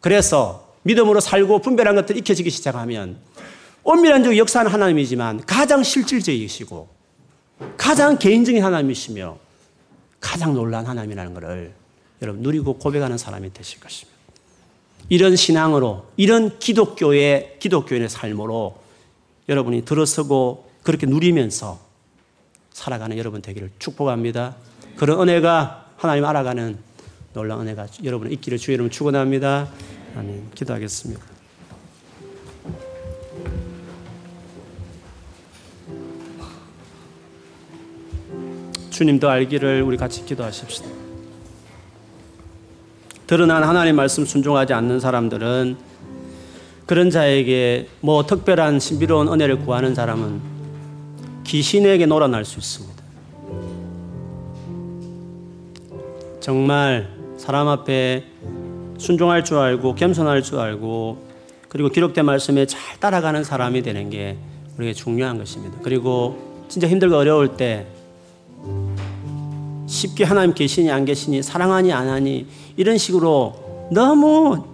그래서 0.00 0.74
믿음으로 0.82 1.20
살고 1.20 1.60
분별한 1.60 1.94
것들 1.96 2.16
익혀지기 2.16 2.50
시작하면 2.50 3.18
엄밀한 3.82 4.36
역사는 4.36 4.70
하나님이지만 4.70 5.44
가장 5.44 5.82
실질적이시고 5.82 6.88
가장 7.76 8.18
개인적인 8.18 8.64
하나님이시며 8.64 9.36
가장 10.18 10.54
놀란 10.54 10.86
하나님이라는 10.86 11.34
것을 11.34 11.74
여러분 12.22 12.42
누리고 12.42 12.78
고백하는 12.78 13.18
사람이 13.18 13.52
되실 13.52 13.80
것입니다. 13.80 14.13
이런 15.08 15.36
신앙으로 15.36 16.06
이런 16.16 16.58
기독교의 16.58 17.56
기독교인의 17.58 18.08
삶으로 18.08 18.78
여러분이 19.48 19.84
들어서고 19.84 20.70
그렇게 20.82 21.06
누리면서 21.06 21.80
살아가는 22.72 23.16
여러분 23.16 23.42
되기를 23.42 23.70
축복합니다. 23.78 24.56
그런 24.96 25.20
은혜가 25.20 25.92
하나님 25.96 26.24
알아가는 26.24 26.78
놀라운 27.32 27.62
은혜가 27.62 27.86
여러분 28.04 28.30
있기를 28.32 28.58
주의 28.58 28.74
이름 28.74 28.90
축원합니다. 28.90 29.68
아멘. 30.16 30.50
기도하겠습니다. 30.54 31.34
주님도 38.90 39.28
알기를 39.28 39.82
우리 39.82 39.96
같이 39.96 40.24
기도하십시다. 40.24 41.03
드러난 43.26 43.62
하나님 43.64 43.96
말씀 43.96 44.26
순종하지 44.26 44.74
않는 44.74 45.00
사람들은 45.00 45.76
그런 46.84 47.08
자에게 47.08 47.88
뭐 48.00 48.26
특별한 48.26 48.80
신비로운 48.80 49.28
은혜를 49.28 49.60
구하는 49.60 49.94
사람은 49.94 50.40
귀신에게 51.44 52.04
놀아날 52.04 52.44
수 52.44 52.58
있습니다. 52.58 53.02
정말 56.40 57.08
사람 57.38 57.68
앞에 57.68 58.24
순종할 58.98 59.44
줄 59.44 59.56
알고 59.56 59.94
겸손할 59.94 60.42
줄 60.42 60.58
알고 60.58 61.24
그리고 61.70 61.88
기록된 61.88 62.26
말씀에 62.26 62.66
잘 62.66 63.00
따라가는 63.00 63.42
사람이 63.42 63.80
되는 63.82 64.10
게 64.10 64.36
우리에게 64.76 64.92
중요한 64.92 65.38
것입니다. 65.38 65.78
그리고 65.82 66.66
진짜 66.68 66.86
힘들고 66.86 67.16
어려울 67.16 67.56
때 67.56 67.86
쉽게 70.04 70.24
하나님 70.24 70.54
계시니 70.54 70.90
안 70.90 71.04
계시니 71.04 71.42
사랑하니 71.42 71.92
안 71.92 72.08
하니 72.08 72.46
이런 72.76 72.98
식으로 72.98 73.88
너무 73.90 74.64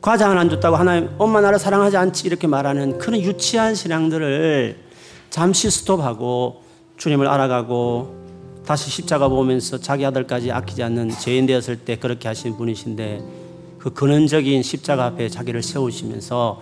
과장을 0.00 0.36
안 0.36 0.50
줬다고 0.50 0.76
하나님 0.76 1.08
엄마 1.18 1.40
나를 1.40 1.58
사랑하지 1.58 1.96
않지 1.96 2.26
이렇게 2.26 2.46
말하는 2.46 2.98
그런 2.98 3.20
유치한 3.20 3.74
신앙들을 3.74 4.78
잠시 5.30 5.70
스톱하고 5.70 6.62
주님을 6.98 7.26
알아가고 7.26 8.16
다시 8.66 8.90
십자가 8.90 9.28
보면서 9.28 9.78
자기 9.78 10.04
아들까지 10.04 10.52
아끼지 10.52 10.82
않는 10.82 11.10
죄인 11.10 11.46
되었을 11.46 11.76
때 11.78 11.96
그렇게 11.96 12.28
하신 12.28 12.56
분이신데 12.56 13.22
그 13.78 13.90
근원적인 13.94 14.62
십자가 14.62 15.06
앞에 15.06 15.28
자기를 15.30 15.62
세우시면서 15.62 16.60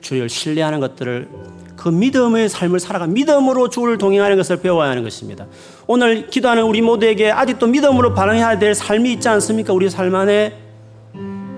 주를 0.00 0.28
신뢰하는 0.28 0.80
것들을 0.80 1.28
그 1.76 1.88
믿음의 1.88 2.48
삶을 2.48 2.80
살아가 2.80 3.06
믿음으로 3.06 3.68
주를 3.68 3.98
동행하는 3.98 4.36
것을 4.36 4.60
배워야 4.60 4.90
하는 4.90 5.04
것입니다. 5.04 5.46
오늘 5.86 6.28
기도하는 6.28 6.64
우리 6.64 6.82
모두에게 6.82 7.30
아직도 7.30 7.68
믿음으로 7.68 8.14
반응해야 8.14 8.58
될 8.58 8.74
삶이 8.74 9.12
있지 9.14 9.28
않습니까? 9.28 9.72
우리 9.72 9.88
삶 9.88 10.14
안에 10.14 10.54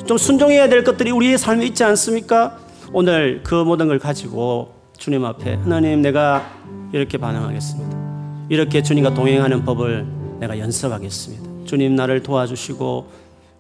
좀 0.06 0.18
순종해야 0.18 0.68
될 0.68 0.84
것들이 0.84 1.10
우리의 1.10 1.38
삶에 1.38 1.64
있지 1.66 1.84
않습니까? 1.84 2.58
오늘 2.92 3.40
그 3.42 3.54
모든 3.54 3.88
걸 3.88 3.98
가지고 3.98 4.74
주님 4.98 5.24
앞에 5.24 5.54
하나님 5.54 6.02
내가 6.02 6.50
이렇게 6.92 7.16
반응하겠습니다. 7.16 8.46
이렇게 8.50 8.82
주님과 8.82 9.14
동행하는 9.14 9.64
법을 9.64 10.06
내가 10.40 10.58
연습하겠습니다. 10.58 11.64
주님 11.64 11.94
나를 11.94 12.22
도와주시고 12.22 13.08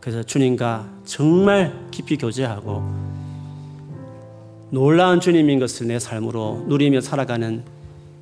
그래서 0.00 0.22
주님과 0.22 0.86
정말 1.04 1.72
깊이 1.90 2.16
교제하고 2.16 3.09
놀라운 4.70 5.20
주님인 5.20 5.58
것을 5.58 5.88
내 5.88 5.98
삶으로 5.98 6.64
누리며 6.68 7.00
살아가는 7.00 7.64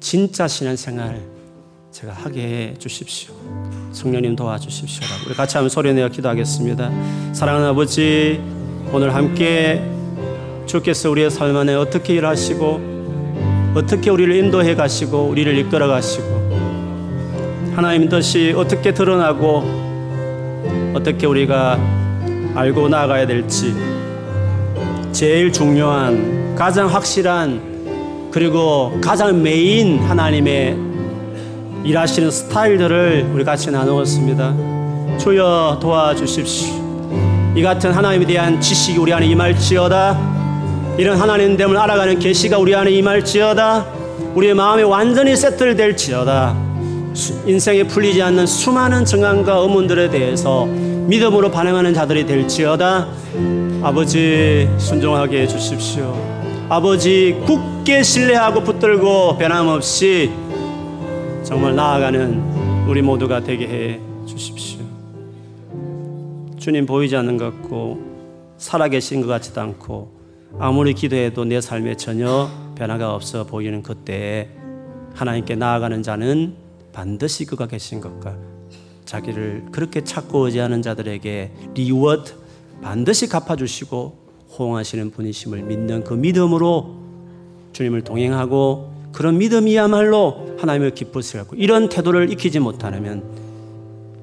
진짜 0.01 0.49
신앙생활 0.49 1.21
제가 1.91 2.13
하게 2.13 2.43
해 2.43 2.75
주십시오. 2.79 3.35
성령님 3.93 4.35
도와주십시오. 4.35 5.07
우리 5.27 5.35
같이 5.35 5.59
한번 5.59 5.69
소리내어 5.69 6.09
기도하겠습니다. 6.09 6.91
사랑하는 7.35 7.69
아버지, 7.69 8.41
오늘 8.93 9.15
함께 9.15 9.85
주께서 10.67 11.11
우리의 11.11 11.31
삶 11.31 11.55
안에 11.55 11.75
어떻게 11.75 12.15
일하시고 12.15 13.75
어떻게 13.75 14.09
우리를 14.09 14.35
인도해 14.35 14.75
가시고 14.75 15.25
우리를 15.25 15.57
이끌어 15.59 15.87
가시고 15.87 16.27
하나님 17.75 18.09
뜻이 18.09 18.55
어떻게 18.57 18.95
드러나고 18.95 20.93
어떻게 20.95 21.27
우리가 21.27 21.79
알고 22.55 22.89
나아가야 22.89 23.27
될지 23.27 23.98
제일 25.19 25.53
중요한 25.53 26.55
가장 26.55 26.87
확실한 26.87 28.31
그리고 28.31 28.97
가장 29.03 29.43
메인 29.43 29.99
하나님의 29.99 30.77
일하시는 31.83 32.31
스타일들을 32.31 33.29
우리 33.35 33.43
같이 33.43 33.69
나누었습니다. 33.73 35.19
주여 35.19 35.81
도와주십시오. 35.83 37.53
이 37.57 37.63
같은 37.63 37.91
하나님에 37.91 38.27
대한 38.27 38.61
지식이 38.61 38.97
우리 39.01 39.13
안에 39.13 39.27
임할지어다. 39.27 40.97
이런 40.99 41.21
하나님됨을 41.21 41.77
알아가는 41.77 42.21
계시가 42.21 42.59
우리 42.59 42.77
안에 42.77 42.93
임할지어다. 42.93 43.87
우리의 44.37 44.55
마음에 44.55 44.85
완전히 44.85 45.35
세틀될지어다. 45.35 46.57
인생에 47.45 47.83
풀리지 47.89 48.23
않는 48.23 48.47
수많은 48.47 49.05
증안과 49.05 49.57
의문들에 49.57 50.11
대해서 50.11 50.67
믿음으로 50.67 51.51
반응하는 51.51 51.93
자들이 51.93 52.25
될지어다. 52.25 53.09
아버지 53.81 54.69
순종하게 54.77 55.43
해주십시오. 55.43 56.13
아버지 56.69 57.41
굳게 57.47 58.03
신뢰하고 58.03 58.63
붙들고 58.65 59.39
변함없이 59.39 60.33
정말 61.45 61.77
나아가는 61.77 62.89
우리 62.89 63.03
모두가 63.03 63.41
되게 63.45 63.69
해 63.69 64.01
주십시오. 64.27 64.81
주님 66.59 66.87
보이지 66.87 67.15
않는 67.17 67.37
것 67.37 67.45
같고 67.45 68.01
살아계신 68.57 69.21
것 69.21 69.29
같지도 69.29 69.61
않고 69.61 70.13
아무리 70.59 70.93
기도해도 70.93 71.45
내 71.45 71.61
삶에 71.61 71.95
전혀 71.95 72.51
변화가 72.75 73.15
없어 73.15 73.45
보이는 73.45 73.83
그때에 73.85 74.49
하나님께 75.15 75.55
나아가는 75.55 76.03
자는 76.03 76.55
반드시 76.93 77.45
그가 77.45 77.69
계신 77.69 78.01
것과 78.01 78.37
자기를 79.05 79.67
그렇게 79.71 80.03
찾고 80.03 80.47
의지하는 80.47 80.83
자들에게 80.83 81.53
reward 81.75 82.48
반드시 82.83 83.29
갚아주시고 83.29 84.29
호응하시는 84.59 85.11
분이심을 85.11 85.63
믿는 85.63 86.05
그 86.05 86.15
믿음으로 86.15 86.97
주님을 87.73 88.03
동행하고 88.03 88.93
그런 89.13 89.39
믿음이야말로 89.39 90.57
하나님을 90.59 90.95
기쁘시게 90.95 91.39
하고 91.39 91.57
이런 91.57 91.89
태도를 91.89 92.31
익히지 92.33 92.61
못하면 92.61 93.25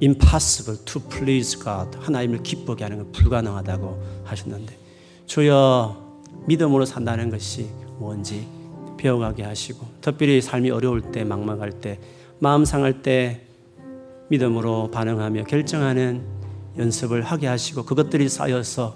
impossible 0.01 0.83
to 0.85 1.01
please 1.09 1.59
God 1.59 1.97
하나님을 1.99 2.43
기쁘게 2.43 2.83
하는 2.83 2.97
건 2.97 3.11
불가능하다고 3.11 4.23
하셨는데 4.25 4.77
주여 5.25 6.03
믿음으로 6.47 6.85
산다는 6.85 7.29
것이 7.29 7.69
뭔지 7.97 8.47
배워가게 8.97 9.43
하시고 9.43 9.85
특별히 10.01 10.41
삶이 10.41 10.69
어려울 10.71 11.01
때 11.01 11.23
막막할 11.23 11.71
때 11.81 11.99
마음 12.39 12.65
상할 12.65 13.01
때 13.01 13.41
믿음으로 14.29 14.91
반응하며 14.91 15.45
결정하는 15.45 16.34
연습을 16.77 17.21
하게 17.21 17.47
하시고 17.47 17.83
그것들이 17.85 18.27
쌓여서 18.29 18.95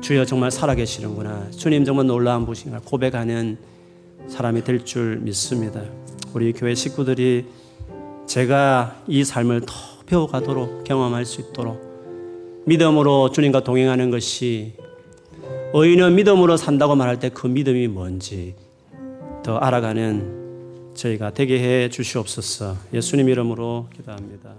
주여 0.00 0.24
정말 0.24 0.50
살아계시는구나 0.50 1.50
주님 1.52 1.84
정말 1.84 2.06
놀라운 2.06 2.44
분이신가 2.44 2.80
고백하는 2.84 3.58
사람이 4.28 4.64
될 4.64 4.84
줄 4.84 5.16
믿습니다. 5.18 5.82
우리 6.32 6.52
교회 6.52 6.74
식구들이 6.74 7.46
제가 8.26 9.02
이 9.06 9.22
삶을 9.24 9.62
더 9.62 9.74
배워가도록 10.06 10.84
경험할 10.84 11.24
수 11.24 11.40
있도록 11.42 12.62
믿음으로 12.66 13.30
주님과 13.30 13.62
동행하는 13.64 14.10
것이 14.10 14.72
의인은 15.74 16.14
믿음으로 16.14 16.56
산다고 16.56 16.94
말할 16.96 17.18
때 17.18 17.28
그 17.28 17.46
믿음이 17.46 17.88
뭔지 17.88 18.54
더 19.42 19.58
알아가는 19.58 20.92
저희가 20.94 21.30
되게 21.34 21.58
해 21.60 21.88
주시옵소서. 21.90 22.76
예수님 22.94 23.28
이름으로 23.28 23.88
기도합니다. 23.94 24.54